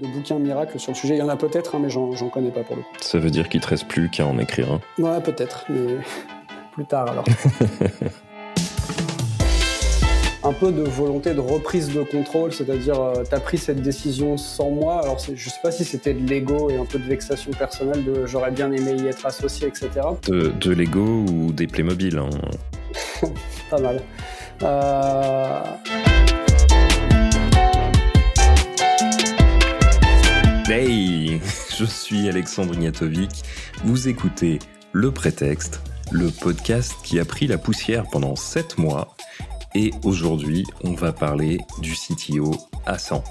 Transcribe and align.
de 0.00 0.06
bouquins 0.08 0.38
miracles 0.38 0.78
sur 0.78 0.92
le 0.92 0.96
sujet. 0.96 1.14
Il 1.14 1.18
y 1.18 1.22
en 1.22 1.28
a 1.28 1.36
peut-être, 1.36 1.74
hein, 1.74 1.80
mais 1.82 1.90
j'en 1.90 2.28
connais 2.28 2.50
pas 2.50 2.62
pour 2.62 2.76
le 2.76 2.82
coup. 2.82 2.88
Ça 3.00 3.18
veut 3.18 3.30
dire 3.30 3.48
qu'il 3.48 3.60
te 3.60 3.68
reste 3.68 3.88
plus 3.88 4.08
qu'à 4.08 4.26
en 4.26 4.38
écrire 4.38 4.72
un 4.72 4.80
Ouais, 5.02 5.20
peut-être, 5.20 5.64
mais 5.68 5.96
plus 6.72 6.84
tard 6.84 7.10
alors. 7.10 7.24
un 10.46 10.52
peu 10.52 10.70
de 10.70 10.82
volonté 10.82 11.34
de 11.34 11.40
reprise 11.40 11.92
de 11.92 12.02
contrôle, 12.02 12.52
c'est-à-dire 12.52 13.00
euh, 13.00 13.24
tu 13.28 13.34
as 13.34 13.40
pris 13.40 13.58
cette 13.58 13.82
décision 13.82 14.36
sans 14.36 14.70
moi, 14.70 15.00
alors 15.02 15.18
je 15.18 15.48
sais 15.48 15.60
pas 15.62 15.72
si 15.72 15.84
c'était 15.84 16.14
de 16.14 16.24
l'ego 16.24 16.70
et 16.70 16.76
un 16.76 16.84
peu 16.84 16.98
de 16.98 17.04
vexation 17.04 17.50
personnelle 17.50 18.04
de 18.04 18.26
j'aurais 18.26 18.52
bien 18.52 18.70
aimé 18.70 18.94
y 18.96 19.08
être 19.08 19.26
associé, 19.26 19.66
etc. 19.66 19.90
De, 20.28 20.52
de 20.60 20.70
l'ego 20.70 21.24
ou 21.28 21.52
des 21.52 21.66
Playmobil 21.66 22.18
hein. 22.18 22.30
Pas 23.70 23.80
mal. 23.80 24.00
Euh... 24.62 25.60
Hey, 30.68 31.40
je 31.78 31.84
suis 31.84 32.28
Alexandre 32.28 32.74
Ignatovic. 32.74 33.44
Vous 33.84 34.08
écoutez 34.08 34.58
Le 34.90 35.12
Prétexte, 35.12 35.80
le 36.10 36.28
podcast 36.32 36.92
qui 37.04 37.20
a 37.20 37.24
pris 37.24 37.46
la 37.46 37.56
poussière 37.56 38.02
pendant 38.10 38.34
7 38.34 38.76
mois. 38.76 39.16
Et 39.76 39.92
aujourd'hui, 40.02 40.66
on 40.82 40.94
va 40.94 41.12
parler 41.12 41.60
du 41.78 41.94
CTO 41.94 42.50
à 42.84 42.98
100. 42.98 43.22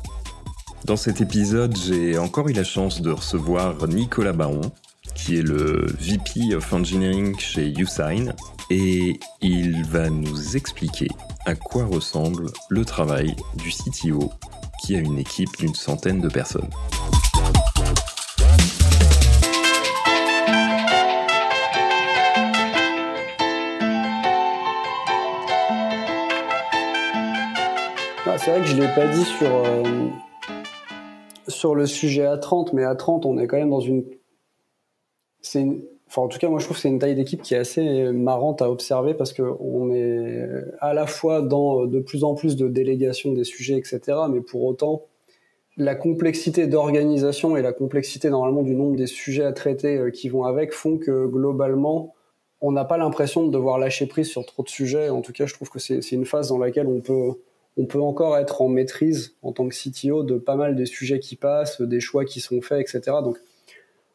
Dans 0.86 0.96
cet 0.96 1.20
épisode, 1.20 1.78
j'ai 1.78 2.18
encore 2.18 2.48
eu 2.48 2.54
la 2.54 2.64
chance 2.64 3.02
de 3.02 3.12
recevoir 3.12 3.86
Nicolas 3.86 4.32
Baron, 4.32 4.72
qui 5.14 5.36
est 5.38 5.44
le 5.44 5.88
VP 6.00 6.56
of 6.56 6.72
Engineering 6.72 7.38
chez 7.38 7.74
Usign, 7.78 8.34
et 8.70 9.20
il 9.42 9.84
va 9.84 10.10
nous 10.10 10.56
expliquer 10.56 11.10
à 11.46 11.54
quoi 11.54 11.84
ressemble 11.84 12.46
le 12.70 12.86
travail 12.86 13.36
du 13.56 13.72
CTO 13.72 14.32
qui 14.82 14.96
a 14.96 15.00
une 15.00 15.18
équipe 15.18 15.58
d'une 15.58 15.76
centaine 15.76 16.22
de 16.22 16.30
personnes. 16.30 16.70
C'est 28.38 28.52
vrai 28.52 28.62
que 28.62 28.68
je 28.68 28.76
ne 28.76 28.82
l'ai 28.82 28.94
pas 28.94 29.08
dit 29.08 29.24
sur, 29.24 29.48
euh, 29.48 29.84
sur 31.48 31.76
le 31.76 31.86
sujet 31.86 32.26
à 32.26 32.38
30, 32.38 32.74
mais 32.74 32.84
à 32.84 32.96
30, 32.96 33.26
on 33.26 33.38
est 33.38 33.48
quand 33.48 33.58
même 33.58 33.70
dans 33.70 33.80
une. 33.80 34.06
C'est 35.42 35.66
Enfin, 36.08 36.22
en 36.22 36.28
tout 36.28 36.38
cas, 36.38 36.50
moi, 36.50 36.60
je 36.60 36.66
trouve 36.66 36.78
que 36.78 36.82
c'est 36.82 36.90
une 36.90 37.00
taille 37.00 37.16
d'équipe 37.16 37.42
qui 37.42 37.56
est 37.56 37.58
assez 37.58 38.12
marrante 38.12 38.62
à 38.62 38.70
observer 38.70 39.16
parce 39.16 39.34
qu'on 39.34 39.92
est 39.92 40.48
à 40.80 40.94
la 40.94 41.08
fois 41.08 41.42
dans 41.42 41.88
de 41.88 42.00
plus 42.00 42.24
en 42.24 42.36
plus 42.36 42.56
de 42.56 42.68
délégations 42.68 43.34
des 43.34 43.44
sujets, 43.44 43.76
etc. 43.76 44.00
Mais 44.30 44.40
pour 44.40 44.64
autant, 44.64 45.02
la 45.78 45.96
complexité 45.96 46.68
d'organisation 46.68 47.58
et 47.58 47.62
la 47.62 47.74
complexité 47.74 48.30
normalement 48.30 48.62
du 48.62 48.76
nombre 48.76 48.96
des 48.96 49.08
sujets 49.08 49.44
à 49.44 49.52
traiter 49.52 49.98
euh, 49.98 50.10
qui 50.12 50.30
vont 50.30 50.46
avec 50.46 50.72
font 50.72 50.98
que 50.98 51.26
globalement, 51.26 52.14
on 52.62 52.72
n'a 52.72 52.86
pas 52.86 52.98
l'impression 52.98 53.46
de 53.46 53.52
devoir 53.52 53.80
lâcher 53.80 54.06
prise 54.06 54.28
sur 54.28 54.46
trop 54.46 54.64
de 54.64 54.70
sujets. 54.70 55.10
En 55.10 55.22
tout 55.22 55.34
cas, 55.34 55.48
je 55.48 55.54
trouve 55.54 55.70
que 55.70 55.80
c'est 55.80 56.12
une 56.12 56.26
phase 56.26 56.50
dans 56.50 56.60
laquelle 56.60 56.88
on 56.88 57.02
peut 57.02 57.34
on 57.78 57.86
peut 57.86 58.02
encore 58.02 58.38
être 58.38 58.62
en 58.62 58.68
maîtrise 58.68 59.36
en 59.42 59.52
tant 59.52 59.68
que 59.68 59.76
CTO 59.76 60.24
de 60.24 60.38
pas 60.38 60.56
mal 60.56 60.76
des 60.76 60.86
sujets 60.86 61.20
qui 61.20 61.36
passent, 61.36 61.82
des 61.82 62.00
choix 62.00 62.26
qui 62.26 62.40
sont 62.40 62.62
faits, 62.62 62.82
etc. 62.82 63.18
Donc, 63.24 63.38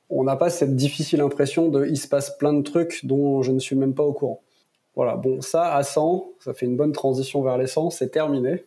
on 0.08 0.24
n'a 0.24 0.36
pas 0.36 0.50
cette 0.50 0.74
difficile 0.74 1.20
impression 1.20 1.68
de 1.68 1.86
il 1.86 1.96
se 1.96 2.08
passe 2.08 2.36
plein 2.36 2.52
de 2.52 2.62
trucs 2.62 3.04
dont 3.04 3.42
je 3.42 3.52
ne 3.52 3.58
suis 3.58 3.76
même 3.76 3.94
pas 3.94 4.02
au 4.02 4.12
courant. 4.12 4.40
Voilà, 4.96 5.16
bon, 5.16 5.40
ça 5.40 5.74
à 5.74 5.82
100, 5.82 6.32
ça 6.40 6.52
fait 6.52 6.66
une 6.66 6.76
bonne 6.76 6.92
transition 6.92 7.42
vers 7.42 7.58
les 7.58 7.68
100, 7.68 7.90
c'est 7.90 8.08
terminé. 8.08 8.64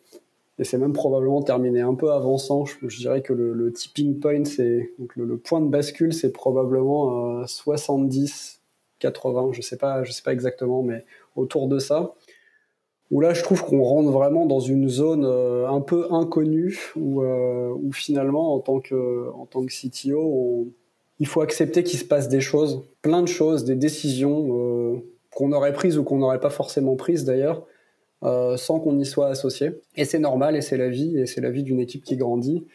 Et 0.60 0.64
c'est 0.64 0.78
même 0.78 0.94
probablement 0.94 1.42
terminé 1.42 1.82
un 1.82 1.96
peu 1.96 2.12
avant 2.12 2.38
100. 2.38 2.66
Je, 2.66 2.98
dirais 2.98 3.22
que 3.22 3.34
le, 3.34 3.74
tipping 3.74 4.20
point, 4.20 4.46
c'est 4.46 4.92
donc 5.00 5.16
le, 5.16 5.38
point 5.38 5.60
de 5.60 5.68
bascule, 5.68 6.14
c'est 6.14 6.32
probablement 6.32 7.46
70, 7.48 8.62
80, 9.00 9.50
je 9.52 9.62
sais 9.62 9.78
pas, 9.78 10.04
je 10.04 10.12
sais 10.12 10.22
pas 10.22 10.32
exactement, 10.32 10.84
mais 10.84 11.04
autour 11.36 11.68
de 11.68 11.80
ça 11.80 12.14
où 13.14 13.22
là 13.22 13.36
je 13.36 13.44
trouve 13.44 13.64
qu'on 13.64 13.84
rentre 13.84 14.10
vraiment 14.10 14.48
dans 14.48 14.60
une 14.60 14.90
zone 14.90 15.24
euh, 15.24 15.70
un 15.70 15.82
peu 15.82 16.08
inconnue 16.12 16.92
où, 16.96 17.22
euh, 17.22 17.70
où, 17.80 17.94
finalement 17.94 18.56
en 18.56 18.60
tant 18.60 18.80
que 18.80 19.30
en 19.36 19.46
tant 19.46 19.64
que 19.64 19.72
CTO 19.72 20.68
il 21.20 21.28
faut 21.28 21.42
accepter 21.42 21.84
qu'il 21.84 22.00
se 22.00 22.06
passe 22.06 22.28
des 22.28 22.42
choses 22.42 22.82
plein 23.04 23.22
de 23.22 23.28
choses 23.28 23.66
des 23.66 23.76
décisions 23.76 24.58
euh, 24.58 24.96
qu'on 25.36 25.52
aurait 25.52 25.74
prises 25.74 26.00
ou 26.00 26.04
qu'on 26.04 26.18
n'aurait 26.18 26.40
pas 26.40 26.50
forcément 26.50 26.96
prises 26.96 27.24
d'ailleurs 27.24 27.66
sans 28.56 28.80
qu'on 28.80 28.98
y 29.00 29.06
soit 29.06 29.28
associé. 29.28 29.72
Et 29.98 30.06
c'est 30.06 30.18
normal 30.18 30.56
et 30.56 30.62
c'est 30.62 30.78
la 30.78 30.88
vie 30.88 31.18
et 31.18 31.26
c'est 31.26 31.42
la 31.42 31.52
vie 31.52 31.62
d'une 31.62 31.82
équipe 31.82 32.06
qui 32.06 32.16
grandit. 32.16 32.66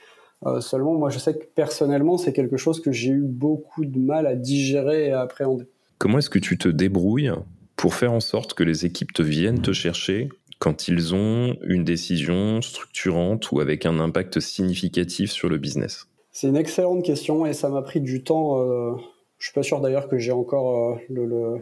Seulement 0.61 0.93
moi 0.93 1.09
je 1.09 1.19
sais 1.19 1.39
que 1.39 1.47
personnellement 1.55 2.19
c'est 2.19 2.35
quelque 2.35 2.59
chose 2.59 2.83
que 2.83 2.93
j'ai 2.93 3.13
eu 3.13 3.23
beaucoup 3.23 3.87
de 3.87 3.99
mal 3.99 4.27
à 4.27 4.35
digérer 4.35 5.07
et 5.07 5.13
à 5.13 5.23
appréhender. 5.23 5.65
Comment 5.97 6.19
est-ce 6.19 6.29
que 6.29 6.39
tu 6.39 6.59
te 6.59 6.69
débrouilles 6.69 7.33
pour 7.79 7.95
faire 7.95 8.13
en 8.13 8.21
sorte 8.21 8.55
que 8.55 8.65
les 8.65 8.85
équipes 8.85 9.15
te 9.15 9.23
viennent 9.23 9.63
te 9.63 9.73
chercher 9.73 10.29
quand 10.59 10.89
ils 10.89 11.15
ont 11.15 11.57
une 11.63 11.85
décision 11.85 12.61
structurante 12.61 13.53
ou 13.53 13.61
avec 13.61 13.87
un 13.87 14.01
impact 14.01 14.41
significatif 14.41 15.31
sur 15.31 15.49
le 15.49 15.57
business 15.57 16.09
C'est 16.33 16.49
une 16.49 16.57
excellente 16.57 17.05
question 17.05 17.47
et 17.47 17.53
ça 17.53 17.69
m'a 17.69 17.81
pris 17.81 18.01
du 18.01 18.25
temps. 18.25 18.61
Euh, 18.61 18.97
je 19.39 19.47
suis 19.47 19.55
pas 19.55 19.63
sûr 19.63 19.81
d'ailleurs 19.81 20.09
que 20.09 20.19
j'ai 20.19 20.33
encore 20.33 20.91
euh, 20.91 20.97
le, 21.09 21.61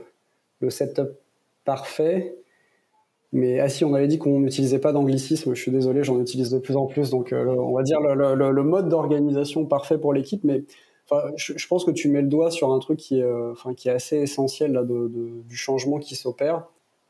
le, 0.61 0.71
setup 0.71 1.11
parfait. 1.67 2.35
Mais 3.33 3.61
ah 3.61 3.69
si, 3.69 3.85
on 3.85 3.93
avait 3.93 4.09
dit 4.09 4.19
qu'on 4.19 4.41
n'utilisait 4.41 4.79
pas 4.79 4.93
d'anglicisme. 4.93 5.55
Je 5.55 5.61
suis 5.61 5.73
désolé, 5.73 6.03
j'en 6.03 6.19
utilise 6.19 6.49
de 6.49 6.59
plus 6.59 6.77
en 6.77 6.87
plus. 6.87 7.11
Donc, 7.11 7.35
euh, 7.35 7.45
on 7.45 7.75
va 7.75 7.83
dire 7.83 8.01
le, 8.01 8.35
le 8.35 8.63
mode 8.63 8.89
d'organisation 8.89 9.67
parfait 9.67 9.99
pour 9.99 10.15
l'équipe. 10.15 10.43
Mais 10.45 10.65
je, 11.37 11.67
pense 11.69 11.85
que 11.85 11.91
tu 11.91 12.09
mets 12.09 12.23
le 12.23 12.29
doigt 12.29 12.51
sur 12.51 12.73
un 12.73 12.79
truc 12.79 12.99
qui 12.99 13.21
est, 13.21 13.23
euh, 13.23 13.55
assez 13.87 14.17
essentiel 14.17 14.73
là, 14.73 14.83
du 14.85 15.57
changement 15.57 15.99
qui 15.99 16.17
s'opère. 16.17 16.67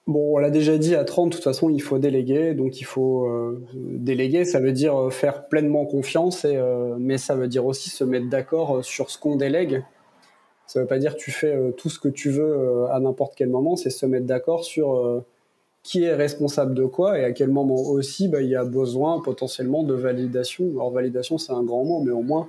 Bon, 0.06 0.36
on 0.36 0.38
l'a 0.38 0.50
déjà 0.50 0.78
dit, 0.78 0.94
à 0.94 1.04
30, 1.04 1.30
de 1.30 1.34
toute 1.34 1.42
façon, 1.44 1.68
il 1.68 1.82
faut 1.82 1.98
déléguer. 1.98 2.54
Donc, 2.54 2.80
il 2.80 2.84
faut 2.84 3.26
euh, 3.26 3.64
déléguer, 3.74 4.44
ça 4.44 4.60
veut 4.60 4.72
dire 4.72 4.96
euh, 4.96 5.10
faire 5.10 5.48
pleinement 5.48 5.84
confiance, 5.84 6.46
mais 6.98 7.18
ça 7.18 7.34
veut 7.34 7.48
dire 7.48 7.66
aussi 7.66 7.90
se 7.90 8.04
mettre 8.04 8.28
d'accord 8.28 8.84
sur 8.84 9.10
ce 9.10 9.18
qu'on 9.18 9.36
délègue. 9.36 9.82
Ça 10.66 10.80
veut 10.80 10.86
pas 10.86 10.98
dire 10.98 11.16
tu 11.16 11.30
fais 11.30 11.56
tout 11.76 11.88
ce 11.88 11.98
que 11.98 12.08
tu 12.08 12.30
veux 12.30 12.86
à 12.90 12.98
n'importe 12.98 13.34
quel 13.36 13.48
moment, 13.48 13.76
c'est 13.76 13.90
se 13.90 14.04
mettre 14.04 14.26
d'accord 14.26 14.64
sur 14.64 15.22
qui 15.84 16.02
est 16.02 16.14
responsable 16.14 16.74
de 16.74 16.84
quoi 16.84 17.20
et 17.20 17.24
à 17.24 17.30
quel 17.30 17.48
moment 17.48 17.76
aussi 17.76 18.26
bah, 18.26 18.42
il 18.42 18.48
y 18.48 18.56
a 18.56 18.64
besoin 18.64 19.20
potentiellement 19.20 19.84
de 19.84 19.94
validation. 19.94 20.68
Alors, 20.72 20.90
validation, 20.90 21.38
c'est 21.38 21.52
un 21.52 21.62
grand 21.62 21.84
mot, 21.84 22.00
mais 22.00 22.10
au 22.10 22.22
moins 22.22 22.48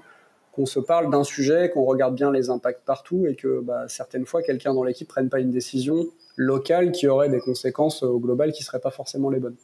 qu'on 0.58 0.66
se 0.66 0.80
parle 0.80 1.12
d'un 1.12 1.24
sujet, 1.24 1.70
qu'on 1.70 1.86
regarde 1.86 2.16
bien 2.16 2.32
les 2.32 2.50
impacts 2.50 2.84
partout 2.84 3.28
et 3.28 3.36
que 3.36 3.62
bah, 3.62 3.86
certaines 3.88 4.26
fois 4.26 4.42
quelqu'un 4.42 4.74
dans 4.74 4.84
l'équipe 4.84 5.08
prenne 5.08 5.30
pas 5.30 5.40
une 5.40 5.52
décision 5.52 6.08
locale 6.36 6.92
qui 6.92 7.08
aurait 7.08 7.30
des 7.30 7.40
conséquences 7.40 8.02
au 8.02 8.20
global 8.20 8.52
qui 8.52 8.64
seraient 8.64 8.80
pas 8.80 8.90
forcément 8.90 9.30
les 9.30 9.40
bonnes. 9.40 9.56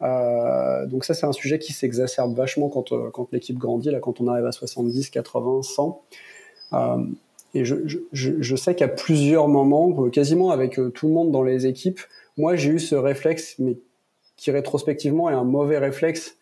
Euh, 0.00 0.86
donc 0.86 1.04
ça 1.04 1.12
c'est 1.12 1.26
un 1.26 1.32
sujet 1.32 1.58
qui 1.58 1.74
s'exacerbe 1.74 2.34
vachement 2.34 2.70
quand, 2.70 2.92
euh, 2.92 3.10
quand 3.10 3.30
l'équipe 3.32 3.58
grandit, 3.58 3.90
là 3.90 4.00
quand 4.00 4.18
on 4.22 4.28
arrive 4.28 4.46
à 4.46 4.52
70, 4.52 5.10
80, 5.10 5.62
100. 5.62 6.02
et 7.52 7.64
je, 7.66 7.76
je, 8.12 8.56
sais 8.56 8.74
qu'à 8.74 8.88
plusieurs 8.88 9.48
moments, 9.48 10.04
euh, 10.04 10.08
quasiment 10.08 10.52
avec 10.52 10.80
tout 10.94 11.08
le 11.08 11.12
monde 11.12 11.32
dans 11.32 11.42
les 11.42 11.66
équipes, 11.66 12.00
moi 12.38 12.56
j'ai 12.56 12.70
eu 12.70 12.78
ce 12.78 12.94
réflexe, 12.94 13.56
mais 13.58 13.76
qui 14.38 14.50
rétrospectivement 14.52 15.28
est 15.28 15.34
un 15.34 15.44
mauvais 15.44 15.76
réflexe 15.76 16.38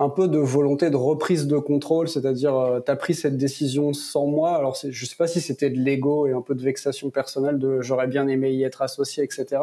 un 0.00 0.08
peu 0.08 0.28
de 0.28 0.38
volonté 0.38 0.88
de 0.88 0.96
reprise 0.96 1.46
de 1.46 1.58
contrôle, 1.58 2.08
c'est-à-dire 2.08 2.56
euh, 2.56 2.80
tu 2.80 2.90
as 2.90 2.96
pris 2.96 3.12
cette 3.14 3.36
décision 3.36 3.92
sans 3.92 4.26
moi. 4.26 4.56
Alors 4.56 4.74
je 4.82 5.06
sais 5.06 5.14
pas 5.14 5.26
si 5.26 5.42
c'était 5.42 5.68
de 5.68 5.78
l'ego 5.78 6.26
et 6.26 6.32
un 6.32 6.40
peu 6.40 6.54
de 6.54 6.62
vexation 6.62 7.10
personnelle 7.10 7.58
de 7.58 7.82
j'aurais 7.82 8.06
bien 8.06 8.26
aimé 8.26 8.50
y 8.50 8.64
être 8.64 8.80
associé, 8.80 9.22
etc. 9.22 9.60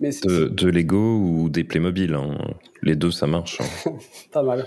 Mais 0.00 0.08
de, 0.24 0.46
de 0.48 0.68
l'ego 0.68 0.96
ou 0.96 1.50
des 1.50 1.64
Playmobil, 1.64 2.14
hein. 2.14 2.38
les 2.82 2.96
deux 2.96 3.10
ça 3.10 3.26
marche. 3.26 3.60
Hein. 3.60 3.92
pas 4.32 4.42
mal. 4.42 4.64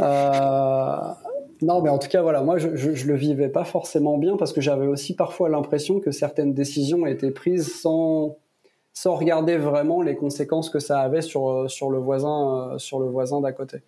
Euh, 0.00 1.12
non, 1.62 1.80
mais 1.80 1.88
en 1.88 1.98
tout 1.98 2.08
cas 2.08 2.20
voilà, 2.20 2.42
moi 2.42 2.58
je, 2.58 2.74
je, 2.74 3.06
le 3.06 3.14
vivais 3.14 3.48
pas 3.48 3.64
forcément 3.64 4.18
bien 4.18 4.36
parce 4.36 4.52
que 4.52 4.60
j'avais 4.60 4.88
aussi 4.88 5.14
parfois 5.14 5.48
l'impression 5.48 6.00
que 6.00 6.10
certaines 6.10 6.52
décisions 6.52 7.06
étaient 7.06 7.30
prises 7.30 7.72
sans 7.80 8.38
sans 8.92 9.14
regarder 9.14 9.56
vraiment 9.56 10.02
les 10.02 10.16
conséquences 10.16 10.68
que 10.68 10.80
ça 10.80 10.98
avait 10.98 11.22
sur 11.22 11.48
euh, 11.48 11.68
sur 11.68 11.90
le 11.90 11.98
voisin 11.98 12.74
sur 12.78 12.98
le 12.98 13.06
voisin 13.06 13.40
d'à 13.40 13.52
côté. 13.52 13.82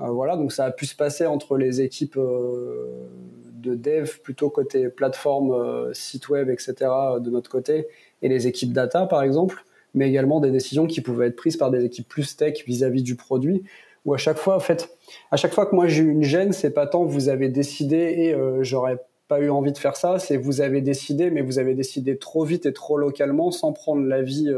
Euh, 0.00 0.08
voilà, 0.08 0.36
donc 0.36 0.52
ça 0.52 0.64
a 0.64 0.70
pu 0.70 0.86
se 0.86 0.96
passer 0.96 1.26
entre 1.26 1.56
les 1.56 1.80
équipes 1.82 2.16
euh, 2.16 3.08
de 3.54 3.74
dev 3.74 4.08
plutôt 4.22 4.50
côté 4.50 4.88
plateforme, 4.88 5.52
euh, 5.52 5.92
site 5.92 6.28
web, 6.28 6.48
etc. 6.48 6.74
de 7.20 7.30
notre 7.30 7.50
côté, 7.50 7.86
et 8.22 8.28
les 8.28 8.46
équipes 8.46 8.72
data 8.72 9.06
par 9.06 9.22
exemple, 9.22 9.64
mais 9.94 10.08
également 10.08 10.40
des 10.40 10.50
décisions 10.50 10.86
qui 10.86 11.00
pouvaient 11.02 11.28
être 11.28 11.36
prises 11.36 11.56
par 11.56 11.70
des 11.70 11.84
équipes 11.84 12.08
plus 12.08 12.36
tech 12.36 12.64
vis-à-vis 12.66 13.02
du 13.02 13.16
produit, 13.16 13.64
où 14.04 14.14
à 14.14 14.16
chaque 14.16 14.38
fois, 14.38 14.56
en 14.56 14.60
fait, 14.60 14.96
à 15.30 15.36
chaque 15.36 15.52
fois 15.52 15.66
que 15.66 15.74
moi 15.74 15.86
j'ai 15.88 16.02
eu 16.02 16.10
une 16.10 16.24
gêne, 16.24 16.52
c'est 16.52 16.72
pas 16.72 16.86
tant 16.86 17.04
vous 17.04 17.28
avez 17.28 17.48
décidé 17.48 17.96
et 17.96 18.36
j'aurais 18.64 18.98
pas 19.28 19.40
eu 19.40 19.50
envie 19.50 19.72
de 19.72 19.78
faire 19.78 19.96
ça, 19.96 20.18
c'est 20.18 20.36
vous 20.36 20.60
avez 20.60 20.80
décidé, 20.80 21.30
mais 21.30 21.42
vous 21.42 21.58
avez 21.58 21.74
décidé 21.74 22.16
trop 22.18 22.44
vite 22.44 22.66
et 22.66 22.72
trop 22.72 22.96
localement 22.98 23.50
sans 23.52 23.72
prendre 23.72 24.04
l'avis 24.04 24.48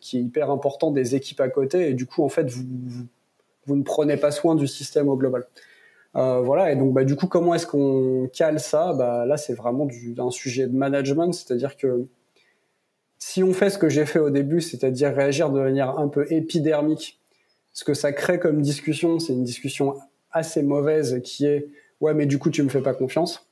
qui 0.00 0.18
est 0.18 0.20
hyper 0.20 0.50
important 0.50 0.92
des 0.92 1.16
équipes 1.16 1.40
à 1.40 1.48
côté, 1.48 1.90
et 1.90 1.94
du 1.94 2.06
coup 2.06 2.22
en 2.22 2.28
fait 2.28 2.48
vous 2.48 2.62
ne 3.76 3.82
prenez 3.82 4.16
pas 4.16 4.30
soin 4.30 4.54
du 4.54 4.66
système 4.66 5.08
au 5.08 5.16
global. 5.16 5.46
Euh, 6.16 6.40
voilà, 6.40 6.72
et 6.72 6.76
donc 6.76 6.94
bah, 6.94 7.04
du 7.04 7.16
coup, 7.16 7.26
comment 7.26 7.54
est-ce 7.54 7.66
qu'on 7.66 8.28
cale 8.32 8.60
ça? 8.60 8.92
Bah, 8.94 9.26
Là, 9.26 9.36
c'est 9.36 9.54
vraiment 9.54 9.84
du, 9.84 10.14
un 10.18 10.30
sujet 10.30 10.66
de 10.66 10.74
management, 10.74 11.32
c'est-à-dire 11.32 11.76
que 11.76 12.06
si 13.18 13.42
on 13.42 13.52
fait 13.52 13.70
ce 13.70 13.78
que 13.78 13.88
j'ai 13.88 14.06
fait 14.06 14.18
au 14.18 14.30
début, 14.30 14.60
c'est-à-dire 14.60 15.14
réagir 15.14 15.50
de 15.50 15.60
manière 15.60 15.98
un 15.98 16.08
peu 16.08 16.30
épidermique, 16.32 17.20
ce 17.72 17.84
que 17.84 17.94
ça 17.94 18.12
crée 18.12 18.38
comme 18.38 18.62
discussion, 18.62 19.18
c'est 19.18 19.32
une 19.32 19.44
discussion 19.44 19.96
assez 20.32 20.62
mauvaise 20.62 21.20
qui 21.22 21.46
est 21.46 21.68
ouais, 22.00 22.14
mais 22.14 22.26
du 22.26 22.38
coup, 22.38 22.50
tu 22.50 22.62
me 22.62 22.68
fais 22.68 22.80
pas 22.80 22.94
confiance. 22.94 23.46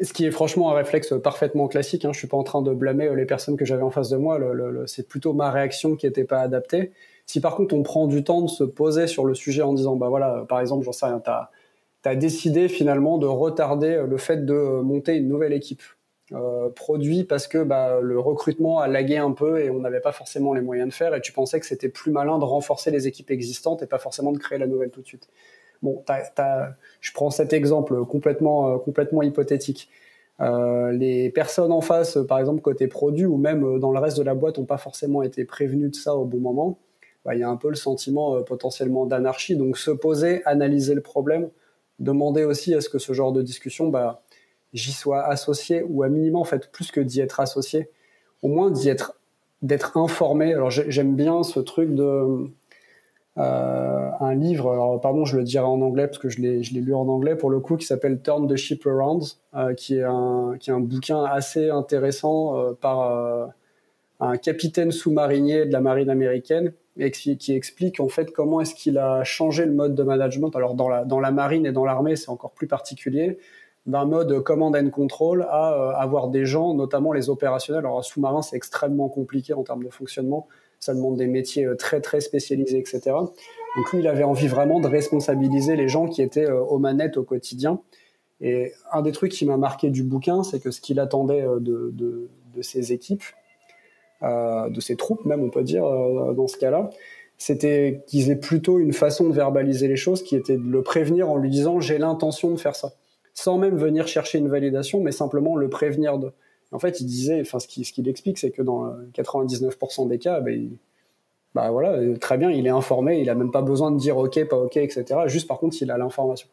Ce 0.00 0.12
qui 0.12 0.24
est 0.24 0.30
franchement 0.30 0.70
un 0.70 0.74
réflexe 0.74 1.14
parfaitement 1.22 1.66
classique. 1.66 2.04
Hein. 2.04 2.12
Je 2.12 2.18
suis 2.18 2.28
pas 2.28 2.36
en 2.36 2.44
train 2.44 2.62
de 2.62 2.72
blâmer 2.72 3.12
les 3.16 3.26
personnes 3.26 3.56
que 3.56 3.64
j'avais 3.64 3.82
en 3.82 3.90
face 3.90 4.10
de 4.10 4.16
moi. 4.16 4.38
C'est 4.86 5.08
plutôt 5.08 5.32
ma 5.32 5.50
réaction 5.50 5.96
qui 5.96 6.06
n'était 6.06 6.24
pas 6.24 6.40
adaptée. 6.40 6.92
Si 7.28 7.40
par 7.40 7.54
contre 7.54 7.74
on 7.76 7.84
prend 7.84 8.08
du 8.08 8.24
temps 8.24 8.42
de 8.42 8.48
se 8.48 8.64
poser 8.64 9.06
sur 9.06 9.24
le 9.24 9.34
sujet 9.34 9.62
en 9.62 9.74
disant 9.74 9.94
bah 9.96 10.08
voilà, 10.08 10.44
par 10.48 10.60
exemple, 10.60 10.84
j'en 10.84 10.92
sais 10.92 11.06
rien, 11.06 11.20
t'as 11.20 11.50
as 12.04 12.16
décidé 12.16 12.68
finalement 12.68 13.18
de 13.18 13.26
retarder 13.26 14.02
le 14.08 14.16
fait 14.16 14.46
de 14.46 14.80
monter 14.80 15.16
une 15.16 15.28
nouvelle 15.28 15.52
équipe 15.52 15.82
euh, 16.32 16.68
produit 16.68 17.24
parce 17.24 17.46
que 17.46 17.62
bah, 17.62 18.00
le 18.02 18.18
recrutement 18.18 18.80
a 18.80 18.88
lagué 18.88 19.16
un 19.16 19.32
peu 19.32 19.60
et 19.60 19.70
on 19.70 19.80
n'avait 19.80 20.00
pas 20.00 20.12
forcément 20.12 20.52
les 20.52 20.60
moyens 20.60 20.88
de 20.88 20.94
faire 20.94 21.14
et 21.14 21.22
tu 21.22 21.32
pensais 21.32 21.58
que 21.58 21.64
c'était 21.64 21.88
plus 21.88 22.10
malin 22.10 22.38
de 22.38 22.44
renforcer 22.44 22.90
les 22.90 23.06
équipes 23.06 23.30
existantes 23.30 23.82
et 23.82 23.86
pas 23.86 23.98
forcément 23.98 24.32
de 24.32 24.38
créer 24.38 24.58
la 24.58 24.66
nouvelle 24.66 24.90
tout 24.90 25.00
de 25.00 25.06
suite. 25.06 25.28
Bon, 25.82 26.04
je 27.00 27.12
prends 27.12 27.30
cet 27.30 27.52
exemple 27.54 28.04
complètement, 28.04 28.74
euh, 28.74 28.78
complètement 28.78 29.22
hypothétique. 29.22 29.88
Euh, 30.40 30.92
les 30.92 31.30
personnes 31.30 31.72
en 31.72 31.80
face, 31.80 32.18
par 32.28 32.38
exemple 32.38 32.60
côté 32.60 32.88
produit 32.88 33.24
ou 33.24 33.38
même 33.38 33.78
dans 33.78 33.90
le 33.90 33.98
reste 33.98 34.18
de 34.18 34.22
la 34.22 34.34
boîte, 34.34 34.58
n'ont 34.58 34.66
pas 34.66 34.78
forcément 34.78 35.22
été 35.22 35.44
prévenues 35.44 35.88
de 35.88 35.96
ça 35.96 36.14
au 36.14 36.24
bon 36.24 36.40
moment. 36.40 36.78
Bah, 37.28 37.34
il 37.34 37.40
y 37.40 37.42
a 37.42 37.50
un 37.50 37.56
peu 37.56 37.68
le 37.68 37.74
sentiment 37.74 38.42
potentiellement 38.42 39.04
d'anarchie. 39.04 39.54
Donc 39.54 39.76
se 39.76 39.90
poser, 39.90 40.40
analyser 40.46 40.94
le 40.94 41.02
problème, 41.02 41.50
demander 41.98 42.44
aussi 42.44 42.74
à 42.74 42.80
ce 42.80 42.88
que 42.88 42.98
ce 42.98 43.12
genre 43.12 43.32
de 43.32 43.42
discussion 43.42 43.88
bah, 43.88 44.22
j'y 44.72 44.92
sois 44.92 45.24
associé 45.24 45.84
ou 45.86 46.02
à 46.02 46.08
minimum 46.08 46.40
en 46.40 46.44
fait 46.44 46.70
plus 46.70 46.90
que 46.90 47.00
d'y 47.00 47.20
être 47.20 47.40
associé, 47.40 47.90
au 48.42 48.48
moins 48.48 48.70
d'y 48.70 48.88
être 48.88 49.14
d'être 49.60 49.96
informé. 49.98 50.54
Alors 50.54 50.70
j'aime 50.70 51.16
bien 51.16 51.42
ce 51.42 51.60
truc 51.60 51.94
de 51.94 52.48
euh, 53.36 54.10
un 54.20 54.34
livre, 54.34 54.72
alors 54.72 55.00
pardon, 55.00 55.24
je 55.24 55.36
le 55.36 55.44
dirai 55.44 55.66
en 55.66 55.80
anglais 55.82 56.06
parce 56.06 56.18
que 56.18 56.28
je 56.28 56.40
l'ai 56.40 56.62
je 56.62 56.74
l'ai 56.74 56.80
lu 56.80 56.94
en 56.94 57.08
anglais 57.08 57.36
pour 57.36 57.50
le 57.50 57.60
coup, 57.60 57.76
qui 57.76 57.86
s'appelle 57.86 58.20
Turn 58.22 58.48
the 58.48 58.56
Ship 58.56 58.84
Around, 58.86 59.24
euh, 59.54 59.74
qui 59.74 59.96
est 59.96 60.04
un 60.04 60.56
qui 60.58 60.70
est 60.70 60.72
un 60.72 60.80
bouquin 60.80 61.24
assez 61.24 61.70
intéressant 61.70 62.56
euh, 62.56 62.72
par 62.72 63.52
un 64.20 64.36
capitaine 64.36 64.90
sous-marinier 64.90 65.66
de 65.66 65.72
la 65.72 65.80
marine 65.80 66.10
américaine 66.10 66.72
qui, 67.10 67.52
explique 67.52 68.00
en 68.00 68.08
fait 68.08 68.32
comment 68.32 68.60
est-ce 68.60 68.74
qu'il 68.74 68.98
a 68.98 69.22
changé 69.24 69.64
le 69.64 69.72
mode 69.72 69.94
de 69.94 70.02
management. 70.02 70.54
Alors 70.56 70.74
dans 70.74 71.20
la 71.20 71.30
marine 71.30 71.66
et 71.66 71.72
dans 71.72 71.84
l'armée, 71.84 72.16
c'est 72.16 72.30
encore 72.30 72.52
plus 72.52 72.66
particulier 72.66 73.38
d'un 73.88 74.04
mode 74.04 74.42
command 74.42 74.76
and 74.76 74.90
control 74.90 75.46
à 75.48 75.72
euh, 75.72 75.90
avoir 75.92 76.28
des 76.28 76.44
gens, 76.44 76.74
notamment 76.74 77.12
les 77.12 77.30
opérationnels. 77.30 77.84
Alors, 77.84 77.98
un 77.98 78.02
sous-marin, 78.02 78.42
c'est 78.42 78.54
extrêmement 78.54 79.08
compliqué 79.08 79.54
en 79.54 79.64
termes 79.64 79.82
de 79.82 79.88
fonctionnement. 79.88 80.46
Ça 80.78 80.94
demande 80.94 81.16
des 81.16 81.26
métiers 81.26 81.64
euh, 81.64 81.74
très, 81.74 82.02
très 82.02 82.20
spécialisés, 82.20 82.78
etc. 82.78 83.00
Donc, 83.06 83.92
lui, 83.92 84.00
il 84.00 84.06
avait 84.06 84.24
envie 84.24 84.46
vraiment 84.46 84.78
de 84.78 84.86
responsabiliser 84.86 85.74
les 85.74 85.88
gens 85.88 86.06
qui 86.06 86.20
étaient 86.20 86.48
euh, 86.48 86.60
aux 86.60 86.78
manettes 86.78 87.16
au 87.16 87.24
quotidien. 87.24 87.80
Et 88.42 88.72
un 88.92 89.00
des 89.00 89.12
trucs 89.12 89.32
qui 89.32 89.46
m'a 89.46 89.56
marqué 89.56 89.88
du 89.88 90.02
bouquin, 90.02 90.42
c'est 90.44 90.60
que 90.60 90.70
ce 90.70 90.82
qu'il 90.82 91.00
attendait 91.00 91.44
de, 91.58 92.28
ses 92.60 92.92
équipes, 92.92 93.24
de 94.22 94.80
ses 94.80 94.96
troupes 94.96 95.24
même, 95.24 95.42
on 95.42 95.50
peut 95.50 95.62
dire, 95.62 95.82
dans 95.82 96.48
ce 96.48 96.56
cas-là, 96.56 96.90
c'était 97.36 98.02
qu'ils 98.06 98.30
aient 98.30 98.36
plutôt 98.36 98.78
une 98.78 98.92
façon 98.92 99.28
de 99.28 99.32
verbaliser 99.32 99.86
les 99.86 99.96
choses 99.96 100.22
qui 100.22 100.34
était 100.34 100.56
de 100.56 100.68
le 100.68 100.82
prévenir 100.82 101.30
en 101.30 101.36
lui 101.36 101.50
disant 101.50 101.80
j'ai 101.80 101.98
l'intention 101.98 102.50
de 102.50 102.56
faire 102.56 102.74
ça 102.74 102.92
sans 103.38 103.56
même 103.56 103.76
venir 103.76 104.08
chercher 104.08 104.38
une 104.38 104.48
validation, 104.48 105.00
mais 105.00 105.12
simplement 105.12 105.54
le 105.54 105.68
prévenir 105.68 106.18
de. 106.18 106.32
En 106.72 106.80
fait, 106.80 107.00
il 107.00 107.06
disait, 107.06 107.40
enfin, 107.40 107.60
ce 107.60 107.68
qu'il 107.68 107.86
ce 107.86 108.00
explique, 108.08 108.36
c'est 108.36 108.50
que 108.50 108.62
dans 108.62 108.92
99% 109.14 110.08
des 110.08 110.18
cas, 110.18 110.40
ben, 110.40 110.70
bah 111.54 111.70
voilà, 111.70 112.18
très 112.18 112.36
bien, 112.36 112.50
il 112.50 112.66
est 112.66 112.70
informé, 112.70 113.20
il 113.20 113.30
a 113.30 113.36
même 113.36 113.52
pas 113.52 113.62
besoin 113.62 113.92
de 113.92 113.96
dire 113.96 114.18
OK, 114.18 114.44
pas 114.48 114.56
OK, 114.56 114.76
etc. 114.76 115.04
Juste 115.26 115.46
par 115.46 115.58
contre, 115.58 115.76
il 115.80 115.90
a 115.90 115.96
l'information. 115.96 116.48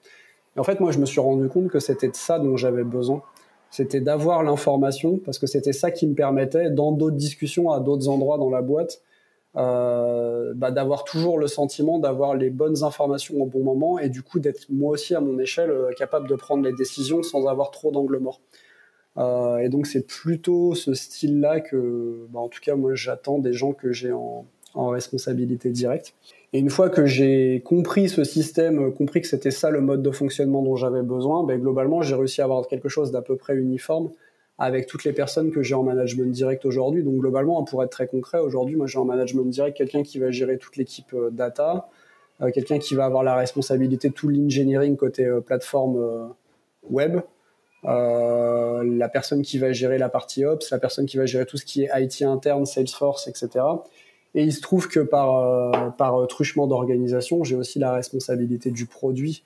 Et 0.55 0.59
en 0.59 0.63
fait, 0.63 0.79
moi, 0.79 0.91
je 0.91 0.99
me 0.99 1.05
suis 1.05 1.19
rendu 1.19 1.49
compte 1.49 1.69
que 1.69 1.79
c'était 1.79 2.07
de 2.07 2.15
ça 2.15 2.37
dont 2.37 2.55
j'avais 2.55 2.83
besoin. 2.83 3.23
C'était 3.71 4.01
d'avoir 4.01 4.43
l'information, 4.43 5.17
parce 5.17 5.37
que 5.39 5.47
c'était 5.47 5.73
ça 5.73 5.91
qui 5.91 6.07
me 6.07 6.15
permettait, 6.15 6.69
dans 6.69 6.91
d'autres 6.91 7.17
discussions 7.17 7.71
à 7.71 7.79
d'autres 7.79 8.07
endroits 8.07 8.37
dans 8.37 8.49
la 8.49 8.61
boîte, 8.61 9.01
euh, 9.57 10.53
bah, 10.53 10.69
d'avoir 10.69 11.05
toujours 11.05 11.39
le 11.39 11.47
sentiment 11.47 11.97
d'avoir 11.97 12.35
les 12.35 12.49
bonnes 12.49 12.83
informations 12.83 13.41
au 13.41 13.45
bon 13.45 13.63
moment 13.63 13.97
et 13.99 14.09
du 14.09 14.21
coup 14.21 14.41
d'être 14.41 14.65
moi 14.69 14.91
aussi 14.91 15.15
à 15.15 15.21
mon 15.21 15.39
échelle 15.39 15.71
euh, 15.71 15.93
capable 15.93 16.27
de 16.27 16.35
prendre 16.35 16.61
les 16.61 16.73
décisions 16.73 17.23
sans 17.23 17.47
avoir 17.47 17.71
trop 17.71 17.89
d'angle 17.89 18.17
mort. 18.17 18.41
Euh, 19.17 19.59
et 19.59 19.69
donc 19.69 19.87
c'est 19.87 20.05
plutôt 20.05 20.75
ce 20.75 20.93
style-là 20.93 21.61
que, 21.61 22.27
bah, 22.31 22.41
en 22.41 22.49
tout 22.49 22.59
cas 22.59 22.75
moi 22.75 22.95
j'attends 22.95 23.39
des 23.39 23.53
gens 23.53 23.71
que 23.71 23.93
j'ai 23.93 24.11
en, 24.11 24.45
en, 24.73 24.89
responsabilité 24.89 25.69
directe. 25.69 26.15
Et 26.55 26.59
une 26.59 26.69
fois 26.69 26.89
que 26.89 27.05
j'ai 27.05 27.61
compris 27.65 28.07
ce 28.07 28.23
système, 28.23 28.93
compris 28.93 29.19
que 29.19 29.27
c'était 29.27 29.51
ça 29.51 29.71
le 29.71 29.81
mode 29.81 30.01
de 30.01 30.11
fonctionnement 30.11 30.61
dont 30.61 30.77
j'avais 30.77 31.01
besoin, 31.01 31.43
bah, 31.43 31.57
globalement 31.57 32.01
j'ai 32.01 32.15
réussi 32.15 32.39
à 32.39 32.45
avoir 32.45 32.65
quelque 32.69 32.87
chose 32.87 33.11
d'à 33.11 33.21
peu 33.21 33.35
près 33.35 33.57
uniforme 33.57 34.09
avec 34.57 34.87
toutes 34.87 35.03
les 35.03 35.11
personnes 35.11 35.51
que 35.51 35.61
j'ai 35.61 35.75
en 35.75 35.83
management 35.83 36.31
direct 36.31 36.63
aujourd'hui. 36.63 37.03
Donc 37.03 37.15
globalement, 37.15 37.61
pour 37.65 37.83
être 37.83 37.89
très 37.89 38.07
concret, 38.07 38.39
aujourd'hui, 38.39 38.77
moi 38.77 38.87
j'ai 38.87 38.97
en 38.97 39.03
management 39.03 39.49
direct 39.49 39.75
quelqu'un 39.75 40.01
qui 40.01 40.17
va 40.17 40.31
gérer 40.31 40.57
toute 40.57 40.77
l'équipe 40.77 41.13
euh, 41.13 41.29
data, 41.29 41.89
euh, 42.41 42.51
quelqu'un 42.51 42.79
qui 42.79 42.95
va 42.95 43.03
avoir 43.03 43.23
la 43.23 43.35
responsabilité 43.35 44.07
de 44.07 44.13
tout 44.13 44.29
l'engineering 44.29 44.95
côté 44.95 45.25
euh, 45.25 45.41
plateforme 45.41 46.31
web, 46.89 47.19
la 47.83 49.09
personne 49.11 49.41
qui 49.41 49.57
va 49.57 49.73
gérer 49.73 49.97
la 49.97 50.07
partie 50.07 50.45
ops, 50.45 50.71
la 50.71 50.79
personne 50.79 51.05
qui 51.05 51.17
va 51.17 51.25
gérer 51.25 51.45
tout 51.45 51.57
ce 51.57 51.65
qui 51.65 51.83
est 51.83 51.89
IT 51.93 52.21
interne, 52.21 52.65
Salesforce, 52.65 53.27
etc. 53.27 53.59
Et 54.35 54.43
il 54.43 54.53
se 54.53 54.61
trouve 54.61 54.87
que 54.87 54.99
par, 54.99 55.95
par 55.95 56.27
truchement 56.27 56.67
d'organisation, 56.67 57.43
j'ai 57.43 57.55
aussi 57.55 57.79
la 57.79 57.93
responsabilité 57.93 58.69
du 58.69 58.85
produit 58.85 59.43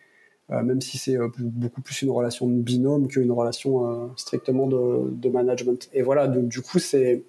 euh, 0.52 0.64
même 0.64 0.82
si 0.82 0.98
c'est 0.98 1.16
euh, 1.16 1.28
beaucoup 1.38 1.82
plus 1.82 2.02
une 2.02 2.10
relation 2.10 2.48
de 2.48 2.54
binôme 2.54 3.08
qu'une 3.08 3.32
relation 3.32 3.86
euh, 3.86 4.08
strictement 4.16 4.68
de, 4.68 5.30
management. 5.30 5.90
Et 5.94 6.02
voilà, 6.02 6.28
donc 6.28 6.48
du 6.48 6.62
coup, 6.62 6.80
c'est 6.80 7.24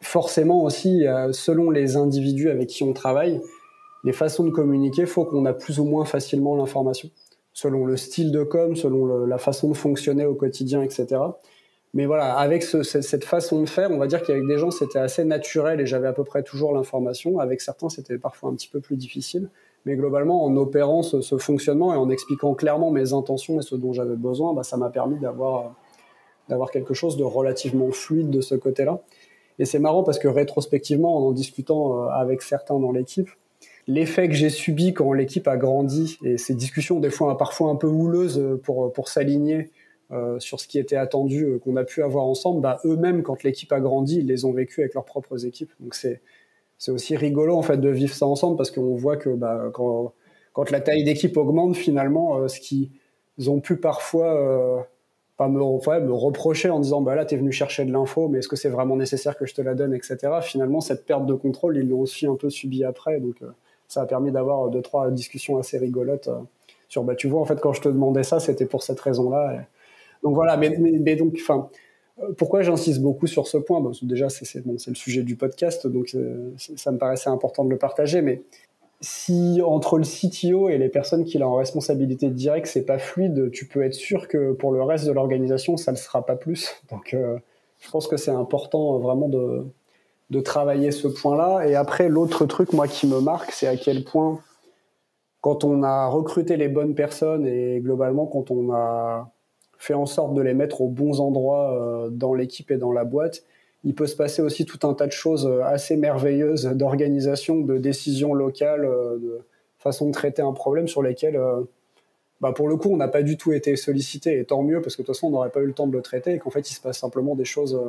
forcément 0.00 0.64
aussi, 0.64 1.04
selon 1.32 1.70
les 1.70 1.96
individus 1.96 2.48
avec 2.48 2.68
qui 2.68 2.82
on 2.82 2.94
travaille, 2.94 3.38
les 4.02 4.14
façons 4.14 4.44
de 4.44 4.50
communiquer, 4.50 5.04
faut 5.04 5.26
qu'on 5.26 5.44
a 5.44 5.52
plus 5.52 5.78
ou 5.78 5.84
moins 5.84 6.06
facilement 6.06 6.56
l'information, 6.56 7.10
selon 7.52 7.84
le 7.84 7.98
style 7.98 8.32
de 8.32 8.42
com, 8.42 8.74
selon 8.74 9.26
la 9.26 9.36
façon 9.36 9.68
de 9.68 9.74
fonctionner 9.74 10.24
au 10.24 10.34
quotidien, 10.34 10.80
etc. 10.80 11.20
Mais 11.92 12.06
voilà, 12.06 12.36
avec 12.36 12.62
cette 12.62 13.24
façon 13.24 13.62
de 13.62 13.68
faire, 13.68 13.90
on 13.90 13.98
va 13.98 14.06
dire 14.06 14.22
qu'avec 14.22 14.46
des 14.46 14.58
gens, 14.58 14.70
c'était 14.70 15.00
assez 15.00 15.24
naturel 15.24 15.80
et 15.80 15.86
j'avais 15.86 16.06
à 16.06 16.12
peu 16.12 16.22
près 16.22 16.44
toujours 16.44 16.72
l'information. 16.72 17.40
Avec 17.40 17.60
certains, 17.60 17.88
c'était 17.88 18.16
parfois 18.16 18.50
un 18.50 18.54
petit 18.54 18.68
peu 18.68 18.80
plus 18.80 18.96
difficile. 18.96 19.48
Mais 19.86 19.96
globalement, 19.96 20.44
en 20.44 20.56
opérant 20.56 21.02
ce, 21.02 21.38
fonctionnement 21.38 21.92
et 21.92 21.96
en 21.96 22.08
expliquant 22.08 22.54
clairement 22.54 22.92
mes 22.92 23.12
intentions 23.12 23.58
et 23.58 23.62
ce 23.62 23.74
dont 23.74 23.92
j'avais 23.92 24.14
besoin, 24.14 24.52
bah, 24.54 24.62
ça 24.62 24.76
m'a 24.76 24.90
permis 24.90 25.18
d'avoir 25.18 25.74
d'avoir 26.48 26.72
quelque 26.72 26.94
chose 26.94 27.16
de 27.16 27.22
relativement 27.22 27.92
fluide 27.92 28.28
de 28.28 28.40
ce 28.40 28.56
côté-là. 28.56 29.00
Et 29.60 29.64
c'est 29.64 29.78
marrant 29.78 30.02
parce 30.02 30.18
que 30.18 30.26
rétrospectivement, 30.26 31.16
en 31.16 31.28
en 31.28 31.32
discutant 31.32 31.96
euh, 31.96 32.08
avec 32.08 32.42
certains 32.42 32.80
dans 32.80 32.90
l'équipe, 32.90 33.30
l'effet 33.86 34.28
que 34.28 34.34
j'ai 34.34 34.50
subi 34.50 34.92
quand 34.92 35.12
l'équipe 35.12 35.46
a 35.46 35.56
grandi 35.56 36.18
et 36.24 36.38
ces 36.38 36.54
discussions 36.54 36.98
des 36.98 37.10
fois 37.10 37.38
parfois 37.38 37.70
un 37.70 37.76
peu 37.76 37.86
houleuses 37.86 38.58
pour 38.64 38.92
pour 38.92 39.08
s'aligner 39.08 39.70
euh, 40.12 40.40
sur 40.40 40.58
ce 40.58 40.66
qui 40.66 40.80
était 40.80 40.96
attendu 40.96 41.44
euh, 41.44 41.58
qu'on 41.60 41.76
a 41.76 41.84
pu 41.84 42.02
avoir 42.02 42.24
ensemble, 42.24 42.60
bah, 42.60 42.80
eux-mêmes 42.84 43.22
quand 43.22 43.44
l'équipe 43.44 43.70
a 43.72 43.78
grandi, 43.78 44.18
ils 44.18 44.26
les 44.26 44.44
ont 44.44 44.50
vécu 44.50 44.80
avec 44.80 44.94
leurs 44.94 45.04
propres 45.04 45.46
équipes. 45.46 45.70
Donc 45.78 45.94
c'est 45.94 46.20
aussi 46.88 47.14
rigolo 47.14 47.56
en 47.56 47.62
fait 47.62 47.76
de 47.76 47.88
vivre 47.88 48.12
ça 48.12 48.26
ensemble 48.26 48.56
parce 48.56 48.72
qu'on 48.72 48.96
voit 48.96 49.16
que 49.16 49.30
bah, 49.30 49.70
quand, 49.72 50.12
quand 50.52 50.72
la 50.72 50.80
taille 50.80 51.04
d'équipe 51.04 51.36
augmente 51.36 51.76
finalement, 51.76 52.38
euh, 52.38 52.48
ce 52.48 52.58
qu'ils 52.58 52.90
ont 53.46 53.60
pu 53.60 53.76
parfois 53.76 54.88
pas 55.36 55.46
me, 55.46 55.60
me 55.60 56.12
reprocher 56.12 56.70
en 56.70 56.80
disant 56.80 57.02
bah 57.02 57.14
là 57.14 57.24
t'es 57.24 57.36
venu 57.36 57.52
chercher 57.52 57.84
de 57.84 57.92
l'info 57.92 58.26
mais 58.28 58.40
est-ce 58.40 58.48
que 58.48 58.56
c'est 58.56 58.68
vraiment 58.68 58.96
nécessaire 58.96 59.38
que 59.38 59.46
je 59.46 59.54
te 59.54 59.62
la 59.62 59.74
donne 59.74 59.94
etc. 59.94 60.18
Finalement 60.42 60.80
cette 60.80 61.06
perte 61.06 61.24
de 61.24 61.34
contrôle 61.34 61.78
ils 61.78 61.88
l'ont 61.88 62.00
aussi 62.00 62.26
un 62.26 62.34
peu 62.34 62.50
subi 62.50 62.82
après 62.82 63.20
donc 63.20 63.36
ça 63.86 64.02
a 64.02 64.06
permis 64.06 64.32
d'avoir 64.32 64.68
deux 64.70 64.82
trois 64.82 65.10
discussions 65.10 65.56
assez 65.56 65.78
rigolotes 65.78 66.28
sur 66.88 67.04
bah 67.04 67.14
tu 67.14 67.28
vois 67.28 67.40
en 67.40 67.44
fait 67.46 67.60
quand 67.60 67.72
je 67.72 67.80
te 67.80 67.88
demandais 67.88 68.22
ça 68.22 68.40
c'était 68.40 68.66
pour 68.66 68.82
cette 68.82 69.00
raison 69.00 69.30
là. 69.30 69.64
Donc 70.22 70.34
voilà 70.34 70.56
mais, 70.56 71.16
donc 71.16 71.34
enfin 71.40 71.70
pourquoi 72.36 72.62
j'insiste 72.62 73.00
beaucoup 73.00 73.26
sur 73.26 73.46
ce 73.46 73.56
point? 73.56 73.82
Déjà, 74.02 74.28
c'est 74.28 74.64
bon, 74.64 74.76
le 74.86 74.94
sujet 74.94 75.22
du 75.22 75.36
podcast, 75.36 75.86
donc 75.86 76.10
euh, 76.14 76.52
ça 76.56 76.92
me 76.92 76.98
paraissait 76.98 77.30
important 77.30 77.64
de 77.64 77.70
le 77.70 77.78
partager. 77.78 78.20
Mais 78.20 78.42
si 79.00 79.60
entre 79.64 79.98
le 79.98 80.04
CTO 80.04 80.68
et 80.68 80.78
les 80.78 80.88
personnes 80.88 81.24
qu'il 81.24 81.42
a 81.42 81.48
en 81.48 81.54
responsabilité 81.54 82.28
directe, 82.28 82.66
c'est 82.66 82.84
pas 82.84 82.98
fluide, 82.98 83.50
tu 83.52 83.66
peux 83.66 83.82
être 83.82 83.94
sûr 83.94 84.28
que 84.28 84.52
pour 84.52 84.72
le 84.72 84.82
reste 84.82 85.06
de 85.06 85.12
l'organisation, 85.12 85.76
ça 85.76 85.92
ne 85.92 85.96
sera 85.96 86.26
pas 86.26 86.36
plus. 86.36 86.70
Donc, 86.90 87.14
euh, 87.14 87.38
je 87.78 87.90
pense 87.90 88.06
que 88.06 88.16
c'est 88.16 88.30
important 88.30 88.96
euh, 88.96 88.98
vraiment 88.98 89.28
de 89.28 90.40
travailler 90.40 90.90
ce 90.90 91.08
point-là. 91.08 91.66
Et 91.66 91.74
après, 91.74 92.08
l'autre 92.08 92.44
truc, 92.44 92.72
moi, 92.72 92.86
qui 92.86 93.06
me 93.06 93.20
marque, 93.20 93.52
c'est 93.52 93.66
à 93.66 93.76
quel 93.76 94.04
point, 94.04 94.40
quand 95.40 95.64
on 95.64 95.82
a 95.82 96.06
recruté 96.06 96.56
les 96.58 96.68
bonnes 96.68 96.94
personnes 96.94 97.46
et 97.46 97.80
globalement, 97.80 98.26
quand 98.26 98.50
on 98.50 98.72
a 98.72 99.32
fait 99.80 99.94
en 99.94 100.06
sorte 100.06 100.34
de 100.34 100.42
les 100.42 100.52
mettre 100.52 100.82
aux 100.82 100.88
bons 100.88 101.20
endroits 101.20 101.72
euh, 101.72 102.10
dans 102.10 102.34
l'équipe 102.34 102.70
et 102.70 102.76
dans 102.76 102.92
la 102.92 103.04
boîte, 103.04 103.44
il 103.82 103.94
peut 103.94 104.06
se 104.06 104.14
passer 104.14 104.42
aussi 104.42 104.66
tout 104.66 104.86
un 104.86 104.92
tas 104.92 105.06
de 105.06 105.12
choses 105.12 105.46
euh, 105.46 105.62
assez 105.64 105.96
merveilleuses 105.96 106.66
d'organisation, 106.66 107.60
de 107.62 107.78
décisions 107.78 108.34
locales, 108.34 108.84
euh, 108.84 109.16
de 109.16 109.40
façon 109.78 110.08
de 110.08 110.12
traiter 110.12 110.42
un 110.42 110.52
problème 110.52 110.86
sur 110.86 111.02
lesquels, 111.02 111.40
bah 112.42 112.52
pour 112.52 112.68
le 112.68 112.76
coup, 112.76 112.90
on 112.90 112.98
n'a 112.98 113.08
pas 113.08 113.22
du 113.22 113.38
tout 113.38 113.52
été 113.52 113.74
sollicité. 113.76 114.38
Et 114.38 114.44
tant 114.44 114.62
mieux, 114.62 114.82
parce 114.82 114.96
que 114.96 115.00
de 115.00 115.06
toute 115.06 115.16
façon, 115.16 115.28
on 115.28 115.30
n'aurait 115.30 115.48
pas 115.48 115.60
eu 115.60 115.66
le 115.66 115.72
temps 115.72 115.86
de 115.86 115.96
le 115.96 116.02
traiter 116.02 116.34
et 116.34 116.38
qu'en 116.38 116.50
fait, 116.50 116.70
il 116.70 116.74
se 116.74 116.82
passe 116.82 116.98
simplement 116.98 117.34
des 117.34 117.46
choses 117.46 117.80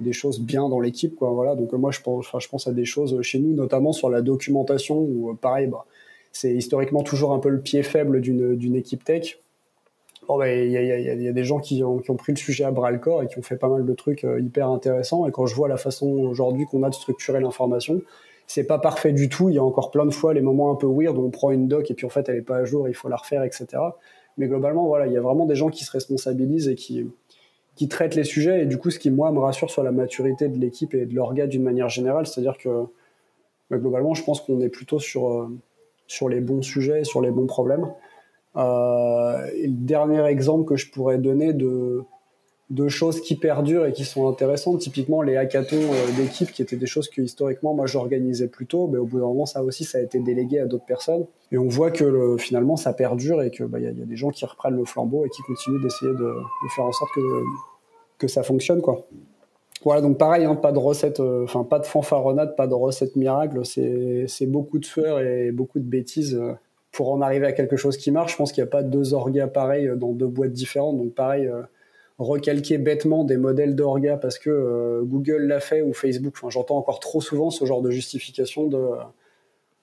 des 0.00 0.12
choses 0.12 0.38
bien 0.38 0.68
dans 0.68 0.78
l'équipe 0.78 1.16
quoi. 1.16 1.30
Voilà. 1.30 1.56
Donc 1.56 1.72
moi 1.72 1.90
je 1.90 2.00
pense 2.00 2.26
je 2.38 2.48
pense 2.48 2.68
à 2.68 2.72
des 2.72 2.84
choses 2.84 3.20
chez 3.22 3.40
nous 3.40 3.52
notamment 3.52 3.92
sur 3.92 4.10
la 4.10 4.22
documentation 4.22 4.96
où 4.96 5.34
pareil 5.34 5.66
bah, 5.66 5.86
c'est 6.30 6.54
historiquement 6.54 7.02
toujours 7.02 7.32
un 7.32 7.40
peu 7.40 7.48
le 7.48 7.60
pied 7.60 7.82
faible 7.82 8.20
d'une 8.20 8.54
d'une 8.54 8.76
équipe 8.76 9.02
tech 9.02 9.38
il 10.30 10.70
y, 10.70 11.28
a, 11.28 11.32
des 11.32 11.44
gens 11.44 11.58
qui 11.58 11.82
ont, 11.82 12.00
pris 12.16 12.32
le 12.32 12.36
sujet 12.38 12.64
à 12.64 12.70
bras 12.70 12.90
le 12.90 12.98
corps 12.98 13.22
et 13.22 13.28
qui 13.28 13.38
ont 13.38 13.42
fait 13.42 13.56
pas 13.56 13.68
mal 13.68 13.84
de 13.84 13.92
trucs 13.94 14.24
euh, 14.24 14.40
hyper 14.40 14.68
intéressants 14.68 15.26
et 15.26 15.32
quand 15.32 15.46
je 15.46 15.54
vois 15.54 15.68
la 15.68 15.76
façon 15.76 16.06
aujourd'hui 16.06 16.66
qu'on 16.66 16.82
a 16.82 16.90
de 16.90 16.94
structurer 16.94 17.40
l'information 17.40 18.02
c'est 18.46 18.64
pas 18.64 18.78
parfait 18.78 19.12
du 19.12 19.28
tout 19.28 19.48
il 19.48 19.54
y 19.54 19.58
a 19.58 19.64
encore 19.64 19.90
plein 19.90 20.04
de 20.04 20.10
fois 20.10 20.34
les 20.34 20.42
moments 20.42 20.70
un 20.70 20.74
peu 20.74 20.86
weird 20.86 21.16
où 21.16 21.24
on 21.24 21.30
prend 21.30 21.50
une 21.50 21.66
doc 21.66 21.90
et 21.90 21.94
puis 21.94 22.04
en 22.04 22.10
fait 22.10 22.28
elle 22.28 22.36
est 22.36 22.42
pas 22.42 22.58
à 22.58 22.64
jour 22.64 22.88
il 22.88 22.94
faut 22.94 23.08
la 23.08 23.16
refaire 23.16 23.42
etc 23.42 23.66
mais 24.36 24.48
globalement 24.48 24.86
voilà 24.86 25.06
il 25.06 25.12
y 25.12 25.16
a 25.16 25.20
vraiment 25.22 25.46
des 25.46 25.56
gens 25.56 25.68
qui 25.70 25.84
se 25.84 25.92
responsabilisent 25.92 26.68
et 26.68 26.74
qui 26.74 27.06
qui 27.78 27.86
traite 27.86 28.16
les 28.16 28.24
sujets. 28.24 28.62
Et 28.62 28.66
du 28.66 28.76
coup, 28.76 28.90
ce 28.90 28.98
qui, 28.98 29.08
moi, 29.08 29.30
me 29.30 29.38
rassure 29.38 29.70
sur 29.70 29.84
la 29.84 29.92
maturité 29.92 30.48
de 30.48 30.58
l'équipe 30.58 30.94
et 30.94 31.06
de 31.06 31.14
l'orga 31.14 31.46
d'une 31.46 31.62
manière 31.62 31.88
générale, 31.88 32.26
c'est-à-dire 32.26 32.58
que 32.58 32.86
bah, 33.70 33.78
globalement, 33.78 34.14
je 34.14 34.24
pense 34.24 34.40
qu'on 34.40 34.60
est 34.60 34.68
plutôt 34.68 34.98
sur, 34.98 35.30
euh, 35.30 35.48
sur 36.08 36.28
les 36.28 36.40
bons 36.40 36.60
sujets, 36.60 37.04
sur 37.04 37.22
les 37.22 37.30
bons 37.30 37.46
problèmes. 37.46 37.86
Euh, 38.56 39.46
le 39.54 39.68
dernier 39.68 40.24
exemple 40.26 40.64
que 40.64 40.76
je 40.76 40.90
pourrais 40.90 41.18
donner 41.18 41.52
de, 41.52 42.02
de 42.70 42.88
choses 42.88 43.20
qui 43.20 43.34
perdurent 43.34 43.86
et 43.86 43.92
qui 43.92 44.04
sont 44.04 44.28
intéressantes, 44.28 44.80
typiquement 44.80 45.22
les 45.22 45.36
hackathons 45.36 45.76
euh, 45.76 46.16
d'équipe, 46.16 46.50
qui 46.52 46.62
étaient 46.62 46.76
des 46.76 46.86
choses 46.86 47.08
que 47.08 47.22
historiquement 47.22 47.74
moi 47.74 47.86
j'organisais 47.86 48.48
plutôt, 48.48 48.88
mais 48.88 48.98
au 48.98 49.06
bout 49.06 49.20
d'un 49.20 49.26
moment 49.26 49.46
ça 49.46 49.62
aussi 49.62 49.84
ça 49.84 49.98
a 49.98 50.00
été 50.02 50.18
délégué 50.18 50.60
à 50.60 50.66
d'autres 50.66 50.84
personnes. 50.84 51.24
Et 51.50 51.58
on 51.58 51.68
voit 51.68 51.90
que 51.90 52.36
finalement 52.38 52.76
ça 52.76 52.92
perdure 52.92 53.42
et 53.42 53.50
qu'il 53.50 53.66
bah, 53.66 53.80
y, 53.80 53.86
a, 53.86 53.90
y, 53.90 54.02
a 54.02 54.06
des 54.06 54.16
gens 54.16 54.30
qui 54.30 54.44
reprennent 54.44 54.76
le 54.76 54.84
flambeau 54.84 55.24
et 55.24 55.30
qui 55.30 55.42
continuent 55.42 55.82
d'essayer 55.82 56.12
de, 56.12 56.34
faire 56.74 56.84
en 56.84 56.92
sorte 56.92 57.10
que, 57.14 57.42
que 58.18 58.28
ça 58.28 58.42
fonctionne 58.42 58.82
quoi. 58.82 59.06
Voilà 59.84 60.02
donc 60.02 60.18
pareil, 60.18 60.44
hein, 60.44 60.56
pas 60.56 60.72
de 60.72 60.78
recette, 60.78 61.20
euh, 61.20 61.44
enfin 61.44 61.62
pas 61.64 61.78
de 61.78 61.86
fanfaronnade, 61.86 62.56
pas 62.56 62.66
de 62.66 62.74
recette 62.74 63.14
miracle, 63.14 63.60
c'est 63.64 64.46
beaucoup 64.46 64.78
de 64.78 64.84
sueur 64.84 65.20
et 65.20 65.52
beaucoup 65.52 65.78
de 65.78 65.84
bêtises 65.84 66.38
pour 66.98 67.12
en 67.12 67.22
arriver 67.22 67.46
à 67.46 67.52
quelque 67.52 67.76
chose 67.76 67.96
qui 67.96 68.10
marche. 68.10 68.32
Je 68.32 68.36
pense 68.36 68.52
qu'il 68.52 68.62
n'y 68.62 68.68
a 68.68 68.70
pas 68.70 68.82
deux 68.82 69.14
orgas 69.14 69.46
pareils 69.46 69.90
dans 69.96 70.12
deux 70.12 70.26
boîtes 70.26 70.52
différentes, 70.52 70.98
donc 70.98 71.14
pareil 71.14 71.48
recalquer 72.18 72.78
bêtement 72.78 73.24
des 73.24 73.36
modèles 73.36 73.74
d'orga 73.74 74.16
parce 74.16 74.38
que 74.38 74.50
euh, 74.50 75.02
Google 75.04 75.42
l'a 75.46 75.60
fait 75.60 75.82
ou 75.82 75.92
Facebook. 75.92 76.34
Enfin, 76.36 76.50
j'entends 76.50 76.76
encore 76.76 77.00
trop 77.00 77.20
souvent 77.20 77.50
ce 77.50 77.64
genre 77.64 77.80
de 77.80 77.90
justification 77.90 78.66
de 78.66 78.78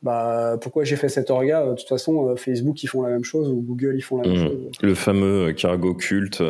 bah, 0.04 0.58
pourquoi 0.62 0.84
j'ai 0.84 0.98
fait 0.98 1.10
cet 1.10 1.32
orga? 1.32 1.62
Euh, 1.62 1.72
de 1.72 1.76
toute 1.78 1.88
façon, 1.88 2.30
euh, 2.30 2.36
Facebook 2.36 2.84
ils 2.84 2.88
font 2.88 3.02
la 3.02 3.10
même 3.10 3.24
chose 3.24 3.50
ou 3.50 3.62
Google 3.62 3.96
ils 3.96 4.02
font 4.02 4.22
la 4.22 4.28
même 4.28 4.38
mmh. 4.38 4.48
chose. 4.48 4.72
Le 4.82 4.96
fameux 4.96 5.54
cargo 5.54 5.96
culte. 5.96 6.44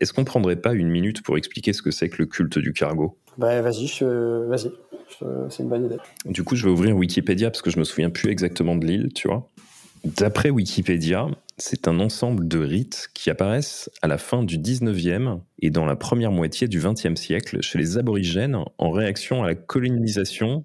Est-ce 0.00 0.12
qu'on 0.12 0.24
prendrait 0.24 0.56
pas 0.56 0.72
une 0.72 0.88
minute 0.88 1.22
pour 1.22 1.36
expliquer 1.36 1.72
ce 1.72 1.82
que 1.82 1.90
c'est 1.90 2.08
que 2.08 2.16
le 2.18 2.26
culte 2.26 2.58
du 2.58 2.72
cargo? 2.72 3.16
Bah 3.36 3.60
vas-y, 3.60 3.86
vas-y. 4.00 4.70
C'est 5.50 5.62
une 5.62 5.68
bonne 5.68 5.86
idée. 5.86 5.98
Du 6.24 6.42
coup, 6.42 6.56
je 6.56 6.64
vais 6.64 6.70
ouvrir 6.70 6.96
Wikipédia 6.96 7.50
parce 7.50 7.62
que 7.62 7.70
je 7.70 7.78
me 7.78 7.84
souviens 7.84 8.10
plus 8.10 8.30
exactement 8.30 8.76
de 8.76 8.86
l'île, 8.86 9.12
tu 9.14 9.28
vois. 9.28 9.48
D'après 10.04 10.50
Wikipédia, 10.50 11.28
c'est 11.56 11.88
un 11.88 11.98
ensemble 11.98 12.46
de 12.46 12.58
rites 12.58 13.08
qui 13.14 13.30
apparaissent 13.30 13.90
à 14.00 14.06
la 14.06 14.18
fin 14.18 14.42
du 14.42 14.58
19e 14.58 15.40
et 15.60 15.70
dans 15.70 15.86
la 15.86 15.96
première 15.96 16.30
moitié 16.30 16.68
du 16.68 16.80
20e 16.80 17.16
siècle 17.16 17.60
chez 17.62 17.78
les 17.78 17.98
aborigènes 17.98 18.56
en 18.78 18.90
réaction 18.90 19.42
à 19.42 19.46
la 19.46 19.54
colonisation 19.54 20.64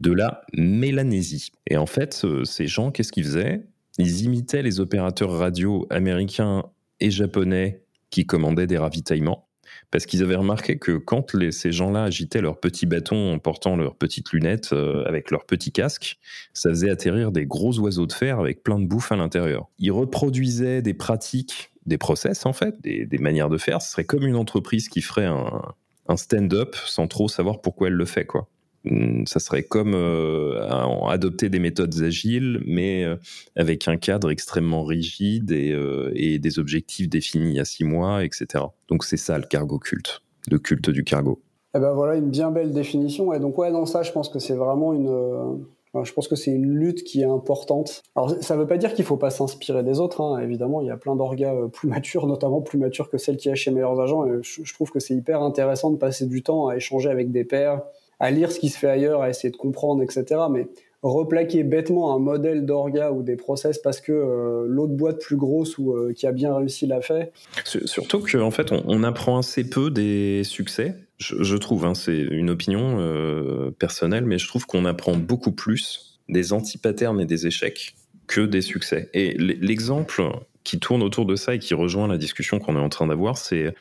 de 0.00 0.12
la 0.12 0.42
Mélanésie. 0.52 1.50
Et 1.66 1.76
en 1.76 1.86
fait, 1.86 2.22
euh, 2.24 2.44
ces 2.44 2.68
gens, 2.68 2.92
qu'est-ce 2.92 3.10
qu'ils 3.10 3.24
faisaient? 3.24 3.66
Ils 3.98 4.22
imitaient 4.22 4.62
les 4.62 4.78
opérateurs 4.78 5.32
radio 5.32 5.86
américains 5.90 6.64
et 7.00 7.10
japonais 7.10 7.82
qui 8.10 8.26
commandaient 8.26 8.68
des 8.68 8.78
ravitaillements 8.78 9.47
parce 9.90 10.06
qu'ils 10.06 10.22
avaient 10.22 10.36
remarqué 10.36 10.78
que 10.78 10.92
quand 10.92 11.34
ces 11.50 11.72
gens-là 11.72 12.04
agitaient 12.04 12.40
leurs 12.40 12.60
petits 12.60 12.86
bâtons 12.86 13.32
en 13.34 13.38
portant 13.38 13.76
leurs 13.76 13.96
petites 13.96 14.32
lunettes 14.32 14.72
euh, 14.72 15.04
avec 15.06 15.30
leurs 15.30 15.46
petits 15.46 15.72
casques, 15.72 16.18
ça 16.52 16.70
faisait 16.70 16.90
atterrir 16.90 17.32
des 17.32 17.46
gros 17.46 17.78
oiseaux 17.78 18.06
de 18.06 18.12
fer 18.12 18.38
avec 18.38 18.62
plein 18.62 18.78
de 18.78 18.86
bouffe 18.86 19.12
à 19.12 19.16
l'intérieur. 19.16 19.68
Ils 19.78 19.92
reproduisaient 19.92 20.82
des 20.82 20.94
pratiques, 20.94 21.72
des 21.86 21.98
process 21.98 22.44
en 22.44 22.52
fait, 22.52 22.80
des, 22.82 23.06
manières 23.18 23.48
de 23.48 23.58
faire. 23.58 23.80
Ce 23.80 23.90
serait 23.92 24.04
comme 24.04 24.26
une 24.26 24.36
entreprise 24.36 24.88
qui 24.88 25.00
ferait 25.00 25.26
un, 25.26 25.62
un 26.08 26.16
stand-up 26.16 26.76
sans 26.86 27.06
trop 27.06 27.28
savoir 27.28 27.60
pourquoi 27.60 27.88
elle 27.88 27.94
le 27.94 28.06
fait, 28.06 28.26
quoi. 28.26 28.48
Hum, 28.86 29.26
ça 29.26 29.40
serait 29.40 29.64
comme 29.64 29.94
euh, 29.94 30.60
adopter 31.08 31.48
des 31.48 31.58
méthodes 31.58 32.00
agiles, 32.02 32.60
mais 32.64 33.04
euh, 33.04 33.16
avec 33.56 33.88
un 33.88 33.96
cadre 33.96 34.30
extrêmement 34.30 34.84
rigide 34.84 35.50
euh, 35.52 36.12
et, 36.14 36.38
des 36.38 36.58
objectifs 36.58 37.08
définis 37.08 37.58
à 37.58 37.64
six 37.64 37.84
mois, 37.84 38.24
etc. 38.24 38.64
Donc 38.88 39.04
c'est 39.04 39.16
ça 39.16 39.36
le 39.36 39.44
cargo 39.44 39.78
culte, 39.78 40.22
le 40.48 40.58
culte 40.58 40.90
du 40.90 41.02
cargo. 41.02 41.40
Eh 41.74 41.80
ben 41.80 41.92
voilà 41.92 42.16
une 42.16 42.30
bien 42.30 42.50
belle 42.50 42.72
définition. 42.72 43.32
Et 43.32 43.40
donc 43.40 43.58
ouais, 43.58 43.72
dans 43.72 43.84
ça, 43.84 44.02
je 44.02 44.12
pense 44.12 44.28
que 44.28 44.38
c'est 44.38 44.54
vraiment 44.54 44.92
une, 44.92 45.60
je 46.04 46.12
pense 46.12 46.28
que 46.28 46.36
c'est 46.36 46.52
une 46.52 46.72
lutte 46.78 47.02
qui 47.02 47.20
est 47.20 47.28
importante. 47.28 48.02
Alors 48.14 48.30
ça 48.40 48.54
ne 48.54 48.60
veut 48.60 48.66
pas 48.68 48.78
dire 48.78 48.94
qu'il 48.94 49.02
ne 49.02 49.08
faut 49.08 49.16
pas 49.16 49.30
s'inspirer 49.30 49.82
des 49.82 49.98
autres. 49.98 50.20
Hein. 50.20 50.38
Évidemment, 50.38 50.80
il 50.82 50.86
y 50.86 50.90
a 50.90 50.96
plein 50.96 51.16
d'orgas 51.16 51.52
plus 51.72 51.88
matures, 51.88 52.28
notamment 52.28 52.60
plus 52.60 52.78
matures 52.78 53.10
que 53.10 53.18
celles 53.18 53.36
qui 53.36 53.50
a 53.50 53.56
chez 53.56 53.72
Meilleurs 53.72 54.00
Agents. 54.00 54.24
Et 54.24 54.38
je 54.42 54.72
trouve 54.72 54.92
que 54.92 55.00
c'est 55.00 55.14
hyper 55.14 55.42
intéressant 55.42 55.90
de 55.90 55.96
passer 55.96 56.26
du 56.26 56.44
temps 56.44 56.68
à 56.68 56.76
échanger 56.76 57.10
avec 57.10 57.32
des 57.32 57.44
pairs 57.44 57.82
à 58.20 58.30
lire 58.30 58.50
ce 58.52 58.58
qui 58.58 58.68
se 58.68 58.78
fait 58.78 58.88
ailleurs, 58.88 59.22
à 59.22 59.30
essayer 59.30 59.50
de 59.50 59.56
comprendre, 59.56 60.02
etc. 60.02 60.24
Mais 60.50 60.66
replaquer 61.02 61.62
bêtement 61.62 62.14
un 62.14 62.18
modèle 62.18 62.66
d'orga 62.66 63.12
ou 63.12 63.22
des 63.22 63.36
process 63.36 63.78
parce 63.78 64.00
que 64.00 64.12
euh, 64.12 64.64
l'autre 64.66 64.94
boîte 64.94 65.20
plus 65.20 65.36
grosse 65.36 65.78
ou 65.78 65.92
euh, 65.92 66.12
qui 66.12 66.26
a 66.26 66.32
bien 66.32 66.54
réussi 66.56 66.86
l'a 66.86 67.00
fait. 67.00 67.32
Surtout 67.64 68.20
qu'en 68.20 68.40
en 68.40 68.50
fait, 68.50 68.72
on, 68.72 69.02
apprend 69.04 69.38
assez 69.38 69.68
peu 69.68 69.90
des 69.90 70.42
succès. 70.44 70.96
Je, 71.18 71.56
trouve, 71.56 71.84
hein, 71.84 71.94
c'est 71.94 72.18
une 72.18 72.50
opinion 72.50 72.98
euh, 72.98 73.70
personnelle, 73.78 74.24
mais 74.24 74.38
je 74.38 74.48
trouve 74.48 74.66
qu'on 74.66 74.84
apprend 74.84 75.16
beaucoup 75.16 75.52
plus 75.52 76.20
des 76.28 76.52
anti-patterns 76.52 77.20
et 77.20 77.26
des 77.26 77.46
échecs 77.46 77.94
que 78.26 78.40
des 78.40 78.60
succès. 78.60 79.08
Et 79.14 79.34
l'exemple 79.38 80.22
qui 80.64 80.78
tourne 80.78 81.02
autour 81.02 81.24
de 81.26 81.34
ça 81.34 81.54
et 81.54 81.58
qui 81.58 81.74
rejoint 81.74 82.06
la 82.06 82.18
discussion 82.18 82.58
qu'on 82.58 82.76
est 82.76 82.80
en 82.80 82.90
train 82.90 83.06
d'avoir, 83.06 83.38
c'est 83.38 83.74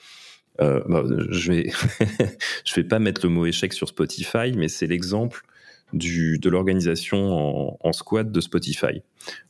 euh, 0.62 0.82
bah, 0.88 1.04
je 1.30 1.52
vais, 1.52 1.72
je 2.66 2.76
vais 2.76 2.84
pas 2.84 3.00
mettre 3.00 3.26
le 3.26 3.30
mot 3.30 3.46
échec 3.46 3.74
sur 3.74 3.88
Spotify, 3.88 4.52
mais 4.56 4.68
c'est 4.68 4.88
l'exemple 4.88 5.44
de 5.94 6.50
l'organisation 6.50 7.78
en, 7.86 7.94
squad 7.94 8.32
de 8.32 8.42
Spotify. 8.42 9.02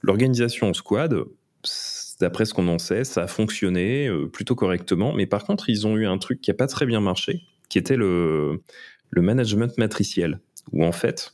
L'organisation 0.02 0.70
en 0.70 0.74
squad, 0.74 1.16
d'après 2.20 2.46
ce 2.46 2.54
qu'on 2.54 2.68
en 2.68 2.78
sait, 2.78 3.04
ça 3.04 3.24
a 3.24 3.28
fonctionné 3.28 4.08
euh, 4.08 4.28
plutôt 4.28 4.56
correctement, 4.56 5.14
mais 5.14 5.26
par 5.26 5.46
contre, 5.46 5.70
ils 5.70 5.88
ont 5.88 5.98
eu 5.98 6.06
un 6.06 6.18
truc 6.18 6.42
qui 6.42 6.52
a 6.52 6.54
pas 6.54 6.68
très 6.68 6.86
bien 6.86 7.00
marché, 7.00 7.42
qui 7.70 7.80
était 7.80 7.98
le, 7.98 8.62
le 9.10 9.22
management 9.22 9.76
matriciel, 9.78 10.40
où 10.72 10.86
en 10.86 10.92
fait, 10.92 11.34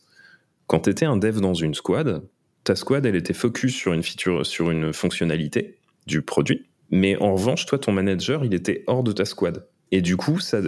quand 0.68 0.82
tu 0.82 0.90
étais 0.90 1.06
un 1.06 1.18
dev 1.18 1.42
dans 1.42 1.54
une 1.54 1.74
squad, 1.74 2.24
ta 2.64 2.76
squad, 2.76 3.06
elle 3.06 3.16
était 3.16 3.34
focus 3.34 3.76
sur 3.76 3.92
une 3.94 4.04
feature, 4.04 4.46
sur 4.46 4.72
une 4.72 4.94
fonctionnalité 4.94 5.80
du 6.08 6.22
produit, 6.22 6.66
mais 6.96 7.18
en 7.18 7.34
revanche, 7.34 7.66
toi, 7.66 7.80
ton 7.80 7.92
manager, 7.92 8.46
il 8.46 8.54
était 8.54 8.84
hors 8.86 9.04
de 9.04 9.12
ta 9.12 9.26
squad. 9.26 9.66
Et 9.92 10.02
du 10.02 10.16
coup, 10.16 10.40
ça, 10.40 10.60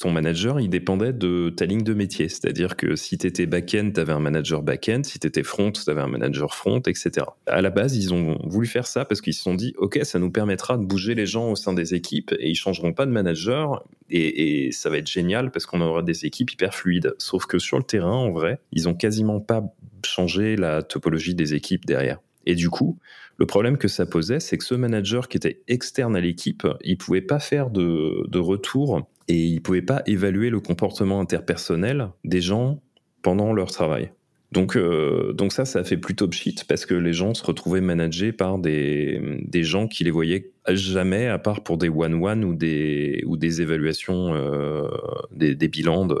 ton 0.00 0.10
manager, 0.10 0.60
il 0.60 0.70
dépendait 0.70 1.12
de 1.12 1.52
ta 1.54 1.66
ligne 1.66 1.82
de 1.82 1.92
métier. 1.92 2.30
C'est-à-dire 2.30 2.74
que 2.74 2.96
si 2.96 3.18
tu 3.18 3.26
étais 3.26 3.44
back-end, 3.44 3.90
tu 3.94 4.00
avais 4.00 4.14
un 4.14 4.18
manager 4.18 4.62
back-end. 4.62 5.02
Si 5.04 5.18
tu 5.18 5.26
étais 5.26 5.42
front, 5.42 5.72
tu 5.72 5.90
avais 5.90 6.00
un 6.00 6.06
manager 6.06 6.54
front, 6.54 6.80
etc. 6.80 7.26
À 7.46 7.60
la 7.60 7.68
base, 7.68 7.98
ils 7.98 8.14
ont 8.14 8.38
voulu 8.44 8.66
faire 8.66 8.86
ça 8.86 9.04
parce 9.04 9.20
qu'ils 9.20 9.34
se 9.34 9.42
sont 9.42 9.54
dit, 9.54 9.74
OK, 9.76 9.98
ça 10.04 10.18
nous 10.18 10.30
permettra 10.30 10.78
de 10.78 10.86
bouger 10.86 11.14
les 11.14 11.26
gens 11.26 11.50
au 11.50 11.54
sein 11.54 11.74
des 11.74 11.92
équipes 11.92 12.34
et 12.38 12.48
ils 12.48 12.54
changeront 12.54 12.94
pas 12.94 13.04
de 13.04 13.10
manager. 13.10 13.84
Et, 14.08 14.68
et 14.68 14.72
ça 14.72 14.88
va 14.88 14.96
être 14.96 15.10
génial 15.10 15.50
parce 15.50 15.66
qu'on 15.66 15.82
aura 15.82 16.02
des 16.02 16.24
équipes 16.24 16.50
hyper 16.52 16.74
fluides. 16.74 17.14
Sauf 17.18 17.44
que 17.44 17.58
sur 17.58 17.76
le 17.76 17.84
terrain, 17.84 18.16
en 18.16 18.30
vrai, 18.30 18.58
ils 18.72 18.88
ont 18.88 18.94
quasiment 18.94 19.40
pas 19.40 19.62
changé 20.02 20.56
la 20.56 20.82
topologie 20.82 21.34
des 21.34 21.52
équipes 21.52 21.84
derrière. 21.84 22.20
Et 22.46 22.54
du 22.54 22.70
coup, 22.70 22.98
le 23.38 23.46
problème 23.46 23.76
que 23.76 23.88
ça 23.88 24.06
posait, 24.06 24.40
c'est 24.40 24.56
que 24.56 24.64
ce 24.64 24.74
manager 24.74 25.28
qui 25.28 25.36
était 25.36 25.62
externe 25.68 26.16
à 26.16 26.20
l'équipe, 26.20 26.66
il 26.84 26.96
pouvait 26.96 27.20
pas 27.20 27.38
faire 27.38 27.70
de, 27.70 28.38
retour 28.38 29.02
et 29.28 29.44
il 29.44 29.60
pouvait 29.60 29.82
pas 29.82 30.02
évaluer 30.06 30.50
le 30.50 30.60
comportement 30.60 31.20
interpersonnel 31.20 32.08
des 32.24 32.40
gens 32.40 32.80
pendant 33.22 33.52
leur 33.52 33.70
travail. 33.70 34.10
Donc, 34.52 34.76
euh, 34.76 35.32
donc 35.32 35.52
ça, 35.52 35.64
ça 35.64 35.80
a 35.80 35.84
fait 35.84 35.96
plutôt 35.96 36.28
pchit 36.28 36.54
parce 36.68 36.86
que 36.86 36.94
les 36.94 37.12
gens 37.12 37.34
se 37.34 37.44
retrouvaient 37.44 37.80
managés 37.80 38.32
par 38.32 38.58
des, 38.58 39.20
des 39.42 39.64
gens 39.64 39.88
qui 39.88 40.04
les 40.04 40.12
voyaient 40.12 40.52
jamais, 40.68 41.26
à 41.26 41.38
part 41.38 41.64
pour 41.64 41.78
des 41.78 41.88
one-one 41.88 42.44
ou 42.44 42.54
des, 42.54 43.22
ou 43.26 43.36
des 43.36 43.60
évaluations, 43.60 44.34
euh, 44.34 44.88
des, 45.32 45.56
des, 45.56 45.68
bilans 45.68 46.06
de, 46.06 46.16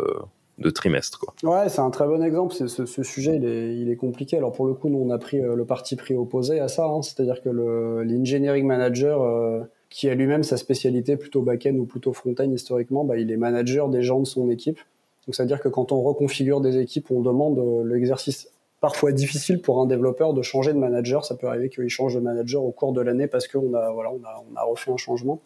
de 0.58 0.70
trimestre. 0.70 1.18
Quoi. 1.18 1.34
Ouais, 1.42 1.68
c'est 1.68 1.80
un 1.80 1.90
très 1.90 2.06
bon 2.06 2.22
exemple. 2.22 2.54
Ce, 2.54 3.02
sujet, 3.02 3.36
il 3.36 3.90
est, 3.90 3.96
compliqué. 3.96 4.36
Alors 4.36 4.52
pour 4.52 4.66
le 4.66 4.74
coup, 4.74 4.88
nous, 4.88 4.98
on 4.98 5.10
a 5.10 5.18
pris 5.18 5.40
le 5.40 5.64
parti 5.64 5.96
pris 5.96 6.14
opposé 6.14 6.60
à 6.60 6.68
ça. 6.68 6.86
Hein. 6.86 7.02
C'est-à-dire 7.02 7.42
que 7.42 7.48
l'engineering 7.48 8.66
manager, 8.66 9.66
qui 9.90 10.08
a 10.08 10.14
lui-même 10.14 10.42
sa 10.42 10.56
spécialité 10.56 11.16
plutôt 11.16 11.42
back-end 11.42 11.74
ou 11.74 11.84
plutôt 11.84 12.12
front-end 12.12 12.50
historiquement, 12.50 13.04
bah, 13.04 13.18
il 13.18 13.30
est 13.30 13.36
manager 13.36 13.88
des 13.88 14.02
gens 14.02 14.20
de 14.20 14.26
son 14.26 14.50
équipe. 14.50 14.78
Donc 15.26 15.34
c'est-à-dire 15.34 15.60
que 15.60 15.68
quand 15.68 15.92
on 15.92 16.02
reconfigure 16.02 16.60
des 16.60 16.78
équipes, 16.78 17.10
on 17.10 17.20
demande 17.20 17.86
l'exercice 17.86 18.48
parfois 18.80 19.12
difficile 19.12 19.60
pour 19.60 19.80
un 19.80 19.86
développeur 19.86 20.32
de 20.34 20.42
changer 20.42 20.72
de 20.72 20.78
manager. 20.78 21.24
Ça 21.24 21.34
peut 21.34 21.48
arriver 21.48 21.68
qu'il 21.68 21.88
change 21.88 22.14
de 22.14 22.20
manager 22.20 22.62
au 22.62 22.70
cours 22.70 22.92
de 22.92 23.00
l'année 23.00 23.26
parce 23.26 23.48
qu'on 23.48 23.74
a, 23.74 23.90
voilà, 23.90 24.10
on 24.12 24.56
a 24.56 24.62
refait 24.62 24.90
un 24.90 24.96
changement. 24.96 25.40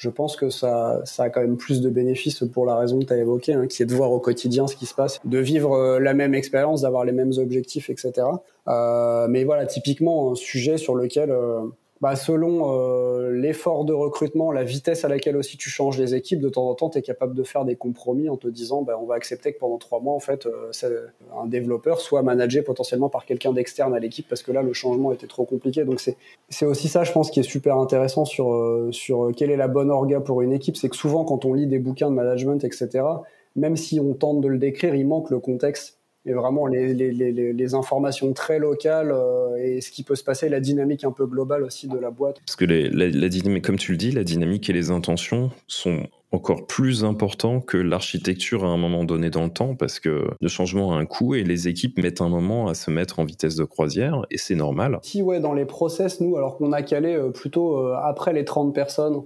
Je 0.00 0.08
pense 0.08 0.34
que 0.34 0.48
ça, 0.48 1.02
ça 1.04 1.24
a 1.24 1.28
quand 1.28 1.42
même 1.42 1.58
plus 1.58 1.82
de 1.82 1.90
bénéfices 1.90 2.42
pour 2.54 2.64
la 2.64 2.74
raison 2.74 2.98
que 3.00 3.04
tu 3.04 3.12
as 3.12 3.18
évoquée, 3.18 3.52
hein, 3.52 3.66
qui 3.66 3.82
est 3.82 3.86
de 3.86 3.94
voir 3.94 4.10
au 4.12 4.18
quotidien 4.18 4.66
ce 4.66 4.74
qui 4.74 4.86
se 4.86 4.94
passe, 4.94 5.20
de 5.26 5.36
vivre 5.36 5.74
euh, 5.74 6.00
la 6.00 6.14
même 6.14 6.32
expérience, 6.32 6.80
d'avoir 6.80 7.04
les 7.04 7.12
mêmes 7.12 7.32
objectifs, 7.36 7.90
etc. 7.90 8.12
Euh, 8.66 9.26
mais 9.28 9.44
voilà, 9.44 9.66
typiquement 9.66 10.32
un 10.32 10.34
sujet 10.36 10.78
sur 10.78 10.94
lequel 10.94 11.30
euh, 11.30 11.66
bah, 12.00 12.16
selon 12.16 12.72
euh, 12.72 13.30
l'effort 13.30 13.84
de 13.84 13.92
recrutement, 13.92 14.52
la 14.52 14.64
vitesse 14.64 15.04
à 15.04 15.08
laquelle 15.08 15.36
aussi 15.36 15.58
tu 15.58 15.68
changes 15.68 15.98
les 15.98 16.14
équipes, 16.14 16.40
de 16.40 16.48
temps 16.48 16.68
en 16.68 16.74
temps, 16.74 16.88
tu 16.88 16.98
es 16.98 17.02
capable 17.02 17.34
de 17.34 17.42
faire 17.42 17.66
des 17.66 17.76
compromis 17.76 18.30
en 18.30 18.38
te 18.38 18.48
disant 18.48 18.82
bah, 18.82 18.98
on 19.00 19.04
va 19.04 19.16
accepter 19.16 19.52
que 19.52 19.58
pendant 19.58 19.76
trois 19.76 20.00
mois, 20.00 20.14
en 20.14 20.20
fait, 20.20 20.46
euh, 20.46 21.06
un 21.38 21.46
développeur 21.46 22.00
soit 22.00 22.22
managé 22.22 22.62
potentiellement 22.62 23.10
par 23.10 23.26
quelqu'un 23.26 23.52
d'externe 23.52 23.94
à 23.94 23.98
l'équipe 23.98 24.26
parce 24.26 24.42
que 24.42 24.50
là, 24.50 24.62
le 24.62 24.72
changement 24.72 25.12
était 25.12 25.26
trop 25.26 25.44
compliqué. 25.44 25.84
Donc, 25.84 26.00
c'est 26.48 26.66
aussi 26.66 26.88
ça, 26.88 27.04
je 27.04 27.12
pense, 27.12 27.30
qui 27.30 27.40
est 27.40 27.44
super 27.44 27.76
intéressant 27.76 28.24
sur, 28.24 28.54
euh, 28.54 28.88
sur 28.92 29.32
quelle 29.36 29.50
est 29.50 29.58
la 29.58 29.68
bonne 29.68 29.90
orga 29.90 30.20
pour 30.20 30.40
une 30.40 30.54
équipe. 30.54 30.78
C'est 30.78 30.88
que 30.88 30.96
souvent, 30.96 31.24
quand 31.24 31.44
on 31.44 31.52
lit 31.52 31.66
des 31.66 31.78
bouquins 31.78 32.10
de 32.10 32.14
management, 32.14 32.64
etc., 32.64 33.04
même 33.56 33.76
si 33.76 34.00
on 34.00 34.14
tente 34.14 34.40
de 34.40 34.48
le 34.48 34.58
décrire, 34.58 34.94
il 34.94 35.06
manque 35.06 35.28
le 35.28 35.38
contexte 35.38 35.99
et 36.26 36.32
vraiment 36.32 36.66
les, 36.66 36.92
les, 36.92 37.12
les, 37.12 37.52
les, 37.52 37.74
informations 37.74 38.32
très 38.32 38.58
locales 38.58 39.10
euh, 39.10 39.56
et 39.56 39.80
ce 39.80 39.90
qui 39.90 40.02
peut 40.02 40.16
se 40.16 40.24
passer, 40.24 40.48
la 40.48 40.60
dynamique 40.60 41.04
un 41.04 41.12
peu 41.12 41.26
globale 41.26 41.62
aussi 41.62 41.88
de 41.88 41.98
la 41.98 42.10
boîte. 42.10 42.36
Parce 42.46 42.56
que 42.56 42.64
la, 42.66 43.08
la, 43.08 43.28
dynamique, 43.28 43.64
comme 43.64 43.78
tu 43.78 43.92
le 43.92 43.98
dis, 43.98 44.10
la 44.10 44.24
dynamique 44.24 44.68
et 44.68 44.72
les 44.72 44.90
intentions 44.90 45.50
sont 45.66 46.06
encore 46.32 46.66
plus 46.66 47.04
importants 47.04 47.60
que 47.60 47.76
l'architecture 47.76 48.64
à 48.64 48.68
un 48.68 48.76
moment 48.76 49.04
donné 49.04 49.30
dans 49.30 49.44
le 49.44 49.50
temps 49.50 49.74
parce 49.74 49.98
que 49.98 50.28
le 50.40 50.48
changement 50.48 50.92
a 50.92 50.96
un 50.96 51.06
coût 51.06 51.34
et 51.34 51.42
les 51.42 51.66
équipes 51.66 51.98
mettent 51.98 52.20
un 52.20 52.28
moment 52.28 52.68
à 52.68 52.74
se 52.74 52.90
mettre 52.90 53.18
en 53.18 53.24
vitesse 53.24 53.56
de 53.56 53.64
croisière 53.64 54.22
et 54.30 54.38
c'est 54.38 54.54
normal. 54.54 55.00
Si 55.02 55.22
ouais, 55.22 55.40
dans 55.40 55.54
les 55.54 55.64
process, 55.64 56.20
nous, 56.20 56.36
alors 56.36 56.56
qu'on 56.56 56.72
a 56.72 56.82
calé 56.82 57.14
euh, 57.14 57.30
plutôt 57.30 57.78
euh, 57.78 57.96
après 58.02 58.32
les 58.32 58.44
30 58.44 58.74
personnes, 58.74 59.22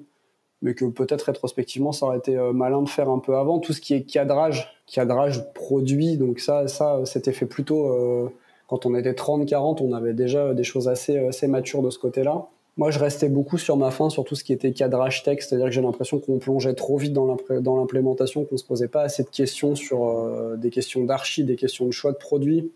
mais 0.64 0.74
que 0.74 0.86
peut-être 0.86 1.22
rétrospectivement 1.22 1.92
ça 1.92 2.06
aurait 2.06 2.18
été 2.18 2.36
malin 2.52 2.82
de 2.82 2.88
faire 2.88 3.08
un 3.08 3.20
peu 3.20 3.36
avant, 3.36 3.60
tout 3.60 3.72
ce 3.72 3.80
qui 3.80 3.94
est 3.94 4.02
cadrage 4.02 4.74
cadrage 4.86 5.52
produit. 5.52 6.16
Donc 6.16 6.40
ça, 6.40 6.68
ça 6.68 7.00
c'était 7.04 7.32
fait 7.32 7.46
plutôt 7.46 7.86
euh, 7.88 8.28
quand 8.68 8.86
on 8.86 8.94
était 8.94 9.12
30-40, 9.12 9.82
on 9.82 9.92
avait 9.92 10.14
déjà 10.14 10.54
des 10.54 10.64
choses 10.64 10.88
assez, 10.88 11.18
assez 11.18 11.46
matures 11.46 11.82
de 11.82 11.90
ce 11.90 11.98
côté-là. 11.98 12.46
Moi, 12.76 12.90
je 12.90 12.98
restais 12.98 13.28
beaucoup 13.28 13.56
sur 13.56 13.76
ma 13.76 13.92
fin 13.92 14.10
sur 14.10 14.24
tout 14.24 14.34
ce 14.34 14.42
qui 14.42 14.52
était 14.52 14.72
cadrage 14.72 15.22
texte, 15.22 15.50
c'est-à-dire 15.50 15.66
que 15.68 15.72
j'ai 15.72 15.82
l'impression 15.82 16.18
qu'on 16.18 16.38
plongeait 16.38 16.74
trop 16.74 16.96
vite 16.96 17.12
dans 17.12 17.36
l'implémentation, 17.76 18.44
qu'on 18.44 18.56
se 18.56 18.64
posait 18.64 18.88
pas 18.88 19.02
assez 19.02 19.22
de 19.22 19.28
questions 19.28 19.76
sur 19.76 20.08
euh, 20.08 20.56
des 20.56 20.70
questions 20.70 21.04
d'archi, 21.04 21.44
des 21.44 21.54
questions 21.54 21.86
de 21.86 21.92
choix 21.92 22.10
de 22.10 22.16
produits, 22.16 22.72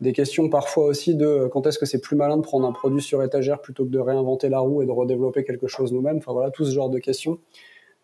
des 0.00 0.12
questions 0.12 0.48
parfois 0.48 0.84
aussi 0.86 1.14
de 1.14 1.48
quand 1.52 1.66
est-ce 1.66 1.78
que 1.78 1.86
c'est 1.86 2.00
plus 2.00 2.16
malin 2.16 2.36
de 2.36 2.42
prendre 2.42 2.66
un 2.66 2.72
produit 2.72 3.02
sur 3.02 3.22
étagère 3.22 3.60
plutôt 3.60 3.84
que 3.84 3.90
de 3.90 3.98
réinventer 3.98 4.48
la 4.48 4.60
roue 4.60 4.82
et 4.82 4.86
de 4.86 4.92
redévelopper 4.92 5.44
quelque 5.44 5.66
chose 5.66 5.92
nous-mêmes. 5.92 6.18
Enfin 6.18 6.32
voilà, 6.32 6.50
tout 6.50 6.64
ce 6.64 6.72
genre 6.72 6.90
de 6.90 6.98
questions. 6.98 7.38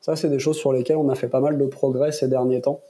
Ça, 0.01 0.17
c'est 0.17 0.29
des 0.29 0.39
choses 0.39 0.57
sur 0.57 0.73
lesquelles 0.73 0.97
on 0.97 1.09
a 1.09 1.15
fait 1.15 1.29
pas 1.29 1.41
mal 1.41 1.57
de 1.57 1.67
progrès 1.67 2.13
ces 2.13 2.29
derniers 2.29 2.61
temps 2.61 2.81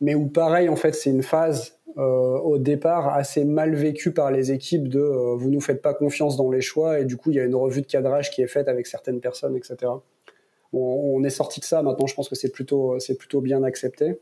mais 0.00 0.14
où 0.14 0.26
pareil, 0.28 0.68
en 0.68 0.76
fait, 0.76 0.94
c'est 0.94 1.10
une 1.10 1.22
phase 1.22 1.78
euh, 1.98 2.38
au 2.38 2.58
départ 2.58 3.08
assez 3.14 3.44
mal 3.44 3.74
vécue 3.74 4.12
par 4.12 4.30
les 4.30 4.52
équipes 4.52 4.88
de 4.88 5.00
euh, 5.00 5.34
vous 5.36 5.50
nous 5.50 5.60
faites 5.60 5.82
pas 5.82 5.92
confiance 5.92 6.36
dans 6.36 6.50
les 6.50 6.60
choix 6.60 7.00
et 7.00 7.04
du 7.04 7.16
coup 7.16 7.32
il 7.32 7.36
y 7.36 7.40
a 7.40 7.44
une 7.44 7.56
revue 7.56 7.82
de 7.82 7.86
cadrage 7.86 8.30
qui 8.30 8.42
est 8.42 8.46
faite 8.46 8.68
avec 8.68 8.86
certaines 8.86 9.20
personnes, 9.20 9.56
etc. 9.56 9.90
on 10.72 11.24
est 11.24 11.30
sorti 11.30 11.58
de 11.58 11.64
ça. 11.64 11.82
Maintenant, 11.82 12.06
je 12.06 12.14
pense 12.14 12.28
que 12.28 12.36
c'est 12.36 12.50
plutôt 12.50 12.98
c'est 13.00 13.16
plutôt 13.16 13.40
bien 13.40 13.64
accepté. 13.64 14.20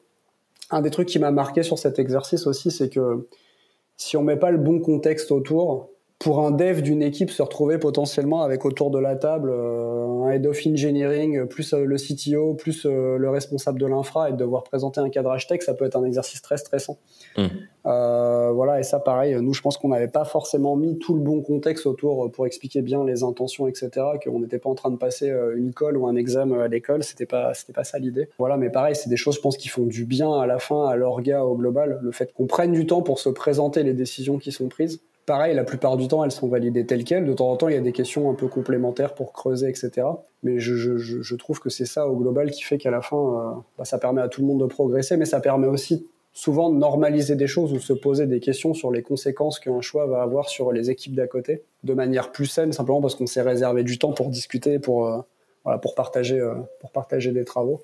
Un 0.70 0.80
des 0.80 0.90
trucs 0.90 1.08
qui 1.08 1.18
m'a 1.18 1.30
marqué 1.30 1.62
sur 1.62 1.78
cet 1.78 1.98
exercice 1.98 2.46
aussi, 2.46 2.70
c'est 2.70 2.88
que 2.88 3.28
si 3.98 4.16
on 4.16 4.22
met 4.22 4.36
pas 4.36 4.50
le 4.50 4.58
bon 4.58 4.80
contexte 4.80 5.30
autour, 5.30 5.90
pour 6.18 6.44
un 6.44 6.50
dev 6.50 6.82
d'une 6.82 7.02
équipe 7.02 7.30
se 7.30 7.42
retrouver 7.42 7.78
potentiellement 7.78 8.42
avec 8.42 8.64
autour 8.64 8.90
de 8.90 8.98
la 8.98 9.14
table 9.14 9.50
euh, 9.52 10.24
un 10.24 10.30
head 10.30 10.46
of 10.46 10.58
engineering 10.66 11.46
plus 11.46 11.72
euh, 11.72 11.84
le 11.84 11.96
CTO 11.96 12.54
plus 12.54 12.86
euh, 12.86 13.16
le 13.18 13.30
responsable 13.30 13.78
de 13.78 13.86
l'infra 13.86 14.28
et 14.28 14.32
de 14.32 14.36
devoir 14.36 14.64
présenter 14.64 15.00
un 15.00 15.10
cadrage 15.10 15.46
tech 15.46 15.62
ça 15.62 15.74
peut 15.74 15.84
être 15.84 15.96
un 15.96 16.04
exercice 16.04 16.42
très 16.42 16.56
stressant 16.56 16.98
mmh. 17.36 17.46
Voilà 17.88 18.78
et 18.78 18.82
ça 18.82 18.98
pareil 18.98 19.34
nous 19.40 19.54
je 19.54 19.62
pense 19.62 19.78
qu'on 19.78 19.88
n'avait 19.88 20.08
pas 20.08 20.24
forcément 20.24 20.76
mis 20.76 20.98
tout 20.98 21.14
le 21.14 21.20
bon 21.20 21.40
contexte 21.42 21.86
autour 21.86 22.30
pour 22.30 22.46
expliquer 22.46 22.82
bien 22.82 23.04
les 23.04 23.22
intentions 23.22 23.66
etc 23.66 23.90
qu'on 24.22 24.40
n'était 24.40 24.58
pas 24.58 24.68
en 24.68 24.74
train 24.74 24.90
de 24.90 24.96
passer 24.96 25.32
une 25.56 25.72
colle 25.72 25.96
ou 25.96 26.06
un 26.06 26.16
examen 26.16 26.60
à 26.60 26.68
l'école 26.68 27.02
c'était 27.02 27.26
pas 27.26 27.54
c'était 27.54 27.72
pas 27.72 27.84
ça 27.84 27.98
l'idée 27.98 28.28
voilà 28.38 28.56
mais 28.56 28.70
pareil 28.70 28.94
c'est 28.94 29.08
des 29.08 29.16
choses 29.16 29.36
je 29.36 29.40
pense 29.40 29.56
qui 29.56 29.68
font 29.68 29.86
du 29.86 30.04
bien 30.04 30.32
à 30.38 30.46
la 30.46 30.58
fin 30.58 30.86
à 30.86 30.96
l'orga 30.96 31.44
au 31.44 31.56
global 31.56 31.98
le 32.02 32.12
fait 32.12 32.32
qu'on 32.32 32.46
prenne 32.46 32.72
du 32.72 32.86
temps 32.86 33.02
pour 33.02 33.18
se 33.18 33.28
présenter 33.28 33.82
les 33.82 33.94
décisions 33.94 34.38
qui 34.38 34.52
sont 34.52 34.68
prises 34.68 35.00
Pareil, 35.28 35.54
la 35.54 35.64
plupart 35.64 35.98
du 35.98 36.08
temps, 36.08 36.24
elles 36.24 36.32
sont 36.32 36.48
validées 36.48 36.86
telles 36.86 37.04
quelles. 37.04 37.26
De 37.26 37.34
temps 37.34 37.50
en 37.50 37.56
temps, 37.58 37.68
il 37.68 37.74
y 37.74 37.76
a 37.76 37.82
des 37.82 37.92
questions 37.92 38.30
un 38.30 38.34
peu 38.34 38.48
complémentaires 38.48 39.12
pour 39.12 39.34
creuser, 39.34 39.68
etc. 39.68 40.06
Mais 40.42 40.58
je, 40.58 41.34
trouve 41.34 41.60
que 41.60 41.68
c'est 41.68 41.84
ça 41.84 42.08
au 42.08 42.16
global 42.16 42.50
qui 42.50 42.62
fait 42.62 42.78
qu'à 42.78 42.90
la 42.90 43.02
fin, 43.02 43.16
euh, 43.18 43.60
bah, 43.76 43.84
ça 43.84 43.98
permet 43.98 44.22
à 44.22 44.28
tout 44.28 44.40
le 44.40 44.46
monde 44.46 44.60
de 44.60 44.64
progresser, 44.64 45.18
mais 45.18 45.26
ça 45.26 45.40
permet 45.40 45.66
aussi 45.66 46.06
souvent 46.32 46.70
normaliser 46.70 47.34
des 47.34 47.46
choses 47.46 47.72
ou 47.72 47.80
se 47.80 47.92
poser 47.92 48.26
des 48.26 48.40
questions 48.40 48.74
sur 48.74 48.92
les 48.92 49.02
conséquences 49.02 49.58
qu'un 49.58 49.80
choix 49.80 50.06
va 50.06 50.22
avoir 50.22 50.48
sur 50.48 50.72
les 50.72 50.90
équipes 50.90 51.14
d'à 51.14 51.26
côté, 51.26 51.64
de 51.84 51.94
manière 51.94 52.30
plus 52.30 52.46
saine, 52.46 52.72
simplement 52.72 53.00
parce 53.00 53.14
qu'on 53.14 53.26
s'est 53.26 53.42
réservé 53.42 53.82
du 53.82 53.98
temps 53.98 54.12
pour 54.12 54.28
discuter, 54.28 54.78
pour, 54.78 55.06
euh, 55.06 55.20
voilà, 55.64 55.78
pour, 55.78 55.94
partager, 55.94 56.38
euh, 56.38 56.54
pour 56.80 56.92
partager 56.92 57.32
des 57.32 57.44
travaux. 57.44 57.82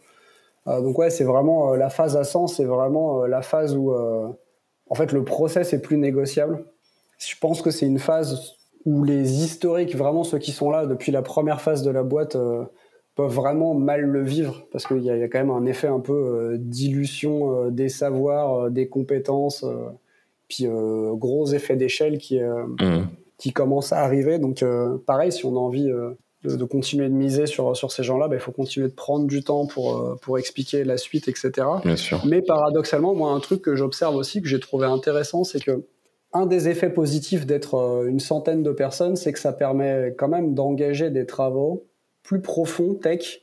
donc 0.67 0.99
ouais, 0.99 1.11
c'est 1.11 1.25
vraiment 1.25 1.75
la 1.75 1.91
phase 1.91 2.17
à 2.17 2.25
100, 2.25 2.47
c'est 2.47 2.65
vraiment 2.65 3.27
la 3.27 3.43
phase 3.43 3.77
où 3.77 3.93
en 3.93 4.95
fait 4.95 5.13
le 5.13 5.25
process 5.25 5.73
est 5.73 5.83
plus 5.83 5.99
négociable 5.99 6.65
je 7.19 7.35
pense 7.41 7.63
que 7.63 7.71
c'est 7.71 7.87
une 7.87 7.99
phase 7.99 8.57
où 8.85 9.05
les 9.05 9.45
historiques, 9.45 9.97
vraiment 9.97 10.25
ceux 10.25 10.39
qui 10.39 10.53
sont 10.53 10.71
là 10.71 10.87
depuis 10.87 11.13
la 11.13 11.23
première 11.23 11.61
phase 11.61 11.83
de 11.83 11.91
la 11.91 12.03
boîte, 12.03 12.37
euh, 12.37 12.65
peuvent 13.15 13.33
vraiment 13.33 13.75
mal 13.75 14.03
le 14.03 14.23
vivre 14.23 14.67
parce 14.73 14.87
qu'il 14.87 15.03
y, 15.03 15.11
a 15.11 15.29
quand 15.29 15.39
même 15.39 15.51
un 15.51 15.67
effet 15.67 15.87
un 15.87 16.01
peu 16.01 16.13
euh, 16.13 16.57
dilution 16.59 17.67
euh, 17.67 17.71
des 17.71 17.89
savoirs, 17.89 18.71
des 18.71 18.89
compétences, 18.89 19.65
puis 20.49 20.67
gros 20.67 21.47
effet 21.53 21.77
d'échelle 21.77 22.19
qui, 22.19 22.39
mmh. 22.39 23.09
qui 23.39 23.53
commence 23.53 23.93
à 23.93 24.01
arriver. 24.01 24.39
Donc 24.39 24.65
pareil, 25.07 25.33
si 25.33 25.47
on 25.47 25.57
a 25.57 25.61
envie 25.61 25.91
de, 26.45 26.65
continuer 26.65 27.09
de 27.09 27.15
miser 27.15 27.47
sur, 27.47 27.77
sur 27.77 27.91
ces 27.91 28.03
gens-là, 28.03 28.29
bah, 28.29 28.37
il 28.37 28.41
faut 28.41 28.53
continuer 28.53 28.89
de 28.89 28.95
prendre 28.95 29.27
du 29.27 29.43
temps 29.43 29.67
pour, 29.67 30.19
pour 30.21 30.39
expliquer 30.39 30.85
la 30.85 30.99
suite, 30.99 31.29
etc. 31.29 31.53
Bien 31.85 31.97
sûr. 31.97 32.23
Mais 32.27 32.43
paradoxalement, 32.43 33.15
moi, 33.15 33.33
un 33.33 33.41
truc 33.41 33.63
que 33.63 33.75
j'observe 33.75 34.17
aussi, 34.17 34.43
que 34.43 34.49
j'ai 34.49 34.61
trouvé 34.61 34.87
intéressant, 34.87 35.45
c'est 35.45 35.63
que 35.63 35.85
un 36.35 36.47
des 36.47 36.69
effets 36.69 36.91
positifs 36.91 37.47
d'être 37.47 37.77
euh, 37.77 38.09
une 38.09 38.21
centaine 38.21 38.63
de 38.63 38.73
personnes, 38.73 39.17
c'est 39.17 39.33
que 39.33 39.39
ça 39.39 39.53
permet 39.53 40.15
quand 40.19 40.29
même 40.29 40.55
d'engager 40.55 41.11
des 41.11 41.25
travaux 41.25 41.87
plus 42.25 42.41
profonds, 42.41 42.95
tech, 42.95 43.43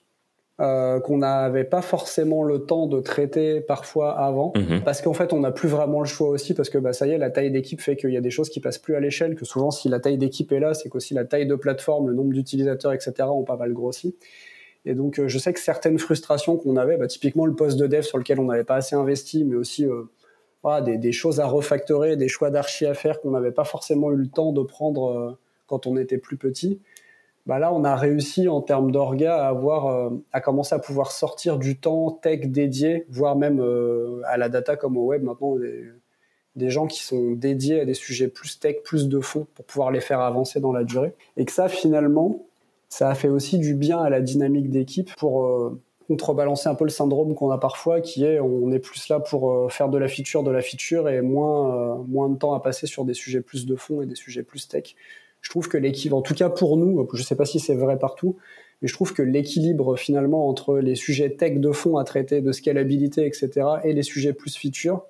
euh, 0.59 0.99
qu'on 0.99 1.19
n'avait 1.19 1.63
pas 1.63 1.81
forcément 1.81 2.43
le 2.43 2.65
temps 2.65 2.87
de 2.87 2.99
traiter 2.99 3.61
parfois 3.61 4.19
avant, 4.19 4.51
mhm. 4.55 4.81
parce 4.83 5.01
qu'en 5.01 5.13
fait 5.13 5.31
on 5.31 5.39
n'a 5.39 5.51
plus 5.51 5.69
vraiment 5.69 6.01
le 6.01 6.05
choix 6.05 6.27
aussi, 6.27 6.53
parce 6.53 6.69
que 6.69 6.77
bah, 6.77 6.91
ça 6.91 7.07
y 7.07 7.11
est, 7.11 7.17
la 7.17 7.29
taille 7.29 7.51
d'équipe 7.51 7.79
fait 7.79 7.95
qu'il 7.95 8.11
y 8.11 8.17
a 8.17 8.21
des 8.21 8.29
choses 8.29 8.49
qui 8.49 8.59
passent 8.59 8.77
plus 8.77 8.95
à 8.95 8.99
l'échelle, 8.99 9.35
que 9.35 9.45
souvent 9.45 9.71
si 9.71 9.87
la 9.87 10.01
taille 10.01 10.17
d'équipe 10.17 10.51
est 10.51 10.59
là, 10.59 10.73
c'est 10.73 10.89
qu'aussi 10.89 11.13
la 11.13 11.23
taille 11.23 11.47
de 11.47 11.55
plateforme, 11.55 12.09
le 12.09 12.13
nombre 12.13 12.33
d'utilisateurs, 12.33 12.91
etc. 12.91 13.13
ont 13.29 13.43
pas 13.43 13.55
mal 13.55 13.71
grossi. 13.71 14.15
Et 14.83 14.93
donc 14.93 15.19
euh, 15.19 15.29
je 15.29 15.37
sais 15.37 15.53
que 15.53 15.59
certaines 15.59 15.97
frustrations 15.97 16.57
qu'on 16.57 16.75
avait, 16.75 16.97
bah, 16.97 17.07
typiquement 17.07 17.45
le 17.45 17.55
poste 17.55 17.77
de 17.77 17.87
dev 17.87 18.01
sur 18.01 18.17
lequel 18.17 18.39
on 18.39 18.45
n'avait 18.45 18.65
pas 18.65 18.75
assez 18.75 18.95
investi, 18.95 19.45
mais 19.45 19.55
aussi 19.55 19.87
des, 20.81 21.11
choses 21.11 21.39
à 21.39 21.47
refactorer, 21.47 22.15
des 22.15 22.27
choix 22.27 22.51
d'archi 22.51 22.85
à 22.85 22.93
faire 22.93 23.19
qu'on 23.19 23.31
n'avait 23.31 23.51
pas 23.51 23.63
forcément 23.63 24.11
eu 24.11 24.15
le 24.15 24.27
temps 24.27 24.51
de 24.51 24.61
prendre 24.61 25.09
euh, 25.09 25.31
quand 25.67 25.87
on 25.87 25.97
était 25.97 26.17
plus 26.17 26.37
petit. 26.37 26.79
Bah 27.45 27.59
là, 27.59 27.73
on 27.73 27.83
a 27.83 27.95
réussi 27.95 28.47
en 28.47 28.61
termes 28.61 28.91
d'orga 28.91 29.35
à 29.35 29.47
avoir, 29.47 29.87
euh, 29.87 30.09
à 30.31 30.41
commencer 30.41 30.75
à 30.75 30.79
pouvoir 30.79 31.11
sortir 31.11 31.57
du 31.57 31.77
temps 31.77 32.11
tech 32.11 32.47
dédié, 32.47 33.05
voire 33.09 33.35
même 33.35 33.59
euh, 33.59 34.21
à 34.25 34.37
la 34.37 34.49
data 34.49 34.75
comme 34.75 34.97
au 34.97 35.05
web 35.05 35.23
maintenant, 35.23 35.55
des, 36.55 36.69
gens 36.69 36.85
qui 36.85 37.01
sont 37.01 37.31
dédiés 37.31 37.81
à 37.81 37.85
des 37.85 37.93
sujets 37.93 38.27
plus 38.27 38.59
tech, 38.59 38.77
plus 38.83 39.07
de 39.07 39.19
fond 39.19 39.47
pour 39.55 39.65
pouvoir 39.65 39.91
les 39.91 40.01
faire 40.01 40.19
avancer 40.19 40.59
dans 40.59 40.71
la 40.71 40.83
durée. 40.83 41.13
Et 41.37 41.45
que 41.45 41.51
ça, 41.51 41.67
finalement, 41.67 42.45
ça 42.89 43.09
a 43.09 43.15
fait 43.15 43.29
aussi 43.29 43.57
du 43.57 43.73
bien 43.73 43.99
à 43.99 44.09
la 44.09 44.21
dynamique 44.21 44.69
d'équipe 44.69 45.15
pour 45.15 45.77
contrebalancer 46.11 46.67
un 46.67 46.75
peu 46.75 46.83
le 46.83 46.89
syndrome 46.89 47.35
qu'on 47.35 47.51
a 47.51 47.57
parfois, 47.57 48.01
qui 48.01 48.25
est 48.25 48.39
on 48.39 48.71
est 48.71 48.79
plus 48.79 49.07
là 49.07 49.19
pour 49.19 49.51
euh, 49.51 49.69
faire 49.69 49.87
de 49.87 49.97
la 49.97 50.09
feature, 50.09 50.43
de 50.43 50.51
la 50.51 50.61
feature 50.61 51.07
et 51.07 51.21
moins, 51.21 51.75
euh, 51.75 51.95
moins 52.07 52.27
de 52.27 52.37
temps 52.37 52.53
à 52.53 52.59
passer 52.59 52.85
sur 52.85 53.05
des 53.05 53.13
sujets 53.13 53.41
plus 53.41 53.65
de 53.65 53.75
fond 53.75 54.01
et 54.01 54.05
des 54.05 54.15
sujets 54.15 54.43
plus 54.43 54.67
tech. 54.67 54.95
Je 55.41 55.49
trouve 55.49 55.67
que 55.67 55.77
l'équipe, 55.77 56.13
en 56.13 56.21
tout 56.21 56.35
cas 56.35 56.49
pour 56.49 56.77
nous, 56.77 57.07
je 57.13 57.19
ne 57.19 57.23
sais 57.23 57.35
pas 57.35 57.45
si 57.45 57.59
c'est 57.59 57.75
vrai 57.75 57.97
partout, 57.97 58.37
Mais 58.81 58.87
je 58.87 58.93
trouve 58.93 59.13
que 59.13 59.21
l'équilibre 59.21 59.97
finalement 59.97 60.47
entre 60.47 60.77
les 60.77 60.95
sujets 60.95 61.31
tech 61.31 61.57
de 61.57 61.71
fond 61.71 61.97
à 61.97 62.03
traiter, 62.03 62.41
de 62.41 62.51
scalabilité, 62.51 63.25
etc., 63.25 63.49
et 63.83 63.93
les 63.93 64.03
sujets 64.03 64.33
plus 64.33 64.55
feature, 64.55 65.03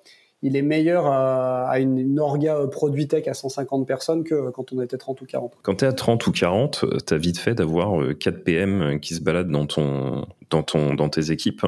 il 0.44 0.56
est 0.56 0.62
meilleur 0.62 1.06
à, 1.06 1.78
une, 1.78 2.18
orga 2.18 2.66
produit 2.66 3.06
tech 3.06 3.28
à 3.28 3.34
150 3.34 3.86
personnes 3.86 4.24
que 4.24 4.50
quand 4.50 4.72
on 4.72 4.82
était 4.82 4.98
30 4.98 5.20
ou 5.20 5.26
40. 5.26 5.52
Quand 5.62 5.76
tu 5.76 5.84
es 5.84 5.88
à 5.88 5.92
30 5.92 6.26
ou 6.26 6.32
40, 6.32 6.84
tu 7.06 7.14
as 7.14 7.16
vite 7.16 7.38
fait 7.38 7.54
d'avoir 7.54 8.00
4 8.18 8.42
PM 8.42 8.98
qui 9.00 9.14
se 9.14 9.20
baladent 9.20 9.52
dans, 9.52 9.66
ton, 9.66 10.26
dans, 10.50 10.64
ton, 10.64 10.94
dans 10.94 11.08
tes 11.08 11.30
équipes. 11.30 11.64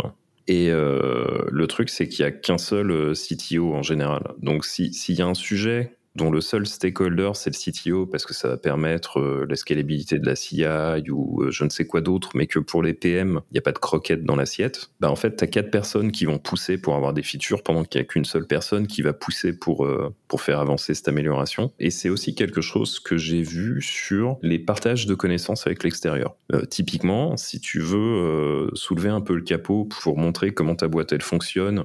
Et 0.47 0.71
euh, 0.71 1.47
le 1.51 1.67
truc, 1.67 1.89
c'est 1.89 2.09
qu'il 2.09 2.25
n'y 2.25 2.29
a 2.29 2.33
qu'un 2.33 2.59
seul 2.59 2.91
euh, 2.91 3.13
CTO 3.15 3.73
en 3.73 3.83
général. 3.83 4.35
Donc, 4.43 4.65
s'il 4.65 5.15
y 5.15 5.23
a 5.23 5.27
un 5.27 5.35
sujet 5.35 5.97
dont 6.17 6.31
le 6.31 6.41
seul 6.41 6.67
stakeholder 6.67 7.31
c'est 7.35 7.51
le 7.51 7.73
CTO 7.73 8.07
parce 8.07 8.25
que 8.25 8.35
ça 8.35 8.49
va 8.49 8.57
permettre 8.57 9.19
euh, 9.19 9.47
la 9.49 9.57
scalabilité 9.57 10.19
de 10.19 10.27
la 10.27 10.37
CI 10.37 10.65
ou 11.11 11.43
euh, 11.43 11.51
je 11.51 11.65
ne 11.65 11.71
sais 11.71 11.87
quoi 11.87 12.01
d'autre, 12.01 12.31
mais 12.35 12.47
que 12.47 12.59
pour 12.59 12.83
les 12.83 12.95
PM, 12.95 13.41
il 13.51 13.55
n'y 13.55 13.59
a 13.59 13.63
pas 13.63 13.73
de 13.73 13.79
croquette 13.79 14.25
dans 14.25 14.37
l'assiette, 14.37 14.91
bah 15.01 15.11
en 15.11 15.17
fait, 15.17 15.37
tu 15.37 15.45
as 15.45 15.47
quatre 15.47 15.71
personnes 15.71 16.13
qui 16.13 16.25
vont 16.25 16.39
pousser 16.39 16.79
pour 16.79 16.95
avoir 16.95 17.13
des 17.13 17.23
features 17.23 17.63
pendant 17.63 17.85
qu'il 17.85 18.01
n'y 18.01 18.05
a 18.05 18.09
qu'une 18.09 18.25
seule 18.25 18.47
personne 18.47 18.87
qui 18.87 19.03
va 19.03 19.13
pousser 19.13 19.53
pour, 19.53 19.85
euh, 19.85 20.15
pour 20.29 20.41
faire 20.41 20.61
avancer 20.61 20.95
cette 20.95 21.09
amélioration. 21.09 21.73
Et 21.81 21.91
c'est 21.91 22.09
aussi 22.09 22.35
quelque 22.35 22.61
chose 22.61 23.01
que 23.01 23.17
j'ai 23.17 23.43
vu 23.43 23.83
sur 23.83 24.39
les 24.43 24.59
partages 24.59 25.07
de 25.07 25.15
connaissances 25.15 25.67
avec 25.67 25.83
l'extérieur. 25.83 26.37
typiquement, 26.71 27.37
si 27.37 27.61
tu 27.61 27.81
veux 27.81 28.71
soulever 28.75 29.09
un 29.09 29.21
peu 29.21 29.35
le 29.35 29.43
capot 29.43 29.85
pour 29.85 30.19
montrer 30.19 30.53
comment 30.53 30.75
ta 30.75 30.89
boîte 30.89 31.13
elle 31.13 31.23
fonctionne, 31.23 31.85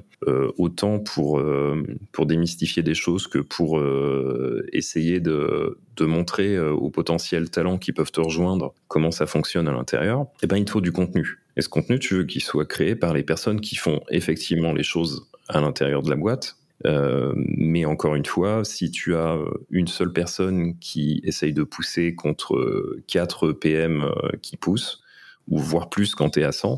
autant 0.58 0.98
pour, 0.98 1.42
pour 2.12 2.26
démystifier 2.26 2.82
des 2.82 2.94
choses 2.94 3.26
que 3.26 3.38
pour 3.38 3.80
euh, 4.20 4.66
essayer 4.72 5.20
de, 5.20 5.78
montrer 6.00 6.56
euh, 6.56 6.72
aux 6.72 6.88
potentiels 6.88 7.50
talents 7.50 7.76
qui 7.76 7.92
peuvent 7.92 8.10
te 8.10 8.20
rejoindre 8.20 8.74
comment 8.88 9.10
ça 9.10 9.26
fonctionne 9.26 9.68
à 9.68 9.72
l'intérieur, 9.72 10.26
eh 10.42 10.46
ben, 10.46 10.56
il 10.56 10.64
te 10.64 10.70
faut 10.70 10.80
du 10.80 10.92
contenu. 10.92 11.40
Et 11.56 11.62
ce 11.62 11.68
contenu, 11.68 11.98
tu 11.98 12.14
veux 12.14 12.24
qu'il 12.24 12.42
soit 12.42 12.64
créé 12.64 12.94
par 12.94 13.12
les 13.12 13.22
personnes 13.22 13.60
qui 13.60 13.76
font 13.76 14.00
effectivement 14.08 14.72
les 14.72 14.82
choses 14.82 15.26
à 15.48 15.60
l'intérieur 15.60 16.02
de 16.02 16.08
la 16.08 16.16
boîte. 16.16 16.56
Euh, 16.86 17.34
mais 17.36 17.84
encore 17.84 18.14
une 18.14 18.24
fois, 18.24 18.64
si 18.64 18.90
tu 18.90 19.14
as 19.14 19.36
une 19.70 19.88
seule 19.88 20.12
personne 20.12 20.78
qui 20.78 21.20
essaye 21.24 21.52
de 21.52 21.64
pousser 21.64 22.14
contre 22.14 22.96
4 23.08 23.52
PM 23.52 24.10
qui 24.40 24.56
poussent, 24.56 25.02
ou 25.48 25.58
voire 25.58 25.90
plus 25.90 26.14
quand 26.14 26.30
tu 26.30 26.40
es 26.40 26.44
à 26.44 26.52
100, 26.52 26.72
euh, 26.72 26.76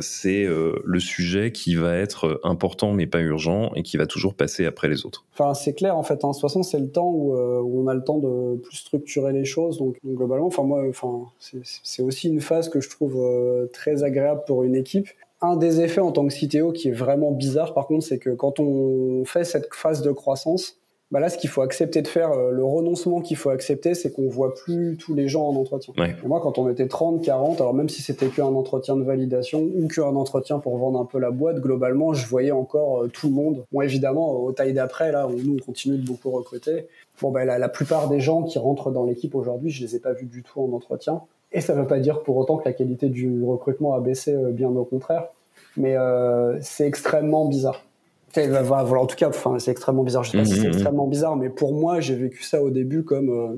c'est 0.00 0.44
euh, 0.44 0.82
le 0.84 1.00
sujet 1.00 1.50
qui 1.50 1.74
va 1.74 1.96
être 1.96 2.40
important 2.44 2.92
mais 2.92 3.06
pas 3.06 3.20
urgent 3.20 3.72
et 3.74 3.82
qui 3.82 3.96
va 3.96 4.06
toujours 4.06 4.34
passer 4.34 4.66
après 4.66 4.88
les 4.88 5.06
autres. 5.06 5.24
Enfin, 5.32 5.54
c'est 5.54 5.72
clair 5.72 5.96
en 5.96 6.02
fait. 6.02 6.24
Hein. 6.24 6.28
De 6.28 6.32
toute 6.32 6.42
façon, 6.42 6.62
c'est 6.62 6.78
le 6.78 6.90
temps 6.90 7.10
où, 7.10 7.34
euh, 7.34 7.60
on 7.62 7.88
a 7.88 7.94
le 7.94 8.04
temps 8.04 8.18
de 8.18 8.56
plus 8.56 8.76
structurer 8.76 9.32
les 9.32 9.44
choses. 9.44 9.78
Donc, 9.78 9.96
globalement, 10.04 10.46
enfin 10.46 10.62
moi, 10.62 10.82
enfin 10.88 11.26
c'est 11.38 12.02
aussi 12.02 12.28
une 12.28 12.40
phase 12.40 12.68
que 12.68 12.80
je 12.80 12.90
trouve 12.90 13.18
très 13.72 14.04
agréable 14.04 14.42
pour 14.46 14.62
une 14.64 14.74
équipe. 14.74 15.08
Un 15.40 15.56
des 15.56 15.80
effets 15.80 16.00
en 16.00 16.12
tant 16.12 16.26
que 16.26 16.32
CTO 16.32 16.70
qui 16.72 16.88
est 16.88 16.92
vraiment 16.92 17.32
bizarre, 17.32 17.74
par 17.74 17.86
contre, 17.86 18.06
c'est 18.06 18.18
que 18.18 18.30
quand 18.30 18.60
on 18.60 19.24
fait 19.24 19.44
cette 19.44 19.74
phase 19.74 20.02
de 20.02 20.12
croissance, 20.12 20.81
bah 21.12 21.20
là, 21.20 21.28
ce 21.28 21.36
qu'il 21.36 21.50
faut 21.50 21.60
accepter 21.60 22.00
de 22.00 22.08
faire, 22.08 22.32
euh, 22.32 22.50
le 22.50 22.64
renoncement 22.64 23.20
qu'il 23.20 23.36
faut 23.36 23.50
accepter, 23.50 23.92
c'est 23.92 24.10
qu'on 24.10 24.28
voit 24.28 24.54
plus 24.54 24.96
tous 24.96 25.14
les 25.14 25.28
gens 25.28 25.46
en 25.46 25.54
entretien. 25.54 25.92
moi, 26.24 26.40
quand 26.40 26.56
on 26.58 26.70
était 26.70 26.88
30, 26.88 27.22
40, 27.22 27.60
alors 27.60 27.74
même 27.74 27.90
si 27.90 28.00
c'était 28.00 28.28
qu'un 28.28 28.46
entretien 28.46 28.96
de 28.96 29.02
validation 29.02 29.60
ou 29.60 29.88
qu'un 29.88 30.16
entretien 30.16 30.58
pour 30.58 30.78
vendre 30.78 30.98
un 30.98 31.04
peu 31.04 31.18
la 31.18 31.30
boîte, 31.30 31.60
globalement, 31.60 32.14
je 32.14 32.26
voyais 32.26 32.50
encore 32.50 33.02
euh, 33.02 33.08
tout 33.08 33.28
le 33.28 33.34
monde. 33.34 33.66
Bon, 33.72 33.82
évidemment, 33.82 34.32
au 34.32 34.52
taille 34.52 34.72
d'après, 34.72 35.12
là, 35.12 35.28
nous, 35.28 35.56
on 35.60 35.62
continue 35.62 35.98
de 35.98 36.06
beaucoup 36.06 36.30
recruter. 36.30 36.86
Bon, 37.20 37.30
bah, 37.30 37.44
la, 37.44 37.68
plupart 37.68 38.08
des 38.08 38.20
gens 38.20 38.44
qui 38.44 38.58
rentrent 38.58 38.90
dans 38.90 39.04
l'équipe 39.04 39.34
aujourd'hui, 39.34 39.68
je 39.68 39.84
les 39.84 39.96
ai 39.96 39.98
pas 39.98 40.14
vus 40.14 40.24
du 40.24 40.42
tout 40.42 40.62
en 40.62 40.72
entretien. 40.72 41.20
Et 41.52 41.60
ça 41.60 41.74
veut 41.74 41.86
pas 41.86 41.98
dire 41.98 42.22
pour 42.22 42.38
autant 42.38 42.56
que 42.56 42.64
la 42.64 42.72
qualité 42.72 43.10
du 43.10 43.44
recrutement 43.44 43.92
a 43.92 44.00
baissé, 44.00 44.32
euh, 44.32 44.50
bien 44.50 44.70
au 44.70 44.84
contraire. 44.84 45.26
Mais 45.76 45.96
c'est 46.60 46.86
extrêmement 46.86 47.46
bizarre 47.46 47.82
en 48.36 49.06
tout 49.06 49.16
cas, 49.16 49.28
enfin, 49.28 49.58
c'est 49.58 49.70
extrêmement 49.70 50.04
bizarre. 50.04 50.24
Je 50.24 50.30
sais 50.30 50.38
pas 50.38 50.44
si 50.44 50.52
c'est 50.52 50.58
mhm, 50.60 50.66
mhm. 50.66 50.72
extrêmement 50.72 51.06
bizarre, 51.06 51.36
mais 51.36 51.50
pour 51.50 51.74
moi, 51.74 52.00
j'ai 52.00 52.14
vécu 52.14 52.42
ça 52.42 52.62
au 52.62 52.70
début 52.70 53.04
comme 53.04 53.30
euh, 53.30 53.56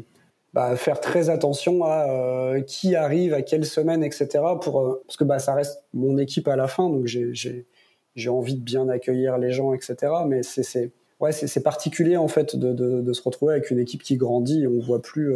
bah, 0.53 0.77
faire 0.77 1.01
très 1.01 1.31
attention 1.31 1.85
à 1.85 2.07
euh, 2.09 2.61
qui 2.61 2.95
arrive, 2.97 3.35
à 3.35 3.43
quelle 3.43 3.65
semaine, 3.65 4.03
etc. 4.03 4.29
Pour, 4.61 4.81
euh, 4.81 5.03
parce 5.07 5.17
que 5.17 5.25
bah, 5.25 5.39
ça 5.39 5.55
reste 5.55 5.85
mon 5.93 6.19
équipe 6.19 6.49
à 6.49 6.57
la 6.57 6.69
fin, 6.69 6.89
donc 6.89 7.07
j'ai 7.07 8.29
envie 8.29 8.55
de 8.55 8.63
bien 8.63 8.89
accueillir 8.89 9.39
les 9.39 9.53
gens, 9.53 9.73
etc. 9.75 9.97
Mais 10.27 10.43
c'est 10.43 10.93
ouais, 11.21 11.33
c'est 11.33 11.63
particulier 11.63 12.17
en 12.17 12.29
fait 12.29 12.57
de, 12.57 12.73
de, 12.73 13.01
de, 13.01 13.13
se 13.13 13.23
retrouver 13.23 13.55
avec 13.55 13.71
une 13.71 13.79
équipe 13.79 14.03
qui 14.03 14.17
grandit 14.17 14.65
et 14.65 14.67
on 14.67 14.81
voit 14.81 15.01
plus 15.01 15.35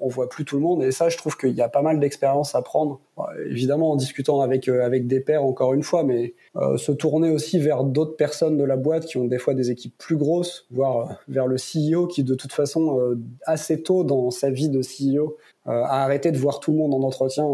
on, 0.00 0.08
voit 0.08 0.28
plus 0.28 0.44
tout 0.44 0.56
le 0.56 0.62
monde. 0.62 0.82
Et 0.82 0.92
ça, 0.92 1.08
je 1.08 1.16
trouve 1.16 1.36
qu'il 1.36 1.52
y 1.52 1.62
a 1.62 1.68
pas 1.68 1.82
mal 1.82 2.00
d'expérience 2.00 2.54
à 2.54 2.62
prendre. 2.62 3.00
évidemment, 3.48 3.92
en 3.92 3.96
discutant 3.96 4.40
avec 4.40 4.68
euh, 4.68 4.84
avec 4.84 5.06
des 5.06 5.20
pairs 5.20 5.44
encore 5.44 5.74
une 5.74 5.82
fois, 5.82 6.04
mais 6.04 6.34
euh, 6.56 6.76
se 6.76 6.92
tourner 6.92 7.30
aussi 7.30 7.58
vers 7.58 7.84
d'autres 7.84 8.16
personnes 8.16 8.56
de 8.56 8.64
la 8.64 8.76
boîte 8.76 9.06
qui 9.06 9.16
ont 9.18 9.26
des 9.26 9.38
fois 9.38 9.54
des 9.54 9.70
équipes 9.70 9.96
plus 9.98 10.16
grosses, 10.16 10.66
voire 10.70 10.98
euh, 10.98 11.14
vers 11.28 11.46
le 11.46 11.56
CEO 11.56 12.06
qui, 12.06 12.24
de 12.24 12.34
toute 12.34 12.52
façon, 12.52 13.16
assez 13.44 13.82
tôt 13.82 14.04
dans 14.04 14.30
sa 14.30 14.50
vie 14.50 14.68
de 14.68 14.80
CEO, 14.80 15.36
a 15.64 16.02
arrêté 16.04 16.32
de 16.32 16.38
voir 16.38 16.60
tout 16.60 16.72
le 16.72 16.78
monde 16.78 16.94
en 16.94 17.02
entretien 17.02 17.44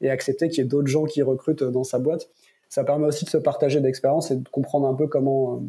et 0.00 0.10
accepté 0.10 0.48
qu'il 0.48 0.58
y 0.58 0.66
ait 0.66 0.68
d'autres 0.68 0.88
gens 0.88 1.04
qui 1.04 1.22
recrutent 1.22 1.64
dans 1.64 1.84
sa 1.84 1.98
boîte. 1.98 2.28
Ça 2.68 2.84
permet 2.84 3.06
aussi 3.06 3.24
de 3.24 3.30
se 3.30 3.38
partager 3.38 3.80
d'expérience 3.80 4.30
et 4.30 4.36
de 4.36 4.48
comprendre 4.48 4.86
un 4.86 4.94
peu 4.94 5.06
comment 5.06 5.62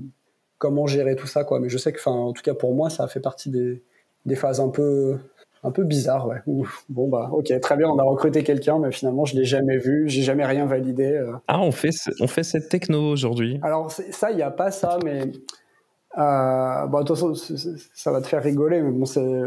comment 0.57 0.87
gérer 0.87 1.15
tout 1.15 1.27
ça. 1.27 1.45
Mais 1.59 1.69
je 1.69 1.77
sais 1.77 1.91
que, 1.91 2.09
en 2.09 2.33
tout 2.33 2.41
cas 2.41 2.53
pour 2.53 2.73
moi, 2.73 2.89
ça 2.89 3.03
a 3.03 3.07
fait 3.07 3.19
partie 3.19 3.49
des 3.49 3.83
des 4.25 4.35
phases 4.35 4.59
un 4.59 4.69
peu 4.69 5.17
un 5.63 5.71
peu 5.71 5.83
bizarres, 5.83 6.27
ouais. 6.27 6.37
bon 6.89 7.09
bah 7.09 7.29
ok, 7.31 7.59
très 7.59 7.75
bien, 7.75 7.89
on 7.89 7.97
a 7.97 8.03
recruté 8.03 8.43
quelqu'un, 8.43 8.77
mais 8.77 8.91
finalement 8.91 9.25
je 9.25 9.35
l'ai 9.35 9.45
jamais 9.45 9.77
vu, 9.77 10.07
j'ai 10.07 10.21
jamais 10.21 10.45
rien 10.45 10.67
validé. 10.67 11.13
Euh. 11.13 11.33
Ah, 11.47 11.59
on 11.59 11.71
fait 11.71 11.89
on 12.21 12.27
fait 12.27 12.43
cette 12.43 12.69
techno 12.69 13.09
aujourd'hui. 13.09 13.59
Alors 13.63 13.91
ça, 13.91 14.31
il 14.31 14.37
y 14.37 14.43
a 14.43 14.51
pas 14.51 14.69
ça, 14.69 14.99
mais 15.03 15.31
euh, 16.17 16.85
bon, 16.85 16.99
de 17.01 17.03
toute 17.05 17.17
façon, 17.17 17.33
ça 17.93 18.11
va 18.11 18.21
te 18.21 18.27
faire 18.27 18.43
rigoler, 18.43 18.81
mais 18.81 18.91
bon, 18.91 19.05
c'est 19.05 19.41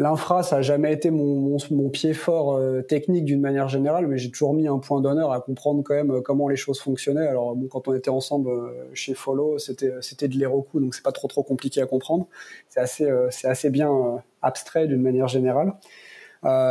L'infra, 0.00 0.42
ça 0.42 0.56
n'a 0.56 0.62
jamais 0.62 0.94
été 0.94 1.10
mon, 1.10 1.58
pied 1.90 2.14
fort 2.14 2.56
euh, 2.56 2.80
technique 2.80 3.26
d'une 3.26 3.42
manière 3.42 3.68
générale, 3.68 4.06
mais 4.06 4.16
j'ai 4.16 4.30
toujours 4.30 4.54
mis 4.54 4.66
un 4.66 4.78
point 4.78 5.02
d'honneur 5.02 5.30
à 5.30 5.42
comprendre 5.42 5.82
quand 5.84 5.92
même 5.92 6.10
euh, 6.10 6.20
comment 6.22 6.48
les 6.48 6.56
choses 6.56 6.80
fonctionnaient. 6.80 7.26
Alors 7.26 7.54
bon, 7.54 7.68
quand 7.68 7.86
on 7.86 7.92
était 7.92 8.08
ensemble 8.08 8.48
euh, 8.48 8.70
chez 8.94 9.12
Follow, 9.12 9.58
c'était 9.58 9.92
c'était 10.00 10.26
de 10.26 10.38
l'Heroku, 10.38 10.80
donc 10.80 10.94
c'est 10.94 11.02
pas 11.02 11.12
trop 11.12 11.28
trop 11.28 11.42
compliqué 11.42 11.82
à 11.82 11.86
comprendre. 11.86 12.28
C'est 12.70 12.80
assez 12.80 13.10
c'est 13.28 13.46
assez 13.46 13.68
bien 13.68 14.22
abstrait 14.40 14.86
d'une 14.86 15.02
manière 15.02 15.28
générale. 15.28 15.74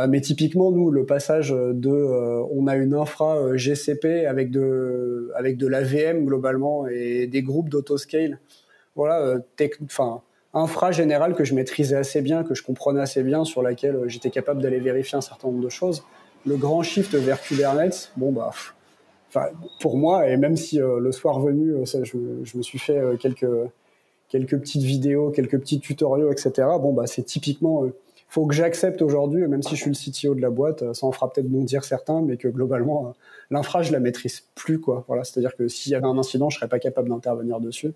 mais 0.08 0.20
typiquement, 0.20 0.72
nous, 0.72 0.90
le 0.90 1.06
passage 1.06 1.50
de, 1.50 1.90
on 2.50 2.66
a 2.66 2.74
une 2.74 2.94
infra 2.94 3.56
GCP 3.56 4.26
avec 4.26 4.50
de, 4.50 5.30
avec 5.36 5.56
de 5.56 5.68
l'AVM 5.68 6.24
globalement 6.24 6.88
et 6.88 7.28
des 7.28 7.42
groupes 7.42 7.68
d'autoscale. 7.68 8.40
Voilà, 8.96 9.36
enfin, 9.84 10.22
infra 10.54 10.90
générale 10.90 11.34
que 11.34 11.44
je 11.44 11.54
maîtrisais 11.54 11.96
assez 11.96 12.22
bien, 12.22 12.42
que 12.42 12.54
je 12.54 12.62
comprenais 12.62 13.00
assez 13.00 13.22
bien, 13.22 13.44
sur 13.44 13.62
laquelle 13.62 13.96
euh, 13.96 14.08
j'étais 14.08 14.30
capable 14.30 14.60
d'aller 14.60 14.80
vérifier 14.80 15.16
un 15.16 15.20
certain 15.20 15.48
nombre 15.48 15.62
de 15.62 15.68
choses. 15.68 16.04
Le 16.46 16.56
grand 16.56 16.82
shift 16.82 17.14
vers 17.14 17.40
Kubernetes, 17.40 18.12
bon 18.16 18.32
bah, 18.32 18.50
enfin 19.28 19.46
pour 19.80 19.96
moi 19.96 20.28
et 20.28 20.36
même 20.36 20.56
si 20.56 20.80
euh, 20.80 20.98
le 20.98 21.12
soir 21.12 21.38
venu, 21.40 21.74
euh, 21.74 21.84
je, 21.84 22.56
me 22.56 22.62
suis 22.62 22.78
fait 22.78 22.98
quelques 23.20 23.46
quelques 24.28 24.58
petites 24.58 24.82
vidéos, 24.82 25.30
quelques 25.30 25.58
petits 25.58 25.80
tutoriaux, 25.80 26.32
etc. 26.32 26.52
Bon 26.80 26.92
bah 26.92 27.06
c'est 27.06 27.24
typiquement 27.24 27.84
faut 28.30 28.46
que 28.46 28.54
j'accepte 28.54 29.02
aujourd'hui, 29.02 29.46
même 29.48 29.60
si 29.60 29.74
je 29.74 29.82
suis 29.82 29.90
le 29.90 29.96
CTO 29.96 30.36
de 30.36 30.40
la 30.40 30.50
boîte, 30.50 30.94
ça 30.94 31.04
en 31.04 31.10
fera 31.10 31.32
peut-être 31.32 31.48
bondir 31.48 31.82
certains, 31.82 32.22
mais 32.22 32.36
que 32.36 32.46
globalement, 32.46 33.12
l'infra, 33.50 33.82
je 33.82 33.90
la 33.90 33.98
maîtrise 33.98 34.44
plus, 34.54 34.80
quoi. 34.80 35.04
Voilà, 35.08 35.24
c'est-à-dire 35.24 35.56
que 35.56 35.66
s'il 35.66 35.90
y 35.90 35.96
avait 35.96 36.06
un 36.06 36.16
incident, 36.16 36.48
je 36.48 36.58
serais 36.58 36.68
pas 36.68 36.78
capable 36.78 37.08
d'intervenir 37.08 37.58
dessus. 37.58 37.92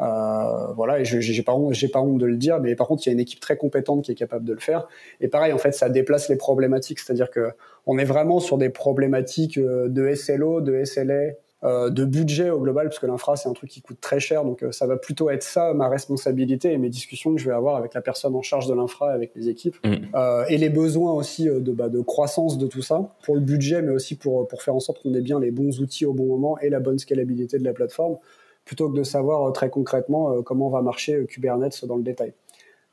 Euh, 0.00 0.72
voilà, 0.74 1.00
et 1.00 1.04
j'ai 1.04 1.42
pas 1.42 1.54
honte, 1.54 1.74
j'ai 1.74 1.88
pas 1.88 2.00
honte 2.00 2.18
de 2.18 2.26
le 2.26 2.36
dire, 2.36 2.60
mais 2.60 2.74
par 2.74 2.86
contre, 2.86 3.06
il 3.06 3.10
y 3.10 3.10
a 3.10 3.12
une 3.12 3.20
équipe 3.20 3.40
très 3.40 3.56
compétente 3.56 4.02
qui 4.04 4.12
est 4.12 4.16
capable 4.16 4.44
de 4.44 4.52
le 4.52 4.60
faire. 4.60 4.88
Et 5.20 5.28
pareil, 5.28 5.52
en 5.52 5.58
fait, 5.58 5.72
ça 5.72 5.88
déplace 5.88 6.28
les 6.28 6.36
problématiques, 6.36 6.98
c'est-à-dire 7.00 7.30
que 7.30 7.50
on 7.86 7.98
est 7.98 8.04
vraiment 8.04 8.40
sur 8.40 8.56
des 8.56 8.70
problématiques 8.70 9.58
euh, 9.58 9.88
de 9.88 10.14
SLO, 10.14 10.60
de 10.60 10.84
SLA, 10.84 11.32
euh, 11.62 11.90
de 11.90 12.06
budget 12.06 12.48
au 12.48 12.60
global, 12.60 12.88
parce 12.88 12.98
que 12.98 13.06
l'infra 13.06 13.36
c'est 13.36 13.48
un 13.48 13.52
truc 13.52 13.68
qui 13.68 13.82
coûte 13.82 14.00
très 14.00 14.20
cher, 14.20 14.44
donc 14.44 14.64
ça 14.70 14.86
va 14.86 14.96
plutôt 14.96 15.28
être 15.28 15.42
ça 15.42 15.74
ma 15.74 15.90
responsabilité 15.90 16.72
et 16.72 16.78
mes 16.78 16.88
discussions 16.88 17.34
que 17.34 17.40
je 17.40 17.46
vais 17.46 17.54
avoir 17.54 17.76
avec 17.76 17.92
la 17.92 18.00
personne 18.00 18.34
en 18.34 18.40
charge 18.40 18.66
de 18.66 18.72
l'infra, 18.72 19.12
avec 19.12 19.32
les 19.36 19.50
équipes, 19.50 19.76
mm. 19.84 19.96
euh, 20.14 20.44
et 20.48 20.56
les 20.56 20.70
besoins 20.70 21.12
aussi 21.12 21.44
de, 21.44 21.72
bah, 21.72 21.90
de 21.90 22.00
croissance 22.00 22.56
de 22.56 22.66
tout 22.66 22.80
ça 22.80 23.14
pour 23.24 23.34
le 23.34 23.42
budget, 23.42 23.82
mais 23.82 23.92
aussi 23.92 24.16
pour 24.16 24.48
pour 24.48 24.62
faire 24.62 24.74
en 24.74 24.80
sorte 24.80 25.02
qu'on 25.02 25.12
ait 25.12 25.20
bien 25.20 25.38
les 25.38 25.50
bons 25.50 25.80
outils 25.80 26.06
au 26.06 26.14
bon 26.14 26.24
moment 26.24 26.58
et 26.60 26.70
la 26.70 26.80
bonne 26.80 26.98
scalabilité 26.98 27.58
de 27.58 27.64
la 27.64 27.74
plateforme 27.74 28.16
plutôt 28.70 28.88
que 28.88 28.96
de 28.96 29.02
savoir 29.02 29.48
euh, 29.48 29.50
très 29.50 29.68
concrètement 29.68 30.30
euh, 30.30 30.42
comment 30.42 30.68
va 30.70 30.80
marcher 30.80 31.16
euh, 31.16 31.26
Kubernetes 31.26 31.84
dans 31.86 31.96
le 31.96 32.04
détail. 32.04 32.32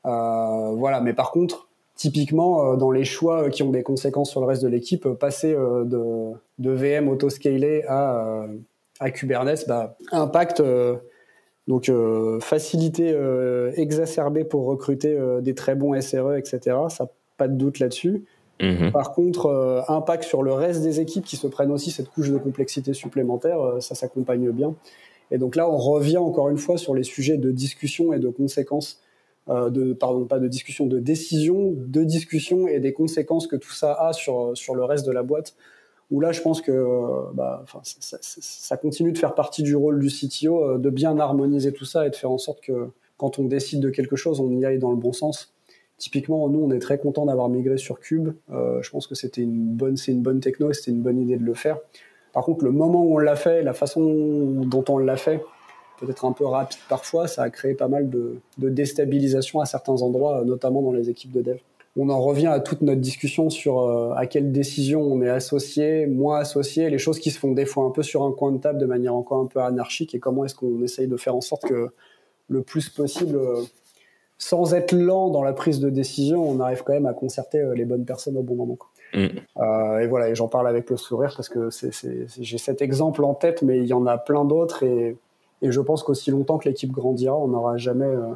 voilà, 0.02 1.00
mais 1.00 1.12
par 1.12 1.30
contre, 1.30 1.68
typiquement 1.94 2.74
dans 2.74 2.90
les 2.90 3.04
choix 3.04 3.48
qui 3.48 3.62
ont 3.62 3.70
des 3.70 3.84
conséquences 3.84 4.28
sur 4.28 4.40
le 4.40 4.46
reste 4.46 4.62
de 4.62 4.68
l'équipe, 4.68 5.06
passer 5.08 5.52
de, 5.52 6.32
de, 6.58 6.70
VM 6.70 7.08
autoscalé 7.08 7.84
à, 7.86 8.46
à 8.98 9.10
Kubernetes, 9.12 9.66
bah, 9.68 9.96
impact 10.10 10.62
donc 11.68 11.92
facilité 12.40 13.14
exacerbée 13.76 14.44
pour 14.44 14.64
recruter 14.66 15.16
des 15.42 15.54
très 15.54 15.74
bons 15.74 16.00
SRE, 16.00 16.36
etc. 16.36 16.76
Ça 16.88 17.08
pas 17.36 17.48
de 17.48 17.54
doute 17.54 17.78
là-dessus. 17.78 18.24
Mhm. 18.60 18.90
Par 18.90 19.12
contre, 19.12 19.84
impact 19.88 20.24
sur 20.24 20.42
le 20.42 20.52
reste 20.52 20.82
des 20.82 21.00
équipes 21.00 21.24
qui 21.24 21.36
se 21.36 21.46
prennent 21.46 21.72
aussi 21.72 21.90
cette 21.90 22.08
couche 22.08 22.30
de 22.30 22.38
complexité 22.38 22.94
supplémentaire, 22.94 23.58
ça 23.80 23.94
s'accompagne 23.94 24.50
bien. 24.50 24.74
Et 25.30 25.38
donc 25.38 25.56
là, 25.56 25.68
on 25.68 25.76
revient 25.76 26.18
encore 26.18 26.48
une 26.48 26.58
fois 26.58 26.78
sur 26.78 26.94
les 26.94 27.02
sujets 27.02 27.36
de 27.36 27.50
discussion 27.50 28.12
et 28.12 28.18
de 28.18 28.28
conséquences, 28.28 29.00
euh, 29.48 29.70
de, 29.70 29.92
pardon, 29.92 30.24
pas 30.24 30.38
de 30.38 30.48
discussion, 30.48 30.86
de 30.86 30.98
décision, 30.98 31.72
de 31.76 32.04
discussion 32.04 32.68
et 32.68 32.80
des 32.80 32.92
conséquences 32.92 33.46
que 33.46 33.56
tout 33.56 33.72
ça 33.72 33.94
a 33.94 34.12
sur, 34.12 34.56
sur 34.56 34.74
le 34.74 34.84
reste 34.84 35.06
de 35.06 35.12
la 35.12 35.22
boîte. 35.22 35.54
Où 36.10 36.20
là, 36.20 36.32
je 36.32 36.40
pense 36.40 36.62
que 36.62 36.86
bah, 37.34 37.64
ça, 37.82 38.16
ça, 38.22 38.76
continue 38.78 39.12
de 39.12 39.18
faire 39.18 39.34
partie 39.34 39.62
du 39.62 39.76
rôle 39.76 40.00
du 40.00 40.08
CTO, 40.08 40.64
euh, 40.64 40.78
de 40.78 40.88
bien 40.88 41.18
harmoniser 41.18 41.72
tout 41.72 41.84
ça 41.84 42.06
et 42.06 42.10
de 42.10 42.16
faire 42.16 42.30
en 42.30 42.38
sorte 42.38 42.62
que 42.62 42.88
quand 43.18 43.38
on 43.38 43.44
décide 43.44 43.80
de 43.80 43.90
quelque 43.90 44.16
chose, 44.16 44.40
on 44.40 44.50
y 44.50 44.64
aille 44.64 44.78
dans 44.78 44.90
le 44.90 44.96
bon 44.96 45.12
sens. 45.12 45.52
Typiquement, 45.98 46.48
nous, 46.48 46.60
on 46.60 46.70
est 46.70 46.78
très 46.78 46.96
content 46.96 47.26
d'avoir 47.26 47.48
migré 47.48 47.76
sur 47.76 47.98
Cube. 47.98 48.30
Euh, 48.50 48.80
je 48.82 48.90
pense 48.90 49.06
que 49.06 49.14
c'était 49.14 49.42
une 49.42 49.74
bonne, 49.74 49.96
c'est 49.96 50.12
une 50.12 50.22
bonne 50.22 50.40
techno 50.40 50.72
c'était 50.72 50.92
une 50.92 51.02
bonne 51.02 51.20
idée 51.20 51.36
de 51.36 51.44
le 51.44 51.54
faire. 51.54 51.78
Par 52.38 52.44
contre, 52.44 52.64
le 52.64 52.70
moment 52.70 53.02
où 53.02 53.16
on 53.16 53.18
l'a 53.18 53.34
fait, 53.34 53.62
la 53.62 53.72
façon 53.72 54.00
dont 54.00 54.84
on 54.88 54.98
l'a 54.98 55.16
fait, 55.16 55.42
peut-être 55.98 56.24
un 56.24 56.30
peu 56.30 56.46
rapide 56.46 56.78
parfois, 56.88 57.26
ça 57.26 57.42
a 57.42 57.50
créé 57.50 57.74
pas 57.74 57.88
mal 57.88 58.08
de, 58.08 58.38
déstabilisation 58.58 59.58
à 59.58 59.66
certains 59.66 60.02
endroits, 60.02 60.44
notamment 60.44 60.80
dans 60.80 60.92
les 60.92 61.10
équipes 61.10 61.32
de 61.32 61.42
dev. 61.42 61.56
On 61.96 62.10
en 62.10 62.20
revient 62.20 62.46
à 62.46 62.60
toute 62.60 62.80
notre 62.82 63.00
discussion 63.00 63.50
sur 63.50 63.80
euh, 63.80 64.12
à 64.14 64.26
quelle 64.26 64.52
décision 64.52 65.00
on 65.00 65.20
est 65.20 65.28
associé, 65.28 66.06
moins 66.06 66.38
associé, 66.38 66.90
les 66.90 66.98
choses 66.98 67.18
qui 67.18 67.32
se 67.32 67.40
font 67.40 67.50
des 67.50 67.66
fois 67.66 67.86
un 67.86 67.90
peu 67.90 68.04
sur 68.04 68.22
un 68.22 68.30
coin 68.30 68.52
de 68.52 68.58
table 68.58 68.78
de 68.78 68.86
manière 68.86 69.16
encore 69.16 69.40
un 69.40 69.46
peu 69.46 69.58
anarchique 69.58 70.14
et 70.14 70.20
comment 70.20 70.44
est-ce 70.44 70.54
qu'on 70.54 70.80
essaye 70.84 71.08
de 71.08 71.16
faire 71.16 71.34
en 71.34 71.40
sorte 71.40 71.64
que 71.64 71.88
le 72.48 72.62
plus 72.62 72.88
possible, 72.88 73.34
euh, 73.34 73.62
sans 74.38 74.74
être 74.74 74.92
lent 74.92 75.30
dans 75.30 75.42
la 75.42 75.54
prise 75.54 75.80
de 75.80 75.90
décision, 75.90 76.48
on 76.48 76.60
arrive 76.60 76.84
quand 76.84 76.92
même 76.92 77.06
à 77.06 77.14
concerter 77.14 77.58
euh, 77.58 77.74
les 77.74 77.84
bonnes 77.84 78.04
personnes 78.04 78.36
au 78.36 78.42
bon 78.42 78.54
moment. 78.54 78.78
Mm. 79.14 79.26
Euh, 79.58 79.98
et 80.00 80.06
voilà, 80.06 80.28
et 80.28 80.34
j'en 80.34 80.48
parle 80.48 80.68
avec 80.68 80.90
le 80.90 80.96
sourire 80.96 81.32
parce 81.34 81.48
que 81.48 81.68
j'ai 82.40 82.58
cet 82.58 82.82
exemple 82.82 83.24
en 83.24 83.34
tête, 83.34 83.62
mais 83.62 83.78
il 83.78 83.86
y 83.86 83.92
en 83.92 84.06
a 84.06 84.18
plein 84.18 84.44
d'autres. 84.44 84.82
Et, 84.82 85.16
et, 85.62 85.72
je 85.72 85.80
pense 85.80 86.02
qu'aussi 86.02 86.30
longtemps 86.30 86.58
que 86.58 86.68
l'équipe 86.68 86.90
grandira, 86.90 87.36
on 87.36 87.48
n'aura 87.48 87.76
jamais 87.76 88.06
euh, 88.06 88.32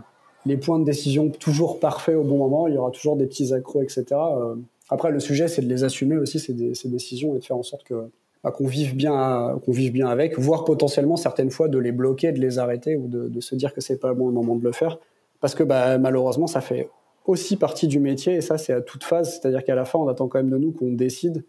les 0.46 0.56
points 0.56 0.78
de 0.78 0.84
décision 0.84 1.28
toujours 1.28 1.78
parfaits 1.78 2.16
au 2.16 2.24
bon 2.24 2.38
moment. 2.38 2.68
Il 2.68 2.74
y 2.74 2.78
aura 2.78 2.90
toujours 2.90 3.16
des 3.16 3.26
petits 3.26 3.52
accros, 3.52 3.82
etc. 3.82 4.04
Euh, 4.12 4.56
après, 4.88 5.10
le 5.10 5.20
sujet, 5.20 5.48
c'est 5.48 5.62
de 5.62 5.68
les 5.68 5.84
assumer 5.84 6.16
aussi, 6.16 6.38
ces, 6.38 6.74
ces, 6.74 6.88
décisions, 6.88 7.34
et 7.34 7.38
de 7.38 7.44
faire 7.44 7.56
en 7.56 7.62
sorte 7.62 7.84
que 7.84 8.10
bah, 8.42 8.50
qu'on 8.50 8.66
vive 8.66 8.96
bien, 8.96 9.58
qu'on 9.64 9.72
vive 9.72 9.92
bien 9.92 10.08
avec, 10.08 10.38
voire 10.38 10.64
potentiellement 10.64 11.16
certaines 11.16 11.50
fois 11.50 11.68
de 11.68 11.78
les 11.78 11.92
bloquer, 11.92 12.32
de 12.32 12.40
les 12.40 12.58
arrêter 12.58 12.96
ou 12.96 13.06
de, 13.06 13.28
de 13.28 13.40
se 13.40 13.54
dire 13.54 13.72
que 13.72 13.80
c'est 13.80 13.98
pas 13.98 14.08
le 14.08 14.14
bon 14.14 14.30
moment 14.30 14.56
de 14.56 14.64
le 14.64 14.72
faire, 14.72 14.98
parce 15.40 15.54
que 15.54 15.62
bah, 15.62 15.96
malheureusement, 15.98 16.46
ça 16.46 16.60
fait 16.60 16.88
aussi 17.26 17.56
partie 17.56 17.86
du 17.86 18.00
métier, 18.00 18.34
et 18.34 18.40
ça 18.40 18.58
c'est 18.58 18.72
à 18.72 18.80
toute 18.80 19.04
phase, 19.04 19.32
c'est-à-dire 19.32 19.64
qu'à 19.64 19.74
la 19.74 19.84
fin 19.84 19.98
on 19.98 20.08
attend 20.08 20.28
quand 20.28 20.38
même 20.38 20.50
de 20.50 20.58
nous 20.58 20.72
qu'on 20.72 20.92
décide, 20.92 21.44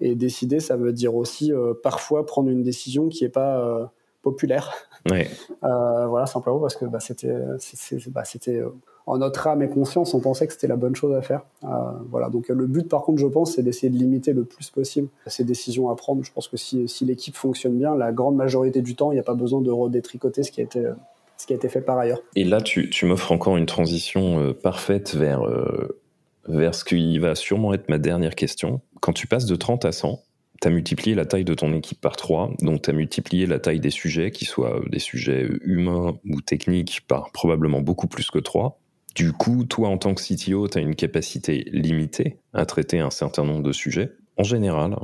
et 0.00 0.14
décider 0.14 0.60
ça 0.60 0.76
veut 0.76 0.92
dire 0.92 1.14
aussi 1.16 1.52
euh, 1.52 1.74
parfois 1.74 2.24
prendre 2.24 2.48
une 2.50 2.62
décision 2.62 3.08
qui 3.08 3.24
n'est 3.24 3.30
pas 3.30 3.60
euh, 3.60 3.84
populaire. 4.22 4.74
Euh, 5.64 6.06
voilà, 6.06 6.26
simplement 6.26 6.58
parce 6.58 6.76
que 6.76 6.84
bah, 6.84 7.00
c'était, 7.00 7.34
bah, 8.08 8.24
en 9.06 9.18
notre 9.18 9.46
âme 9.46 9.62
et 9.62 9.68
conscience, 9.70 10.12
on 10.12 10.20
pensait 10.20 10.46
que 10.46 10.52
c'était 10.52 10.66
la 10.66 10.76
bonne 10.76 10.94
chose 10.94 11.14
à 11.14 11.22
faire. 11.22 11.46
voilà, 12.10 12.28
donc 12.28 12.48
le 12.48 12.66
but 12.66 12.86
par 12.88 13.04
contre 13.04 13.20
je 13.20 13.26
pense 13.26 13.54
c'est 13.54 13.62
d'essayer 13.62 13.88
de 13.88 13.96
limiter 13.96 14.34
le 14.34 14.44
plus 14.44 14.68
possible 14.68 15.08
ces 15.28 15.44
décisions 15.44 15.88
à 15.88 15.96
prendre. 15.96 16.22
Je 16.24 16.32
pense 16.32 16.46
que 16.46 16.58
si, 16.58 16.88
si 16.88 17.06
l'équipe 17.06 17.36
fonctionne 17.36 17.78
bien, 17.78 17.94
la 17.94 18.12
grande 18.12 18.36
majorité 18.36 18.82
du 18.82 18.96
temps 18.96 19.10
il 19.12 19.14
n'y 19.14 19.20
a 19.20 19.24
pas 19.24 19.34
besoin 19.34 19.62
de 19.62 19.70
redétricoter 19.70 20.42
ce 20.42 20.50
qui 20.50 20.60
a 20.60 20.64
été 20.64 20.86
qui 21.48 21.54
a 21.54 21.56
été 21.56 21.68
fait 21.70 21.80
par 21.80 21.98
ailleurs. 21.98 22.20
Et 22.36 22.44
là, 22.44 22.60
tu, 22.60 22.90
m'offres 23.06 23.32
encore 23.32 23.56
une 23.56 23.66
transition 23.66 24.38
euh, 24.38 24.52
parfaite 24.52 25.14
vers, 25.14 25.44
euh, 25.46 25.98
vers 26.46 26.74
ce 26.74 26.84
qui 26.84 27.18
va 27.18 27.34
sûrement 27.34 27.72
être 27.72 27.88
ma 27.88 27.98
dernière 27.98 28.34
question. 28.34 28.82
Quand 29.00 29.14
tu 29.14 29.26
passes 29.26 29.46
de 29.46 29.56
30 29.56 29.86
à 29.86 29.92
100, 29.92 30.22
tu 30.60 30.68
as 30.68 30.70
multiplié 30.70 31.16
la 31.16 31.24
taille 31.24 31.46
de 31.46 31.54
ton 31.54 31.72
équipe 31.72 32.00
par 32.00 32.16
3, 32.16 32.52
donc 32.60 32.82
tu 32.82 32.90
as 32.90 32.92
multiplié 32.92 33.46
la 33.46 33.58
taille 33.58 33.80
des 33.80 33.90
sujets, 33.90 34.30
qu'ils 34.30 34.46
soient 34.46 34.80
des 34.90 34.98
sujets 34.98 35.48
humains 35.62 36.18
ou 36.28 36.42
techniques, 36.42 37.00
par 37.08 37.32
probablement 37.32 37.80
beaucoup 37.80 38.08
plus 38.08 38.30
que 38.30 38.38
3. 38.38 38.78
Du 39.14 39.32
coup, 39.32 39.64
toi, 39.64 39.88
en 39.88 39.96
tant 39.96 40.14
que 40.14 40.22
CTO, 40.22 40.68
tu 40.68 40.78
as 40.78 40.80
une 40.82 40.96
capacité 40.96 41.64
limitée 41.72 42.36
à 42.52 42.66
traiter 42.66 43.00
un 43.00 43.10
certain 43.10 43.44
nombre 43.44 43.62
de 43.62 43.72
sujets. 43.72 44.12
En 44.36 44.44
général, 44.44 44.96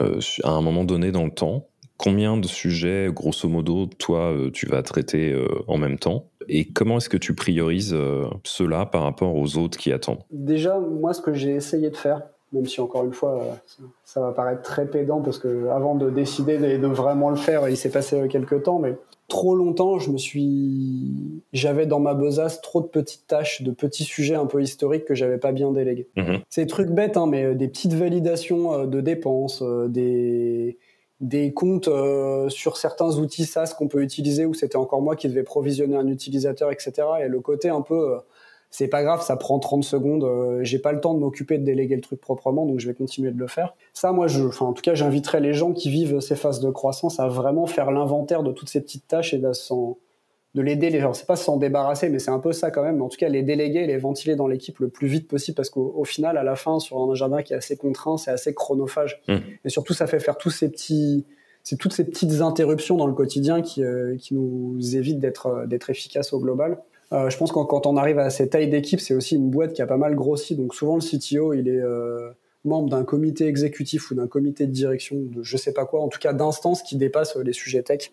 euh, 0.00 0.18
à 0.44 0.50
un 0.50 0.62
moment 0.62 0.84
donné 0.84 1.12
dans 1.12 1.24
le 1.24 1.30
temps, 1.30 1.66
Combien 2.02 2.38
de 2.38 2.46
sujets, 2.46 3.10
grosso 3.12 3.46
modo, 3.46 3.84
toi, 3.98 4.32
euh, 4.32 4.50
tu 4.50 4.64
vas 4.64 4.82
traiter 4.82 5.32
euh, 5.32 5.46
en 5.68 5.76
même 5.76 5.98
temps? 5.98 6.24
Et 6.48 6.64
comment 6.64 6.96
est-ce 6.96 7.10
que 7.10 7.18
tu 7.18 7.34
priorises 7.34 7.92
euh, 7.92 8.24
cela 8.42 8.86
par 8.86 9.02
rapport 9.02 9.36
aux 9.36 9.58
autres 9.58 9.76
qui 9.76 9.92
attendent? 9.92 10.22
Déjà, 10.30 10.78
moi, 10.78 11.12
ce 11.12 11.20
que 11.20 11.34
j'ai 11.34 11.50
essayé 11.50 11.90
de 11.90 11.96
faire, 11.96 12.22
même 12.54 12.64
si 12.64 12.80
encore 12.80 13.04
une 13.04 13.12
fois, 13.12 13.58
ça 14.06 14.22
va 14.22 14.32
paraître 14.32 14.62
très 14.62 14.86
pédant 14.86 15.20
parce 15.20 15.38
que 15.38 15.68
avant 15.68 15.94
de 15.94 16.08
décider 16.08 16.56
de, 16.56 16.86
vraiment 16.86 17.28
le 17.28 17.36
faire, 17.36 17.68
il 17.68 17.76
s'est 17.76 17.90
passé 17.90 18.28
quelques 18.30 18.62
temps, 18.62 18.78
mais 18.78 18.96
trop 19.28 19.54
longtemps, 19.54 19.98
je 19.98 20.10
me 20.10 20.16
suis, 20.16 21.42
j'avais 21.52 21.84
dans 21.84 22.00
ma 22.00 22.14
besace 22.14 22.62
trop 22.62 22.80
de 22.80 22.86
petites 22.86 23.26
tâches, 23.26 23.60
de 23.60 23.72
petits 23.72 24.04
sujets 24.04 24.36
un 24.36 24.46
peu 24.46 24.62
historiques 24.62 25.04
que 25.04 25.14
j'avais 25.14 25.38
pas 25.38 25.52
bien 25.52 25.70
délégués. 25.70 26.08
Mhm. 26.16 26.38
C'est 26.48 26.62
des 26.62 26.66
trucs 26.66 26.90
bêtes, 26.90 27.18
hein, 27.18 27.26
mais 27.26 27.54
des 27.54 27.68
petites 27.68 27.92
validations 27.92 28.86
de 28.86 29.00
dépenses, 29.02 29.62
des 29.88 30.78
des 31.20 31.52
comptes 31.52 31.88
euh, 31.88 32.48
sur 32.48 32.76
certains 32.76 33.16
outils 33.16 33.44
SaaS 33.44 33.74
qu'on 33.76 33.88
peut 33.88 34.02
utiliser 34.02 34.46
où 34.46 34.54
c'était 34.54 34.76
encore 34.76 35.02
moi 35.02 35.16
qui 35.16 35.28
devais 35.28 35.42
provisionner 35.42 35.96
un 35.96 36.06
utilisateur, 36.06 36.72
etc. 36.72 36.92
Et 37.22 37.28
le 37.28 37.40
côté 37.40 37.68
un 37.68 37.82
peu, 37.82 38.14
euh, 38.14 38.18
c'est 38.70 38.88
pas 38.88 39.02
grave, 39.02 39.22
ça 39.22 39.36
prend 39.36 39.58
30 39.58 39.84
secondes, 39.84 40.24
euh, 40.24 40.60
j'ai 40.62 40.78
pas 40.78 40.92
le 40.92 41.00
temps 41.00 41.12
de 41.12 41.18
m'occuper 41.18 41.58
de 41.58 41.64
déléguer 41.64 41.96
le 41.96 42.00
truc 42.00 42.20
proprement, 42.20 42.64
donc 42.64 42.80
je 42.80 42.88
vais 42.88 42.94
continuer 42.94 43.32
de 43.32 43.38
le 43.38 43.48
faire. 43.48 43.74
Ça, 43.92 44.12
moi, 44.12 44.28
je, 44.28 44.44
enfin, 44.44 44.66
en 44.66 44.72
tout 44.72 44.82
cas, 44.82 44.94
j'inviterais 44.94 45.40
les 45.40 45.52
gens 45.52 45.72
qui 45.72 45.90
vivent 45.90 46.20
ces 46.20 46.36
phases 46.36 46.60
de 46.60 46.70
croissance 46.70 47.20
à 47.20 47.28
vraiment 47.28 47.66
faire 47.66 47.90
l'inventaire 47.90 48.42
de 48.42 48.52
toutes 48.52 48.70
ces 48.70 48.80
petites 48.80 49.06
tâches 49.06 49.34
et 49.34 49.38
de 49.38 49.52
s'en 49.52 49.98
de 50.54 50.62
l'aider 50.62 50.90
les 50.90 51.00
gens. 51.00 51.12
C'est 51.12 51.26
pas 51.26 51.36
s'en 51.36 51.56
débarrasser, 51.56 52.08
mais 52.08 52.18
c'est 52.18 52.30
un 52.30 52.38
peu 52.38 52.52
ça 52.52 52.70
quand 52.70 52.82
même. 52.82 53.00
En 53.02 53.08
tout 53.08 53.16
cas, 53.16 53.28
les 53.28 53.42
déléguer, 53.42 53.86
les 53.86 53.98
ventiler 53.98 54.36
dans 54.36 54.48
l'équipe 54.48 54.78
le 54.80 54.88
plus 54.88 55.06
vite 55.06 55.28
possible, 55.28 55.54
parce 55.54 55.70
qu'au 55.70 56.04
final, 56.04 56.36
à 56.36 56.42
la 56.42 56.56
fin, 56.56 56.78
sur 56.80 56.98
un 56.98 57.14
jardin 57.14 57.42
qui 57.42 57.52
est 57.52 57.56
assez 57.56 57.76
contraint, 57.76 58.16
c'est 58.16 58.30
assez 58.30 58.52
chronophage. 58.54 59.22
Mmh. 59.28 59.36
Et 59.64 59.68
surtout, 59.68 59.92
ça 59.92 60.06
fait 60.06 60.20
faire 60.20 60.36
tous 60.36 60.50
ces 60.50 60.70
petits, 60.70 61.24
c'est 61.62 61.76
toutes 61.76 61.92
ces 61.92 62.04
petites 62.04 62.40
interruptions 62.40 62.96
dans 62.96 63.06
le 63.06 63.14
quotidien 63.14 63.62
qui, 63.62 63.84
euh, 63.84 64.16
qui 64.16 64.34
nous 64.34 64.96
évitent 64.96 65.20
d'être 65.20 65.46
euh, 65.46 65.66
d'être 65.66 65.90
efficaces 65.90 66.32
au 66.32 66.40
global. 66.40 66.78
Euh, 67.12 67.28
je 67.28 67.36
pense 67.36 67.50
que 67.50 67.58
quand 67.58 67.86
on 67.86 67.96
arrive 67.96 68.18
à 68.18 68.30
cette 68.30 68.50
taille 68.50 68.68
d'équipe, 68.68 69.00
c'est 69.00 69.14
aussi 69.14 69.34
une 69.34 69.50
boîte 69.50 69.72
qui 69.72 69.82
a 69.82 69.86
pas 69.86 69.96
mal 69.96 70.14
grossi. 70.14 70.54
Donc 70.54 70.74
souvent, 70.74 70.96
le 70.96 71.00
CTO, 71.00 71.54
il 71.54 71.68
est 71.68 71.80
euh, 71.80 72.30
membre 72.64 72.90
d'un 72.90 73.04
comité 73.04 73.46
exécutif 73.46 74.10
ou 74.10 74.14
d'un 74.14 74.26
comité 74.26 74.66
de 74.66 74.72
direction, 74.72 75.16
de 75.18 75.42
je 75.42 75.56
sais 75.56 75.72
pas 75.72 75.86
quoi, 75.86 76.00
en 76.00 76.08
tout 76.08 76.18
cas 76.18 76.32
d'instances 76.32 76.82
qui 76.82 76.96
dépassent 76.96 77.36
les 77.36 77.52
sujets 77.52 77.82
tech 77.82 78.10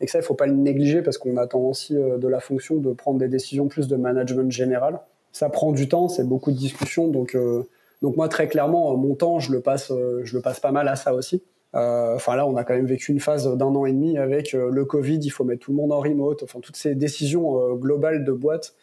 et 0.00 0.04
que 0.04 0.10
ça, 0.10 0.18
il 0.18 0.24
faut 0.24 0.34
pas 0.34 0.46
le 0.46 0.54
négliger 0.54 1.02
parce 1.02 1.18
qu'on 1.18 1.36
attend 1.36 1.60
aussi 1.60 1.96
euh, 1.96 2.18
de 2.18 2.28
la 2.28 2.40
fonction 2.40 2.76
de 2.76 2.92
prendre 2.92 3.18
des 3.18 3.28
décisions 3.28 3.68
plus 3.68 3.88
de 3.88 3.96
management 3.96 4.50
général. 4.52 5.00
Ça 5.32 5.48
prend 5.48 5.72
du 5.72 5.88
temps, 5.88 6.08
c'est 6.08 6.26
beaucoup 6.26 6.50
de 6.50 6.56
discussions, 6.56 7.08
donc 7.08 7.34
euh, 7.34 7.66
donc 8.02 8.16
moi 8.16 8.28
très 8.28 8.46
clairement 8.46 8.94
mon 8.96 9.14
temps 9.14 9.38
je 9.38 9.52
le 9.52 9.60
passe 9.60 9.90
je 10.22 10.36
le 10.36 10.42
passe 10.42 10.60
pas 10.60 10.70
mal 10.70 10.86
à 10.88 10.96
ça 10.96 11.14
aussi. 11.14 11.42
Enfin 11.72 12.36
là 12.36 12.46
on 12.46 12.56
a 12.56 12.64
quand 12.64 12.74
même 12.74 12.86
vécu 12.86 13.12
une 13.12 13.20
phase 13.20 13.46
d'un 13.56 13.66
an 13.66 13.84
et 13.84 13.92
demi 13.92 14.16
avec 14.16 14.52
le 14.52 14.84
Covid, 14.84 15.18
il 15.18 15.30
faut 15.30 15.44
mettre 15.44 15.64
tout 15.64 15.72
le 15.72 15.76
monde 15.76 15.92
en 15.92 16.00
remote, 16.00 16.42
enfin 16.42 16.60
toutes 16.60 16.76
ces 16.76 16.94
décisions 16.94 17.74
globales 17.74 18.24
de 18.24 18.32
boîte 18.32 18.74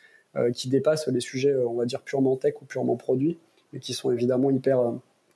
qui 0.53 0.69
dépassent 0.69 1.07
les 1.07 1.21
sujets 1.21 1.55
on 1.55 1.73
va 1.73 1.85
dire 1.85 2.01
purement 2.01 2.37
tech 2.37 2.53
ou 2.61 2.65
purement 2.65 2.95
produits, 2.95 3.39
mais 3.73 3.79
qui 3.79 3.93
sont 3.93 4.11
évidemment 4.11 4.49
hyper 4.51 4.93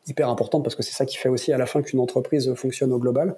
hyper 0.08 0.30
importantes 0.30 0.63
parce 0.63 0.76
que 0.76 0.84
c'est 0.84 0.93
ça 0.93 1.06
qui 1.06 1.17
fait 1.17 1.30
aussi 1.30 1.52
à 1.52 1.58
la 1.58 1.65
fin 1.65 1.82
qu'une 1.82 2.00
entreprise 2.00 2.54
fonctionne 2.56 2.93
au 2.93 3.00
global. 3.00 3.36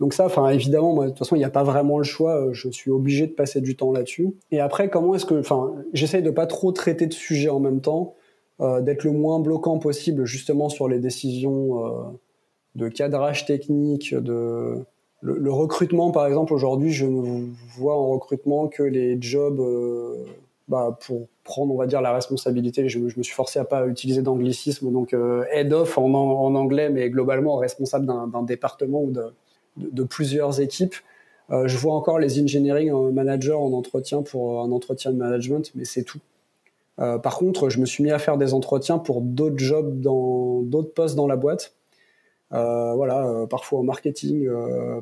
Donc 0.00 0.14
ça, 0.14 0.26
enfin 0.26 0.48
évidemment, 0.50 0.94
de 1.02 1.08
toute 1.08 1.18
façon, 1.18 1.36
il 1.36 1.40
n'y 1.40 1.44
a 1.44 1.50
pas 1.50 1.64
vraiment 1.64 1.98
le 1.98 2.04
choix. 2.04 2.40
Euh, 2.40 2.52
je 2.52 2.68
suis 2.68 2.90
obligé 2.90 3.26
de 3.26 3.32
passer 3.32 3.60
du 3.60 3.76
temps 3.76 3.92
là-dessus. 3.92 4.28
Et 4.50 4.60
après, 4.60 4.90
comment 4.90 5.14
est-ce 5.14 5.26
que, 5.26 5.34
enfin, 5.34 5.74
j'essaye 5.92 6.22
de 6.22 6.30
pas 6.30 6.46
trop 6.46 6.72
traiter 6.72 7.06
de 7.06 7.12
sujets 7.12 7.48
en 7.48 7.60
même 7.60 7.80
temps, 7.80 8.14
euh, 8.60 8.80
d'être 8.80 9.04
le 9.04 9.12
moins 9.12 9.40
bloquant 9.40 9.78
possible 9.78 10.24
justement 10.24 10.68
sur 10.68 10.88
les 10.88 10.98
décisions 10.98 11.86
euh, 11.86 12.02
de 12.74 12.88
cadrage 12.88 13.46
technique, 13.46 14.14
de 14.14 14.84
le, 15.20 15.52
recrutement 15.52 16.12
par 16.12 16.26
exemple. 16.26 16.52
Aujourd'hui, 16.52 16.92
je 16.92 17.06
ne 17.06 17.46
vois 17.76 17.96
en 17.96 18.08
recrutement 18.08 18.68
que 18.68 18.84
les 18.84 19.20
jobs. 19.20 19.60
Bah, 20.68 20.98
pour 21.06 21.28
prendre, 21.44 21.72
on 21.74 21.78
va 21.78 21.86
dire, 21.86 22.00
la 22.00 22.12
responsabilité. 22.12 22.88
Je, 22.88 22.98
me 22.98 23.22
suis 23.22 23.34
forcé 23.34 23.58
à 23.58 23.64
pas 23.64 23.86
utiliser 23.86 24.22
d'anglicisme, 24.22 24.92
donc 24.92 25.14
head 25.52 25.72
off 25.72 25.98
en, 25.98 26.04
anglais, 26.54 26.90
mais 26.90 27.08
globalement 27.10 27.56
responsable 27.56 28.06
d'un 28.06 28.42
département 28.42 29.02
ou 29.02 29.12
de, 29.76 30.04
plusieurs 30.04 30.60
équipes. 30.60 30.94
Euh, 31.50 31.66
je 31.66 31.78
vois 31.78 31.94
encore 31.94 32.18
les 32.18 32.42
engineering 32.42 32.92
managers 33.12 33.52
en 33.52 33.72
entretien 33.72 34.22
pour 34.22 34.60
un 34.60 34.70
entretien 34.70 35.12
de 35.12 35.16
management, 35.16 35.72
mais 35.74 35.84
c'est 35.84 36.02
tout. 36.02 36.20
Euh, 36.98 37.18
par 37.18 37.38
contre, 37.38 37.68
je 37.68 37.78
me 37.80 37.86
suis 37.86 38.02
mis 38.02 38.10
à 38.10 38.18
faire 38.18 38.38
des 38.38 38.54
entretiens 38.54 38.98
pour 38.98 39.20
d'autres 39.20 39.58
jobs 39.58 40.00
dans 40.00 40.62
d'autres 40.62 40.92
postes 40.92 41.14
dans 41.14 41.26
la 41.26 41.36
boîte. 41.36 41.74
Euh, 42.54 42.94
voilà, 42.94 43.26
euh, 43.26 43.46
parfois 43.46 43.80
au 43.80 43.82
marketing, 43.82 44.48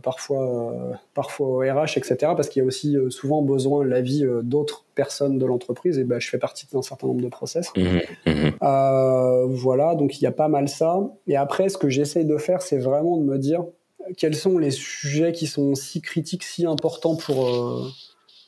parfois, 0.02 0.98
parfois 1.14 1.46
au 1.46 1.58
RH, 1.58 1.96
etc. 1.96 2.16
Parce 2.36 2.48
qu'il 2.48 2.62
y 2.62 2.64
a 2.64 2.66
aussi 2.66 2.96
souvent 3.10 3.42
besoin 3.42 3.84
de 3.84 3.88
l'avis 3.88 4.24
d'autres 4.42 4.84
personnes 4.94 5.38
de 5.38 5.46
l'entreprise. 5.46 5.98
Et 5.98 6.04
ben, 6.04 6.18
je 6.18 6.28
fais 6.28 6.38
partie 6.38 6.66
d'un 6.72 6.82
certain 6.82 7.06
nombre 7.06 7.22
de 7.22 7.28
process. 7.28 7.72
Mmh, 7.76 8.00
mmh. 8.26 9.44
voilà, 9.50 9.94
donc 9.94 10.20
il 10.20 10.24
y 10.24 10.26
a 10.26 10.32
pas 10.32 10.48
mal 10.48 10.68
ça. 10.68 11.00
Et 11.26 11.36
après, 11.36 11.68
ce 11.68 11.78
que 11.78 11.88
j'essaye 11.88 12.24
de 12.24 12.36
faire, 12.36 12.62
c'est 12.62 12.78
vraiment 12.78 13.16
de 13.16 13.24
me 13.24 13.38
dire 13.38 13.64
quels 14.16 14.36
sont 14.36 14.58
les 14.58 14.70
sujets 14.70 15.32
qui 15.32 15.46
sont 15.46 15.74
si 15.74 16.00
critiques, 16.00 16.44
si 16.44 16.66
importants 16.66 17.16
pour, 17.16 17.92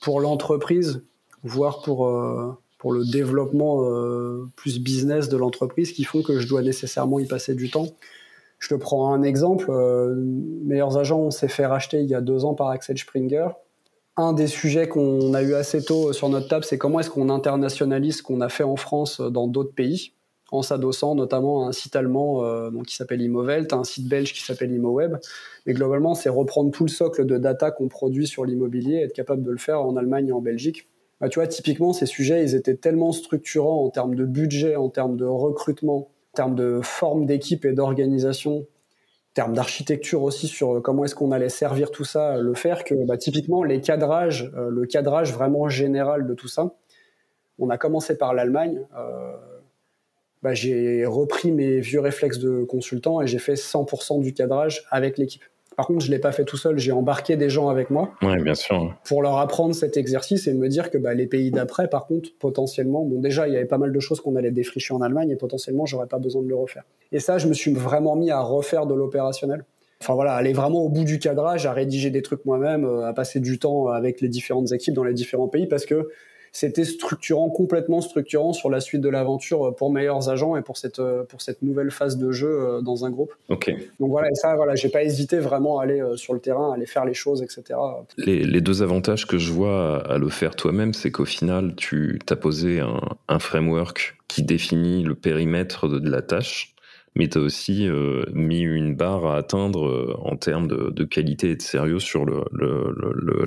pour 0.00 0.20
l'entreprise, 0.20 1.02
voire 1.42 1.82
pour 1.82 2.10
pour 2.78 2.92
le 2.92 3.04
développement 3.04 3.84
plus 4.54 4.78
business 4.78 5.28
de 5.28 5.36
l'entreprise 5.36 5.92
qui 5.92 6.04
font 6.04 6.22
que 6.22 6.38
je 6.38 6.46
dois 6.46 6.62
nécessairement 6.62 7.18
y 7.18 7.26
passer 7.26 7.54
du 7.54 7.70
temps. 7.70 7.88
Je 8.58 8.68
te 8.68 8.74
prends 8.74 9.12
un 9.12 9.22
exemple. 9.22 9.70
Euh, 9.70 10.14
Meilleurs 10.64 10.98
Agents, 10.98 11.20
on 11.20 11.30
s'est 11.30 11.48
fait 11.48 11.66
racheter 11.66 12.00
il 12.00 12.08
y 12.08 12.14
a 12.14 12.20
deux 12.20 12.44
ans 12.44 12.54
par 12.54 12.68
Axel 12.68 12.98
Springer. 12.98 13.48
Un 14.16 14.32
des 14.32 14.48
sujets 14.48 14.88
qu'on 14.88 15.32
a 15.34 15.42
eu 15.42 15.54
assez 15.54 15.84
tôt 15.84 16.12
sur 16.12 16.28
notre 16.28 16.48
table, 16.48 16.64
c'est 16.64 16.78
comment 16.78 16.98
est-ce 16.98 17.10
qu'on 17.10 17.28
internationalise 17.28 18.18
ce 18.18 18.22
qu'on 18.22 18.40
a 18.40 18.48
fait 18.48 18.64
en 18.64 18.74
France 18.74 19.20
dans 19.20 19.46
d'autres 19.46 19.74
pays, 19.74 20.14
en 20.50 20.62
s'adossant 20.62 21.14
notamment 21.14 21.64
à 21.64 21.68
un 21.68 21.72
site 21.72 21.94
allemand 21.94 22.42
euh, 22.42 22.70
donc, 22.70 22.86
qui 22.86 22.96
s'appelle 22.96 23.22
Imovelt, 23.22 23.72
un 23.72 23.84
site 23.84 24.08
belge 24.08 24.32
qui 24.32 24.42
s'appelle 24.42 24.72
Imoweb. 24.72 25.18
Mais 25.66 25.72
globalement, 25.72 26.14
c'est 26.14 26.30
reprendre 26.30 26.72
tout 26.72 26.84
le 26.84 26.90
socle 26.90 27.26
de 27.26 27.38
data 27.38 27.70
qu'on 27.70 27.86
produit 27.86 28.26
sur 28.26 28.44
l'immobilier 28.44 28.96
et 28.96 29.02
être 29.02 29.12
capable 29.12 29.44
de 29.44 29.52
le 29.52 29.58
faire 29.58 29.82
en 29.82 29.96
Allemagne 29.96 30.28
et 30.28 30.32
en 30.32 30.40
Belgique. 30.40 30.88
Bah, 31.20 31.28
tu 31.28 31.38
vois, 31.38 31.46
typiquement, 31.46 31.92
ces 31.92 32.06
sujets, 32.06 32.42
ils 32.42 32.54
étaient 32.54 32.76
tellement 32.76 33.12
structurants 33.12 33.84
en 33.84 33.90
termes 33.90 34.16
de 34.16 34.24
budget, 34.24 34.74
en 34.74 34.88
termes 34.88 35.16
de 35.16 35.24
recrutement, 35.24 36.08
termes 36.38 36.54
de 36.54 36.78
forme 36.84 37.26
d'équipe 37.26 37.64
et 37.64 37.72
d'organisation, 37.72 38.64
termes 39.34 39.54
d'architecture 39.54 40.22
aussi 40.22 40.46
sur 40.46 40.80
comment 40.80 41.04
est-ce 41.04 41.16
qu'on 41.16 41.32
allait 41.32 41.48
servir 41.48 41.90
tout 41.90 42.04
ça, 42.04 42.38
le 42.38 42.54
faire 42.54 42.84
que 42.84 42.94
bah, 43.06 43.16
typiquement 43.16 43.64
les 43.64 43.80
cadrages, 43.80 44.48
euh, 44.56 44.70
le 44.70 44.86
cadrage 44.86 45.32
vraiment 45.32 45.68
général 45.68 46.28
de 46.28 46.34
tout 46.34 46.46
ça. 46.46 46.76
On 47.58 47.70
a 47.70 47.76
commencé 47.76 48.16
par 48.16 48.34
l'Allemagne. 48.34 48.86
Euh, 48.96 49.32
bah, 50.44 50.54
j'ai 50.54 51.04
repris 51.04 51.50
mes 51.50 51.80
vieux 51.80 51.98
réflexes 51.98 52.38
de 52.38 52.62
consultant 52.62 53.20
et 53.20 53.26
j'ai 53.26 53.40
fait 53.40 53.54
100% 53.54 54.20
du 54.20 54.32
cadrage 54.32 54.84
avec 54.92 55.18
l'équipe. 55.18 55.42
Par 55.78 55.86
contre, 55.86 56.04
je 56.04 56.10
l'ai 56.10 56.18
pas 56.18 56.32
fait 56.32 56.44
tout 56.44 56.56
seul. 56.56 56.76
J'ai 56.76 56.90
embarqué 56.90 57.36
des 57.36 57.48
gens 57.48 57.68
avec 57.68 57.88
moi. 57.90 58.10
Ouais, 58.20 58.42
bien 58.42 58.56
sûr. 58.56 58.96
Pour 59.04 59.22
leur 59.22 59.38
apprendre 59.38 59.76
cet 59.76 59.96
exercice 59.96 60.48
et 60.48 60.52
me 60.52 60.68
dire 60.68 60.90
que 60.90 60.98
bah, 60.98 61.14
les 61.14 61.28
pays 61.28 61.52
d'après, 61.52 61.86
par 61.86 62.08
contre, 62.08 62.30
potentiellement, 62.40 63.04
bon, 63.04 63.20
déjà, 63.20 63.46
il 63.46 63.54
y 63.54 63.56
avait 63.56 63.64
pas 63.64 63.78
mal 63.78 63.92
de 63.92 64.00
choses 64.00 64.20
qu'on 64.20 64.34
allait 64.34 64.50
défricher 64.50 64.92
en 64.92 65.02
Allemagne 65.02 65.30
et 65.30 65.36
potentiellement, 65.36 65.86
j'aurais 65.86 66.08
pas 66.08 66.18
besoin 66.18 66.42
de 66.42 66.48
le 66.48 66.56
refaire. 66.56 66.82
Et 67.12 67.20
ça, 67.20 67.38
je 67.38 67.46
me 67.46 67.52
suis 67.52 67.72
vraiment 67.72 68.16
mis 68.16 68.32
à 68.32 68.40
refaire 68.40 68.86
de 68.86 68.94
l'opérationnel. 68.94 69.64
Enfin 70.02 70.14
voilà, 70.14 70.32
aller 70.32 70.52
vraiment 70.52 70.80
au 70.80 70.88
bout 70.88 71.04
du 71.04 71.20
cadrage, 71.20 71.64
à 71.64 71.72
rédiger 71.72 72.10
des 72.10 72.22
trucs 72.22 72.44
moi-même, 72.44 72.84
euh, 72.84 73.06
à 73.06 73.12
passer 73.12 73.38
du 73.38 73.60
temps 73.60 73.86
avec 73.86 74.20
les 74.20 74.28
différentes 74.28 74.72
équipes 74.72 74.94
dans 74.94 75.04
les 75.04 75.14
différents 75.14 75.46
pays 75.46 75.68
parce 75.68 75.86
que 75.86 76.08
c'était 76.52 76.84
structurant, 76.84 77.50
complètement 77.50 78.00
structurant 78.00 78.52
sur 78.52 78.70
la 78.70 78.80
suite 78.80 79.00
de 79.00 79.08
l'aventure 79.08 79.74
pour 79.76 79.92
meilleurs 79.92 80.28
agents 80.28 80.56
et 80.56 80.62
pour 80.62 80.76
cette, 80.76 81.00
pour 81.28 81.40
cette 81.42 81.62
nouvelle 81.62 81.90
phase 81.90 82.16
de 82.16 82.32
jeu 82.32 82.48
euh, 82.48 82.80
dans 82.80 83.04
un 83.04 83.10
groupe. 83.10 83.34
Ok. 83.48 83.70
Donc 84.00 84.10
voilà, 84.10 84.28
et 84.30 84.34
ça, 84.34 84.54
voilà, 84.56 84.74
j'ai 84.74 84.88
pas 84.88 85.02
hésité 85.02 85.38
vraiment 85.38 85.78
à 85.78 85.84
aller 85.84 86.00
euh, 86.00 86.16
sur 86.16 86.34
le 86.34 86.40
terrain, 86.40 86.72
à 86.72 86.74
aller 86.74 86.86
faire 86.86 87.04
les 87.04 87.14
choses, 87.14 87.42
etc. 87.42 87.78
Les, 88.16 88.44
les 88.44 88.60
deux 88.60 88.82
avantages 88.82 89.26
que 89.26 89.38
je 89.38 89.52
vois 89.52 90.04
à 90.06 90.18
le 90.18 90.28
faire 90.28 90.56
toi-même, 90.56 90.94
c'est 90.94 91.10
qu'au 91.10 91.24
final, 91.24 91.74
tu 91.76 92.18
t'as 92.24 92.36
posé 92.36 92.80
un, 92.80 93.00
un 93.28 93.38
framework 93.38 94.16
qui 94.28 94.42
définit 94.42 95.02
le 95.02 95.14
périmètre 95.14 95.88
de 95.88 96.08
la 96.08 96.22
tâche 96.22 96.74
mais 97.14 97.28
tu 97.28 97.38
as 97.38 97.40
aussi 97.40 97.88
euh, 97.88 98.24
mis 98.32 98.60
une 98.60 98.94
barre 98.94 99.26
à 99.26 99.36
atteindre 99.36 99.86
euh, 99.86 100.16
en 100.22 100.36
termes 100.36 100.68
de, 100.68 101.04
qualité 101.04 101.50
et 101.50 101.56
de 101.56 101.62
sérieux 101.62 101.98
sur 101.98 102.24
le, 102.24 102.44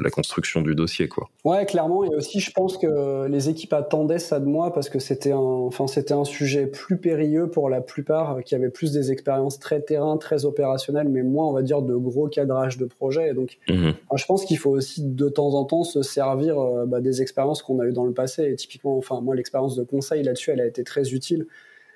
la 0.01 0.09
construction 0.09 0.61
du 0.61 0.75
dossier. 0.75 1.07
Quoi. 1.07 1.29
Ouais, 1.45 1.65
clairement. 1.65 2.03
Et 2.03 2.15
aussi, 2.15 2.39
je 2.39 2.51
pense 2.51 2.77
que 2.77 3.27
les 3.27 3.49
équipes 3.49 3.73
attendaient 3.73 4.19
ça 4.19 4.39
de 4.39 4.45
moi 4.45 4.73
parce 4.73 4.89
que 4.89 4.99
c'était 4.99 5.31
un, 5.31 5.37
enfin, 5.37 5.87
c'était 5.87 6.13
un 6.13 6.25
sujet 6.25 6.67
plus 6.67 6.97
périlleux 6.97 7.49
pour 7.49 7.69
la 7.69 7.81
plupart, 7.81 8.37
euh, 8.37 8.41
qui 8.41 8.55
avaient 8.55 8.69
plus 8.69 8.91
des 8.91 9.11
expériences 9.11 9.59
très 9.59 9.81
terrain, 9.81 10.17
très 10.17 10.45
opérationnelles, 10.45 11.09
mais 11.09 11.23
moins, 11.23 11.47
on 11.47 11.53
va 11.53 11.61
dire, 11.61 11.81
de 11.81 11.95
gros 11.95 12.27
cadrage 12.27 12.77
de 12.77 12.85
projet. 12.85 13.29
Et 13.29 13.33
donc, 13.33 13.57
mmh 13.69 13.91
je 14.13 14.25
pense 14.25 14.45
qu'il 14.45 14.57
faut 14.59 14.69
aussi 14.69 15.01
de 15.03 15.29
temps 15.29 15.55
en 15.55 15.65
temps 15.65 15.83
se 15.83 16.03
servir 16.03 16.55
bah, 16.85 17.01
des 17.01 17.23
expériences 17.23 17.63
qu'on 17.63 17.79
a 17.79 17.85
eues 17.85 17.91
dans 17.91 18.05
le 18.05 18.13
passé. 18.13 18.43
Et 18.43 18.55
typiquement, 18.55 18.95
enfin, 18.97 19.19
moi, 19.19 19.35
l'expérience 19.35 19.75
de 19.75 19.83
conseil 19.83 20.21
là-dessus, 20.21 20.51
elle 20.51 20.61
a 20.61 20.65
été 20.67 20.83
très 20.83 21.13
utile 21.13 21.47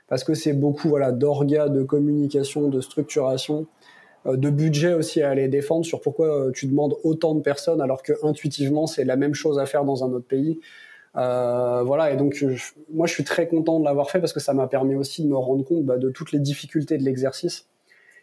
parce 0.08 0.24
que 0.24 0.34
c'est 0.34 0.54
beaucoup 0.54 0.90
voilà 0.90 1.12
d'orga, 1.12 1.70
de 1.70 1.84
communication, 1.84 2.70
de 2.70 2.82
structuration, 2.82 3.68
euh, 4.28 4.38
de 4.38 4.50
budget 4.50 4.94
aussi 4.94 5.22
à 5.22 5.30
aller 5.30 5.48
défendre 5.48 5.86
sur 5.86 6.02
pourquoi 6.02 6.48
euh, 6.48 6.52
tu 6.52 6.68
demandes 6.68 6.96
autant 7.04 7.36
de 7.36 7.42
personnes 7.42 7.82
alors 7.82 8.04
que 8.04 8.14
intuitivement 8.24 8.88
c'est 8.88 9.04
la 9.04 9.16
même 9.16 9.34
chose 9.34 9.60
à 9.60 9.66
faire 9.66 9.86
dans 9.86 10.04
un 10.04 10.12
autre 10.12 10.28
pays. 10.28 10.60
Euh, 11.16 11.82
voilà 11.84 12.12
et 12.12 12.18
donc 12.18 12.44
moi 12.92 13.08
je 13.08 13.14
suis 13.14 13.24
très 13.24 13.48
content 13.48 13.80
de 13.80 13.86
l'avoir 13.86 14.10
fait 14.10 14.20
parce 14.20 14.34
que 14.34 14.42
ça 14.42 14.54
m'a 14.54 14.68
permis 14.68 14.96
aussi 14.96 15.24
de 15.24 15.30
me 15.30 15.38
rendre 15.38 15.64
compte 15.64 15.86
bah, 15.86 15.98
de 15.98 16.10
toutes 16.10 16.34
les 16.34 16.40
difficultés 16.40 16.98
de 16.98 17.04
l'exercice 17.04 17.70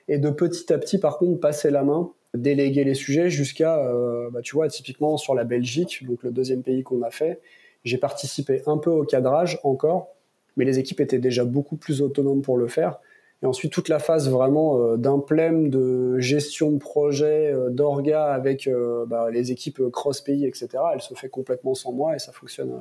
et 0.09 0.19
de 0.19 0.29
petit 0.29 0.71
à 0.71 0.79
petit 0.79 0.99
par 0.99 1.17
contre 1.17 1.41
passer 1.41 1.71
la 1.71 1.85
main 1.85 2.13
déléguer 2.35 2.85
les 2.85 2.93
sujets 2.93 3.31
jusqu'à 3.31 3.83
bah, 4.31 4.41
tu 4.43 4.55
vois 4.55 4.69
typiquement 4.69 5.17
sur 5.17 5.35
la 5.35 5.45
Belgique 5.45 6.05
donc 6.07 6.23
le 6.23 6.33
deuxième 6.33 6.63
pays 6.63 6.83
qu'on 6.83 7.01
a 7.01 7.11
fait 7.11 7.41
j'ai 7.83 7.97
participé 7.97 8.61
un 8.67 8.77
peu 8.77 8.91
au 8.91 9.05
cadrage 9.05 9.59
encore 9.63 10.09
mais 10.57 10.65
les 10.65 10.79
équipes 10.79 11.01
étaient 11.01 11.19
déjà 11.19 11.45
beaucoup 11.45 11.77
plus 11.77 12.03
autonomes 12.03 12.43
pour 12.43 12.57
le 12.57 12.69
faire. 12.69 12.99
Et 13.43 13.47
ensuite, 13.47 13.73
toute 13.73 13.89
la 13.89 13.99
phase 13.99 14.31
vraiment 14.31 14.79
euh, 14.79 14.97
d'implème, 14.97 15.69
de 15.69 16.19
gestion 16.19 16.71
de 16.71 16.79
projet, 16.79 17.53
euh, 17.53 17.71
d'orga 17.71 18.27
avec 18.27 18.69
euh, 18.69 19.05
bah, 19.07 19.31
les 19.31 19.51
équipes 19.51 19.91
cross-pays, 19.91 20.47
etc., 20.47 20.69
elle 20.95 21.01
se 21.01 21.15
fait 21.15 21.29
complètement 21.29 21.75
sans 21.75 21.93
moi 21.93 22.15
et 22.15 22.21
ça 22.21 22.31
fonctionne, 22.31 22.73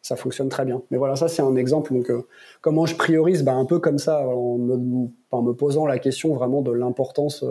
ça 0.00 0.14
fonctionne 0.14 0.48
très 0.48 0.64
bien. 0.64 0.82
Mais 0.90 0.96
voilà, 0.96 1.16
ça 1.16 1.26
c'est 1.26 1.42
un 1.42 1.56
exemple. 1.56 1.92
Donc, 1.92 2.10
comment 2.60 2.86
je 2.86 2.94
priorise? 2.94 3.42
Bah, 3.42 3.54
Un 3.54 3.64
peu 3.64 3.80
comme 3.80 3.98
ça, 3.98 4.28
en 4.28 4.58
me, 4.58 5.52
posant 5.52 5.86
la 5.86 5.98
question 5.98 6.34
vraiment 6.34 6.62
de 6.62 6.70
l'importance 6.70 7.44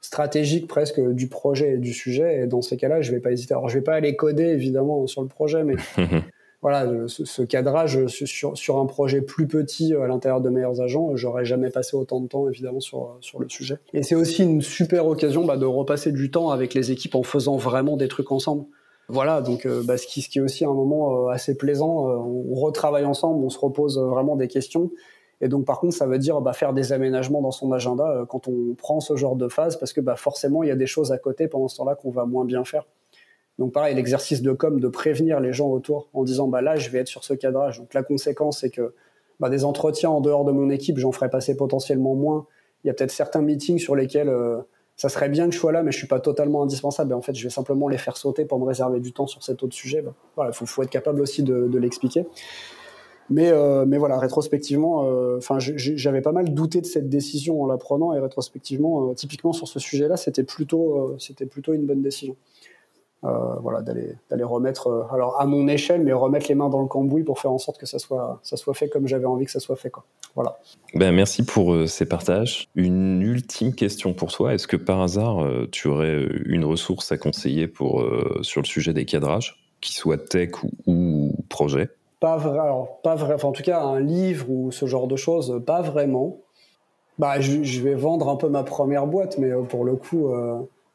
stratégique 0.00 0.68
presque 0.68 1.00
du 1.00 1.26
projet 1.26 1.74
et 1.74 1.78
du 1.78 1.92
sujet. 1.92 2.42
Et 2.42 2.46
dans 2.46 2.62
ces 2.62 2.76
cas-là, 2.76 3.00
je 3.00 3.10
vais 3.10 3.20
pas 3.20 3.32
hésiter. 3.32 3.54
Alors, 3.54 3.68
je 3.68 3.76
vais 3.78 3.84
pas 3.84 3.94
aller 3.94 4.14
coder 4.14 4.44
évidemment 4.44 5.08
sur 5.08 5.22
le 5.22 5.28
projet, 5.28 5.64
mais 5.64 5.74
voilà, 6.60 6.90
ce, 7.06 7.42
cadrage 7.42 8.06
sur, 8.06 8.56
sur, 8.58 8.78
un 8.78 8.86
projet 8.86 9.20
plus 9.20 9.46
petit 9.46 9.94
euh, 9.94 10.02
à 10.02 10.08
l'intérieur 10.08 10.40
de 10.40 10.50
meilleurs 10.50 10.80
agents, 10.80 11.14
j'aurais 11.14 11.44
jamais 11.44 11.70
passé 11.70 11.96
autant 11.96 12.20
de 12.20 12.26
temps 12.26 12.48
évidemment 12.48 12.80
sur, 12.80 13.16
sur 13.20 13.38
le 13.38 13.48
sujet. 13.48 13.78
Et 13.94 14.02
c'est 14.02 14.16
aussi 14.16 14.42
une 14.42 14.60
super 14.60 15.06
occasion 15.06 15.44
bah, 15.44 15.56
de 15.56 15.66
repasser 15.66 16.10
du 16.10 16.32
temps 16.32 16.50
avec 16.50 16.74
les 16.74 16.90
équipes 16.90 17.14
en 17.14 17.22
faisant 17.22 17.56
vraiment 17.56 17.96
des 17.96 18.08
trucs 18.08 18.32
ensemble. 18.32 18.64
Voilà, 19.08 19.40
donc 19.40 19.66
euh, 19.66 19.82
bah, 19.84 19.96
ce, 19.96 20.06
qui, 20.08 20.20
est 20.20 20.40
aussi 20.40 20.64
un 20.64 20.74
moment 20.74 21.26
euh, 21.26 21.28
assez 21.28 21.56
plaisant. 21.56 22.08
on 22.08 22.54
retravaille 22.54 23.04
ensemble, 23.04 23.44
on 23.44 23.50
se 23.50 23.58
repose 23.58 23.96
vraiment 23.96 24.34
des 24.34 24.48
questions. 24.48 24.90
Et 25.40 25.46
donc 25.46 25.64
par 25.64 25.78
contre, 25.78 25.94
ça 25.94 26.06
veut 26.06 26.18
dire 26.18 26.40
bah, 26.40 26.54
faire 26.54 26.72
des 26.72 26.92
aménagements 26.92 27.40
dans 27.40 27.52
son 27.52 27.70
agenda 27.70 28.26
quand 28.28 28.48
on 28.48 28.74
prend 28.74 28.98
ce 28.98 29.14
genre 29.14 29.36
de 29.36 29.46
phase, 29.46 29.78
parce 29.78 29.92
que 29.92 30.00
forcément, 30.16 30.64
il 30.64 30.68
y 30.68 30.72
a 30.72 30.76
des 30.76 30.88
choses 30.88 31.12
à 31.12 31.18
côté 31.18 31.46
pendant 31.46 31.68
ce 31.68 31.76
temps-là 31.76 31.94
qu'on 31.94 32.10
va 32.10 32.26
moins 32.26 32.44
bien 32.44 32.64
faire. 32.64 32.84
Donc 33.58 33.72
pareil, 33.72 33.94
l'exercice 33.94 34.42
de 34.42 34.52
com, 34.52 34.78
de 34.78 34.88
prévenir 34.88 35.40
les 35.40 35.52
gens 35.52 35.68
autour 35.68 36.08
en 36.12 36.22
disant 36.22 36.46
bah 36.46 36.62
là 36.62 36.76
je 36.76 36.90
vais 36.90 36.98
être 36.98 37.08
sur 37.08 37.24
ce 37.24 37.34
cadrage. 37.34 37.78
Donc 37.78 37.92
la 37.94 38.02
conséquence 38.02 38.60
c'est 38.60 38.70
que 38.70 38.94
bah, 39.40 39.48
des 39.48 39.64
entretiens 39.64 40.10
en 40.10 40.20
dehors 40.20 40.44
de 40.44 40.52
mon 40.52 40.70
équipe, 40.70 40.98
j'en 40.98 41.12
ferai 41.12 41.30
passer 41.30 41.56
potentiellement 41.56 42.14
moins. 42.14 42.46
Il 42.82 42.88
y 42.88 42.90
a 42.90 42.94
peut-être 42.94 43.10
certains 43.10 43.42
meetings 43.42 43.78
sur 43.78 43.94
lesquels 43.94 44.28
euh, 44.28 44.58
ça 44.96 45.08
serait 45.08 45.28
bien 45.28 45.46
que 45.48 45.54
je 45.54 45.58
sois 45.58 45.72
là, 45.72 45.82
mais 45.82 45.92
je 45.92 45.98
suis 45.98 46.06
pas 46.06 46.20
totalement 46.20 46.62
indispensable. 46.62 47.12
Et 47.12 47.14
en 47.14 47.20
fait, 47.20 47.34
je 47.34 47.44
vais 47.44 47.50
simplement 47.50 47.88
les 47.88 47.98
faire 47.98 48.16
sauter 48.16 48.44
pour 48.44 48.58
me 48.58 48.64
réserver 48.64 49.00
du 49.00 49.12
temps 49.12 49.26
sur 49.26 49.42
cet 49.42 49.62
autre 49.62 49.74
sujet. 49.74 50.02
Bah, 50.02 50.14
voilà, 50.34 50.52
il 50.52 50.66
faut, 50.66 50.82
être 50.82 50.90
capable 50.90 51.20
aussi 51.20 51.42
de, 51.42 51.78
l'expliquer. 51.78 52.26
Mais, 53.30 53.50
euh, 53.50 53.84
mais 53.86 53.98
voilà, 53.98 54.18
rétrospectivement, 54.18 55.04
euh, 55.04 55.36
enfin, 55.36 55.58
j'avais 55.58 56.22
pas 56.22 56.32
mal 56.32 56.52
douté 56.54 56.80
de 56.80 56.86
cette 56.86 57.08
décision 57.08 57.62
en 57.62 57.66
la 57.66 57.76
prenant, 57.76 58.14
et 58.14 58.20
rétrospectivement, 58.20 59.12
typiquement 59.14 59.52
sur 59.52 59.68
ce 59.68 59.78
sujet-là, 59.78 60.16
c'était 60.16 60.44
plutôt, 60.44 61.14
c'était 61.18 61.46
plutôt 61.46 61.74
une 61.74 61.84
bonne 61.84 62.00
décision. 62.00 62.36
Euh, 63.24 63.54
voilà, 63.62 63.82
d'aller 63.82 64.14
d'aller 64.30 64.44
remettre, 64.44 64.86
euh, 64.86 65.02
alors 65.12 65.40
à 65.40 65.46
mon 65.46 65.66
échelle, 65.66 66.04
mais 66.04 66.12
remettre 66.12 66.46
les 66.48 66.54
mains 66.54 66.68
dans 66.68 66.80
le 66.80 66.86
cambouis 66.86 67.24
pour 67.24 67.40
faire 67.40 67.50
en 67.50 67.58
sorte 67.58 67.76
que 67.76 67.84
ça 67.86 67.98
soit 67.98 68.38
ça 68.44 68.56
soit 68.56 68.74
fait 68.74 68.88
comme 68.88 69.08
j'avais 69.08 69.24
envie 69.24 69.44
que 69.44 69.50
ça 69.50 69.58
soit 69.58 69.74
fait. 69.74 69.90
Quoi. 69.90 70.04
Voilà. 70.36 70.56
Ben 70.94 71.10
merci 71.10 71.44
pour 71.44 71.74
euh, 71.74 71.86
ces 71.86 72.06
partages. 72.06 72.68
Une 72.76 73.20
ultime 73.22 73.74
question 73.74 74.14
pour 74.14 74.30
toi 74.30 74.54
est-ce 74.54 74.68
que 74.68 74.76
par 74.76 75.00
hasard 75.00 75.44
tu 75.72 75.88
aurais 75.88 76.28
une 76.46 76.64
ressource 76.64 77.10
à 77.10 77.18
conseiller 77.18 77.66
pour 77.66 78.04
sur 78.42 78.60
le 78.60 78.66
sujet 78.66 78.92
des 78.92 79.04
cadrages, 79.04 79.68
qui 79.80 79.94
soit 79.94 80.28
tech 80.28 80.50
ou, 80.86 81.32
projet? 81.48 81.90
Pas 82.20 82.36
vrai, 82.36 82.60
alors 82.60 83.00
pas 83.02 83.16
vrai. 83.16 83.44
en 83.44 83.50
tout 83.50 83.64
cas, 83.64 83.82
un 83.82 83.98
livre 83.98 84.48
ou 84.48 84.70
ce 84.70 84.86
genre 84.86 85.08
de 85.08 85.16
choses, 85.16 85.60
pas 85.66 85.82
vraiment. 85.82 86.36
Bah, 87.18 87.40
je, 87.40 87.64
je 87.64 87.80
vais 87.82 87.94
vendre 87.94 88.28
un 88.28 88.36
peu 88.36 88.48
ma 88.48 88.62
première 88.62 89.08
boîte, 89.08 89.38
mais 89.38 89.50
pour 89.68 89.84
le 89.84 89.96
coup. 89.96 90.32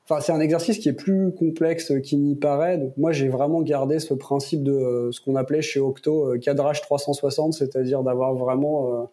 Enfin, 0.06 0.20
c'est 0.20 0.34
un 0.34 0.41
exercice 0.41 0.80
qui 0.80 0.89
est 0.89 0.93
plus 0.93 1.32
complexe 1.32 1.93
qu'il 2.04 2.22
n'y 2.24 2.36
paraît. 2.36 2.78
Donc, 2.78 2.97
moi, 2.97 3.14
j'ai 3.14 3.30
vraiment 3.30 3.62
gardé 3.62 3.99
ce 3.99 4.14
principe 4.14 4.62
de 4.62 4.74
euh, 4.74 5.12
ce 5.14 5.22
qu'on 5.22 5.38
appelait 5.38 5.62
chez 5.62 5.80
Octo 5.80 6.34
euh, 6.34 6.38
cadrage 6.38 6.82
360, 6.82 7.54
c'est-à-dire 7.54 8.04
d'avoir 8.04 8.34
vraiment 8.36 8.93
euh, 8.93 9.06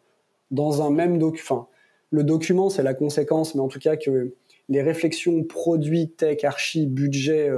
dans 0.51 0.83
un 0.83 0.91
même 0.91 1.19
document, 1.19 1.69
le 2.11 2.25
document, 2.25 2.71
c'est 2.71 2.83
la 2.83 2.95
conséquence, 2.95 3.55
mais 3.55 3.61
en 3.61 3.69
tout 3.69 3.79
cas 3.79 3.97
que 3.97 4.35
les 4.69 4.83
réflexions 4.83 5.45
produits, 5.45 6.11
tech, 6.11 6.43
archi, 6.43 6.87
budget, 6.87 7.49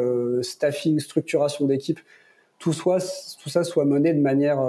staffing, 0.42 0.98
structuration 0.98 1.64
d'équipe, 1.66 2.00
tout, 2.58 2.74
soit, 2.74 3.02
tout 3.42 3.48
ça 3.48 3.64
soit 3.64 3.86
mené 3.86 4.12
de 4.12 4.20
manière 4.20 4.62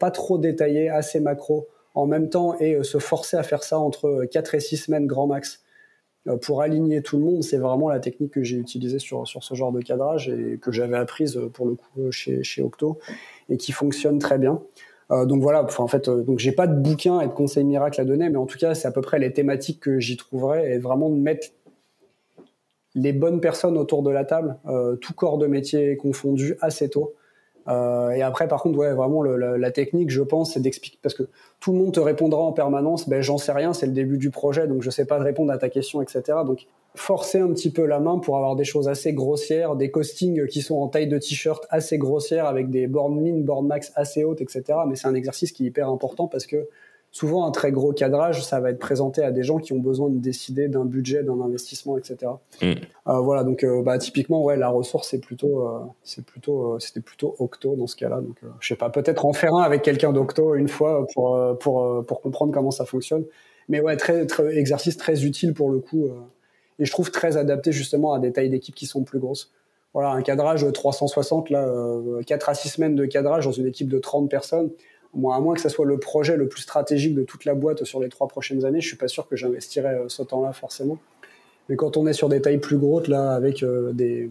pas 0.00 0.10
trop 0.10 0.38
détaillée, 0.38 0.88
assez 0.88 1.20
macro 1.20 1.68
en 1.94 2.06
même 2.06 2.30
temps 2.30 2.58
et 2.58 2.82
se 2.82 2.98
forcer 2.98 3.36
à 3.36 3.44
faire 3.44 3.62
ça 3.62 3.78
entre 3.78 4.24
4 4.24 4.56
et 4.56 4.60
6 4.60 4.76
semaines 4.76 5.06
grand 5.06 5.28
max 5.28 5.62
pour 6.42 6.62
aligner 6.62 7.02
tout 7.02 7.16
le 7.18 7.24
monde, 7.24 7.42
c'est 7.42 7.56
vraiment 7.56 7.88
la 7.88 8.00
technique 8.00 8.32
que 8.32 8.42
j'ai 8.42 8.56
utilisée 8.56 8.98
sur, 8.98 9.26
sur 9.26 9.42
ce 9.42 9.54
genre 9.54 9.72
de 9.72 9.80
cadrage 9.80 10.28
et 10.28 10.58
que 10.60 10.72
j'avais 10.72 10.96
apprise 10.96 11.40
pour 11.54 11.66
le 11.66 11.74
coup 11.74 12.10
chez, 12.10 12.42
chez 12.42 12.62
Octo 12.62 12.98
et 13.48 13.56
qui 13.56 13.72
fonctionne 13.72 14.18
très 14.18 14.38
bien. 14.38 14.60
Euh, 15.10 15.24
donc 15.24 15.42
voilà, 15.42 15.66
en 15.78 15.86
fait, 15.86 16.08
euh, 16.08 16.22
donc 16.22 16.38
j'ai 16.38 16.52
pas 16.52 16.66
de 16.66 16.78
bouquin 16.78 17.20
et 17.20 17.28
de 17.28 17.32
conseils 17.32 17.64
miracles 17.64 18.00
à 18.00 18.04
donner, 18.04 18.28
mais 18.28 18.36
en 18.36 18.46
tout 18.46 18.58
cas, 18.58 18.74
c'est 18.74 18.88
à 18.88 18.90
peu 18.90 19.00
près 19.00 19.18
les 19.18 19.32
thématiques 19.32 19.80
que 19.80 19.98
j'y 20.00 20.16
trouverais 20.16 20.72
et 20.72 20.78
vraiment 20.78 21.08
de 21.08 21.16
mettre 21.16 21.48
les 22.94 23.12
bonnes 23.12 23.40
personnes 23.40 23.78
autour 23.78 24.02
de 24.02 24.10
la 24.10 24.24
table, 24.24 24.56
euh, 24.66 24.96
tout 24.96 25.14
corps 25.14 25.38
de 25.38 25.46
métier 25.46 25.96
confondu 25.96 26.56
assez 26.60 26.90
tôt. 26.90 27.14
Euh, 27.68 28.10
et 28.10 28.22
après, 28.22 28.48
par 28.48 28.62
contre, 28.62 28.78
ouais, 28.78 28.92
vraiment 28.94 29.22
la, 29.22 29.70
technique, 29.70 30.10
je 30.10 30.22
pense, 30.22 30.54
c'est 30.54 30.60
d'expliquer 30.60 30.98
parce 31.02 31.14
que 31.14 31.24
tout 31.60 31.72
le 31.72 31.78
monde 31.78 31.92
te 31.92 32.00
répondra 32.00 32.40
en 32.40 32.52
permanence. 32.52 33.08
Ben, 33.08 33.20
j'en 33.20 33.38
sais 33.38 33.52
rien, 33.52 33.72
c'est 33.72 33.86
le 33.86 33.92
début 33.92 34.18
du 34.18 34.30
projet, 34.30 34.66
donc 34.66 34.82
je 34.82 34.90
sais 34.90 35.04
pas 35.04 35.18
répondre 35.18 35.52
à 35.52 35.58
ta 35.58 35.68
question, 35.68 36.00
etc. 36.00 36.22
Donc 36.46 36.66
forcer 36.94 37.38
un 37.38 37.48
petit 37.48 37.70
peu 37.70 37.84
la 37.84 38.00
main 38.00 38.18
pour 38.18 38.36
avoir 38.36 38.56
des 38.56 38.64
choses 38.64 38.88
assez 38.88 39.12
grossières, 39.12 39.76
des 39.76 39.90
costings 39.90 40.46
qui 40.46 40.62
sont 40.62 40.76
en 40.76 40.88
taille 40.88 41.06
de 41.06 41.18
t-shirt 41.18 41.66
assez 41.70 41.98
grossières 41.98 42.46
avec 42.46 42.70
des 42.70 42.86
bornes 42.86 43.20
min, 43.20 43.40
bornes 43.40 43.66
max 43.66 43.92
assez 43.94 44.24
hautes, 44.24 44.40
etc. 44.40 44.62
Mais 44.88 44.96
c'est 44.96 45.06
un 45.06 45.14
exercice 45.14 45.52
qui 45.52 45.64
est 45.64 45.68
hyper 45.68 45.88
important 45.90 46.26
parce 46.26 46.46
que 46.46 46.68
souvent 47.10 47.46
un 47.46 47.50
très 47.50 47.72
gros 47.72 47.92
cadrage, 47.92 48.44
ça 48.44 48.60
va 48.60 48.70
être 48.70 48.78
présenté 48.78 49.22
à 49.22 49.30
des 49.30 49.42
gens 49.42 49.58
qui 49.58 49.72
ont 49.72 49.78
besoin 49.78 50.10
de 50.10 50.18
décider 50.18 50.68
d'un 50.68 50.84
budget, 50.84 51.22
d'un 51.22 51.40
investissement, 51.40 51.96
etc. 51.96 52.32
Mm. 52.62 52.72
Euh, 53.08 53.18
voilà, 53.20 53.44
donc 53.44 53.64
euh, 53.64 53.82
bah, 53.82 53.98
typiquement, 53.98 54.42
ouais, 54.42 54.56
la 54.56 54.68
ressource 54.68 55.08
c'est 55.08 55.20
plutôt, 55.20 55.66
euh, 55.66 55.80
c'est 56.02 56.24
plutôt, 56.24 56.78
c'était 56.78 57.00
plutôt 57.00 57.34
Octo 57.38 57.76
dans 57.76 57.86
ce 57.86 57.96
cas-là. 57.96 58.20
Donc, 58.20 58.36
je 58.60 58.68
sais 58.68 58.76
pas, 58.76 58.90
peut-être 58.90 59.24
en 59.24 59.32
faire 59.32 59.54
un 59.54 59.62
avec 59.62 59.82
quelqu'un 59.82 60.12
d'Octo 60.12 60.54
une 60.54 60.68
fois 60.68 61.06
pour 61.14 61.38
pour 61.58 62.04
pour 62.06 62.20
comprendre 62.20 62.52
comment 62.52 62.70
ça 62.70 62.84
fonctionne. 62.84 63.24
Mais 63.68 63.80
ouais, 63.80 63.96
très, 63.96 64.26
très 64.26 64.56
exercice 64.56 64.96
très 64.96 65.24
utile 65.24 65.52
pour 65.52 65.70
le 65.70 65.78
coup, 65.78 66.08
et 66.78 66.84
je 66.84 66.90
trouve 66.90 67.10
très 67.10 67.36
adapté 67.36 67.70
justement 67.72 68.14
à 68.14 68.18
des 68.18 68.32
tailles 68.32 68.48
d'équipe 68.48 68.74
qui 68.74 68.86
sont 68.86 69.02
plus 69.02 69.18
grosses. 69.18 69.52
Voilà, 69.94 70.10
un 70.10 70.22
cadrage 70.22 70.70
360 70.70 71.50
là, 71.50 71.66
4 72.26 72.48
à 72.48 72.54
6 72.54 72.68
semaines 72.68 72.94
de 72.94 73.06
cadrage 73.06 73.46
dans 73.46 73.52
une 73.52 73.66
équipe 73.66 73.88
de 73.88 73.98
30 73.98 74.30
personnes 74.30 74.70
à 75.14 75.40
moins 75.40 75.54
que 75.54 75.60
ça 75.60 75.68
soit 75.68 75.86
le 75.86 75.98
projet 75.98 76.36
le 76.36 76.48
plus 76.48 76.62
stratégique 76.62 77.14
de 77.14 77.22
toute 77.22 77.44
la 77.44 77.54
boîte 77.54 77.84
sur 77.84 78.00
les 78.00 78.08
trois 78.08 78.28
prochaines 78.28 78.64
années, 78.64 78.80
je 78.80 78.88
suis 78.88 78.96
pas 78.96 79.08
sûr 79.08 79.26
que 79.28 79.36
j'investirais 79.36 79.94
euh, 79.94 80.08
ce 80.08 80.22
temps-là 80.22 80.52
forcément. 80.52 80.98
Mais 81.68 81.76
quand 81.76 81.96
on 81.96 82.06
est 82.06 82.12
sur 82.12 82.28
des 82.28 82.40
tailles 82.40 82.58
plus 82.58 82.78
grosses, 82.78 83.08
là, 83.08 83.32
avec 83.32 83.62
euh, 83.62 83.92
des, 83.92 84.30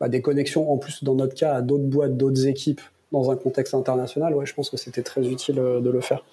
bah, 0.00 0.08
des 0.08 0.22
connexions 0.22 0.70
en 0.72 0.78
plus, 0.78 1.04
dans 1.04 1.14
notre 1.14 1.34
cas, 1.34 1.54
à 1.54 1.62
d'autres 1.62 1.84
boîtes, 1.84 2.16
d'autres 2.16 2.46
équipes, 2.46 2.80
dans 3.10 3.30
un 3.30 3.36
contexte 3.36 3.74
international, 3.74 4.34
ouais, 4.34 4.46
je 4.46 4.54
pense 4.54 4.70
que 4.70 4.76
c'était 4.76 5.02
très 5.02 5.26
utile 5.26 5.58
euh, 5.58 5.80
de 5.80 5.90
le 5.90 6.00
faire. 6.00 6.24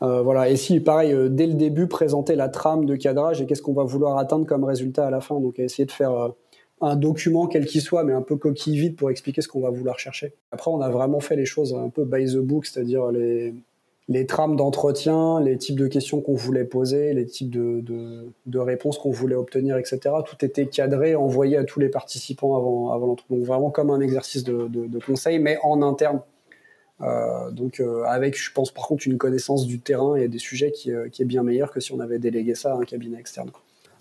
voilà. 0.00 0.48
Et 0.48 0.56
si, 0.56 0.80
pareil, 0.80 1.14
dès 1.30 1.46
le 1.46 1.54
début, 1.54 1.86
présenter 1.86 2.34
la 2.34 2.48
trame 2.48 2.86
de 2.86 2.96
cadrage 2.96 3.40
et 3.40 3.46
qu'est-ce 3.46 3.62
qu'on 3.62 3.74
va 3.74 3.84
vouloir 3.84 4.18
atteindre 4.18 4.46
comme 4.46 4.64
résultat 4.64 5.06
à 5.06 5.10
la 5.10 5.20
fin. 5.20 5.38
Donc, 5.38 5.58
essayer 5.58 5.84
de 5.84 5.92
faire 5.92 6.32
un 6.82 6.96
document 6.96 7.46
quel 7.46 7.66
qu'il 7.66 7.80
soit, 7.80 8.04
mais 8.04 8.12
un 8.12 8.22
peu 8.22 8.36
coquille 8.36 8.76
vide 8.76 8.96
pour 8.96 9.10
expliquer 9.10 9.40
ce 9.40 9.48
qu'on 9.48 9.60
va 9.60 9.70
vouloir 9.70 9.98
chercher. 9.98 10.34
Après, 10.50 10.70
on 10.70 10.80
a 10.80 10.90
vraiment 10.90 11.20
fait 11.20 11.36
les 11.36 11.46
choses 11.46 11.74
un 11.74 11.88
peu 11.88 12.04
by 12.04 12.26
the 12.26 12.38
book, 12.38 12.66
c'est-à-dire 12.66 13.10
les, 13.10 13.54
les 14.08 14.26
trames 14.26 14.56
d'entretien, 14.56 15.40
les 15.40 15.56
types 15.56 15.78
de 15.78 15.86
questions 15.86 16.20
qu'on 16.20 16.34
voulait 16.34 16.64
poser, 16.64 17.14
les 17.14 17.26
types 17.26 17.50
de, 17.50 17.82
de, 18.46 18.58
réponses 18.58 18.98
qu'on 18.98 19.10
voulait 19.12 19.36
obtenir, 19.36 19.78
etc. 19.78 20.00
Tout 20.26 20.44
était 20.44 20.66
cadré, 20.66 21.14
envoyé 21.14 21.56
à 21.56 21.64
tous 21.64 21.80
les 21.80 21.88
participants 21.88 22.56
avant, 22.56 22.90
avant 22.90 23.06
l'entretien. 23.06 23.36
Donc 23.36 23.46
vraiment 23.46 23.70
comme 23.70 23.90
un 23.90 24.00
exercice 24.00 24.44
de, 24.44 24.68
de 24.68 24.98
conseil, 24.98 25.38
mais 25.38 25.58
en 25.62 25.82
interne. 25.82 26.20
Euh, 27.02 27.50
donc 27.50 27.80
euh, 27.80 28.04
avec, 28.04 28.38
je 28.38 28.52
pense 28.52 28.70
par 28.70 28.86
contre, 28.86 29.06
une 29.06 29.18
connaissance 29.18 29.66
du 29.66 29.80
terrain 29.80 30.14
et 30.14 30.28
des 30.28 30.38
sujets 30.38 30.70
qui, 30.70 30.92
euh, 30.92 31.08
qui 31.08 31.22
est 31.22 31.26
bien 31.26 31.42
meilleure 31.42 31.72
que 31.72 31.80
si 31.80 31.92
on 31.92 32.00
avait 32.00 32.18
délégué 32.18 32.54
ça 32.54 32.72
à 32.72 32.76
un 32.76 32.84
cabinet 32.84 33.18
externe. 33.18 33.50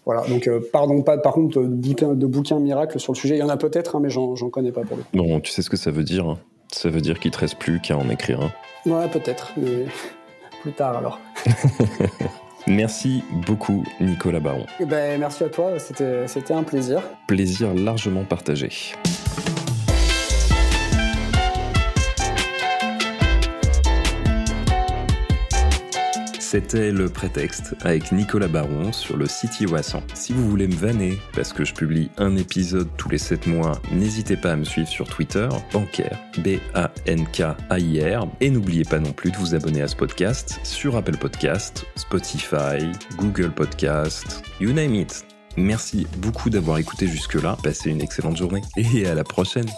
Voilà, 0.06 0.24
donc 0.28 0.48
euh, 0.48 0.60
pardon 0.74 1.04
pas 1.04 1.18
par 1.18 1.34
contre 1.34 1.62
de, 1.62 2.14
de 2.16 2.26
bouquins 2.26 2.60
miracles 2.60 3.00
sur 3.00 3.14
le 3.14 3.18
sujet. 3.18 3.36
Il 3.36 3.40
y 3.40 3.44
en 3.44 3.50
a 3.50 3.58
peut-être, 3.58 3.96
hein, 3.96 4.00
mais 4.02 4.10
j'en 4.10 4.36
connais 4.50 4.72
pas 4.72 4.82
pour 4.82 4.98
le 4.98 5.04
coup. 5.04 5.10
Bon, 5.14 5.40
tu 5.40 5.52
sais 5.52 5.62
ce 5.62 5.70
que 5.70 5.78
ça 5.78 5.92
veut 5.92 6.04
dire 6.04 6.28
hein 6.28 6.40
Ça 6.72 6.90
veut 6.90 7.02
dire 7.02 7.20
qu'il 7.20 7.32
te 7.32 7.38
reste 7.38 7.58
plus 7.58 7.80
qu'à 7.80 7.98
en 7.98 8.10
écrire 8.10 8.42
un. 8.42 8.90
Ouais, 8.90 9.08
peut-être, 9.10 9.52
mais 9.58 9.86
plus 10.62 10.72
tard 10.72 10.98
alors. 10.98 11.20
Merci 12.68 13.24
beaucoup, 13.48 13.84
Nicolas 14.00 14.40
Baron. 14.40 14.66
Eh 14.80 14.86
ben, 14.86 15.20
merci 15.20 15.44
à 15.44 15.50
toi, 15.50 15.80
c'était 15.80 16.54
un 16.54 16.62
plaisir. 16.62 17.02
Plaisir 17.28 17.74
largement 17.74 18.24
partagé. 18.24 18.70
C'était 26.52 26.92
le 26.92 27.08
prétexte 27.08 27.76
avec 27.80 28.12
Nicolas 28.12 28.50
Baron 28.50 28.92
sur 28.92 29.16
le 29.16 29.26
site 29.26 29.62
Iwasan. 29.62 30.04
Si 30.14 30.34
vous 30.34 30.50
voulez 30.50 30.68
me 30.68 30.76
vanner, 30.76 31.18
parce 31.34 31.54
que 31.54 31.64
je 31.64 31.74
publie 31.74 32.12
un 32.18 32.36
épisode 32.36 32.90
tous 32.98 33.08
les 33.08 33.18
7 33.18 33.48
mois, 33.48 33.82
n'hésitez 33.94 34.36
pas 34.36 34.52
à 34.52 34.56
me 34.58 34.66
suivre 34.66 34.90
sur 34.90 35.08
Twitter, 35.08 35.48
bancaire, 35.72 36.20
B-A-N-K-A-I-R. 36.40 38.28
Et 38.42 38.50
n'oubliez 38.50 38.84
pas 38.84 39.00
non 39.00 39.14
plus 39.14 39.32
de 39.32 39.38
vous 39.38 39.56
abonner 39.56 39.82
à 39.82 39.88
ce 39.88 39.96
podcast 39.96 40.60
sur 40.64 40.98
Apple 40.98 41.16
Podcast, 41.16 41.86
Spotify, 41.96 42.92
Google 43.16 43.52
Podcast, 43.52 44.44
you 44.60 44.74
name 44.74 44.94
it. 44.94 45.26
Merci 45.56 46.06
beaucoup 46.18 46.50
d'avoir 46.50 46.80
écouté 46.80 47.08
jusque-là, 47.08 47.56
passez 47.64 47.92
une 47.92 48.02
excellente 48.02 48.36
journée 48.36 48.62
et 48.76 49.08
à 49.08 49.16
la 49.16 49.24
prochaine. 49.24 49.70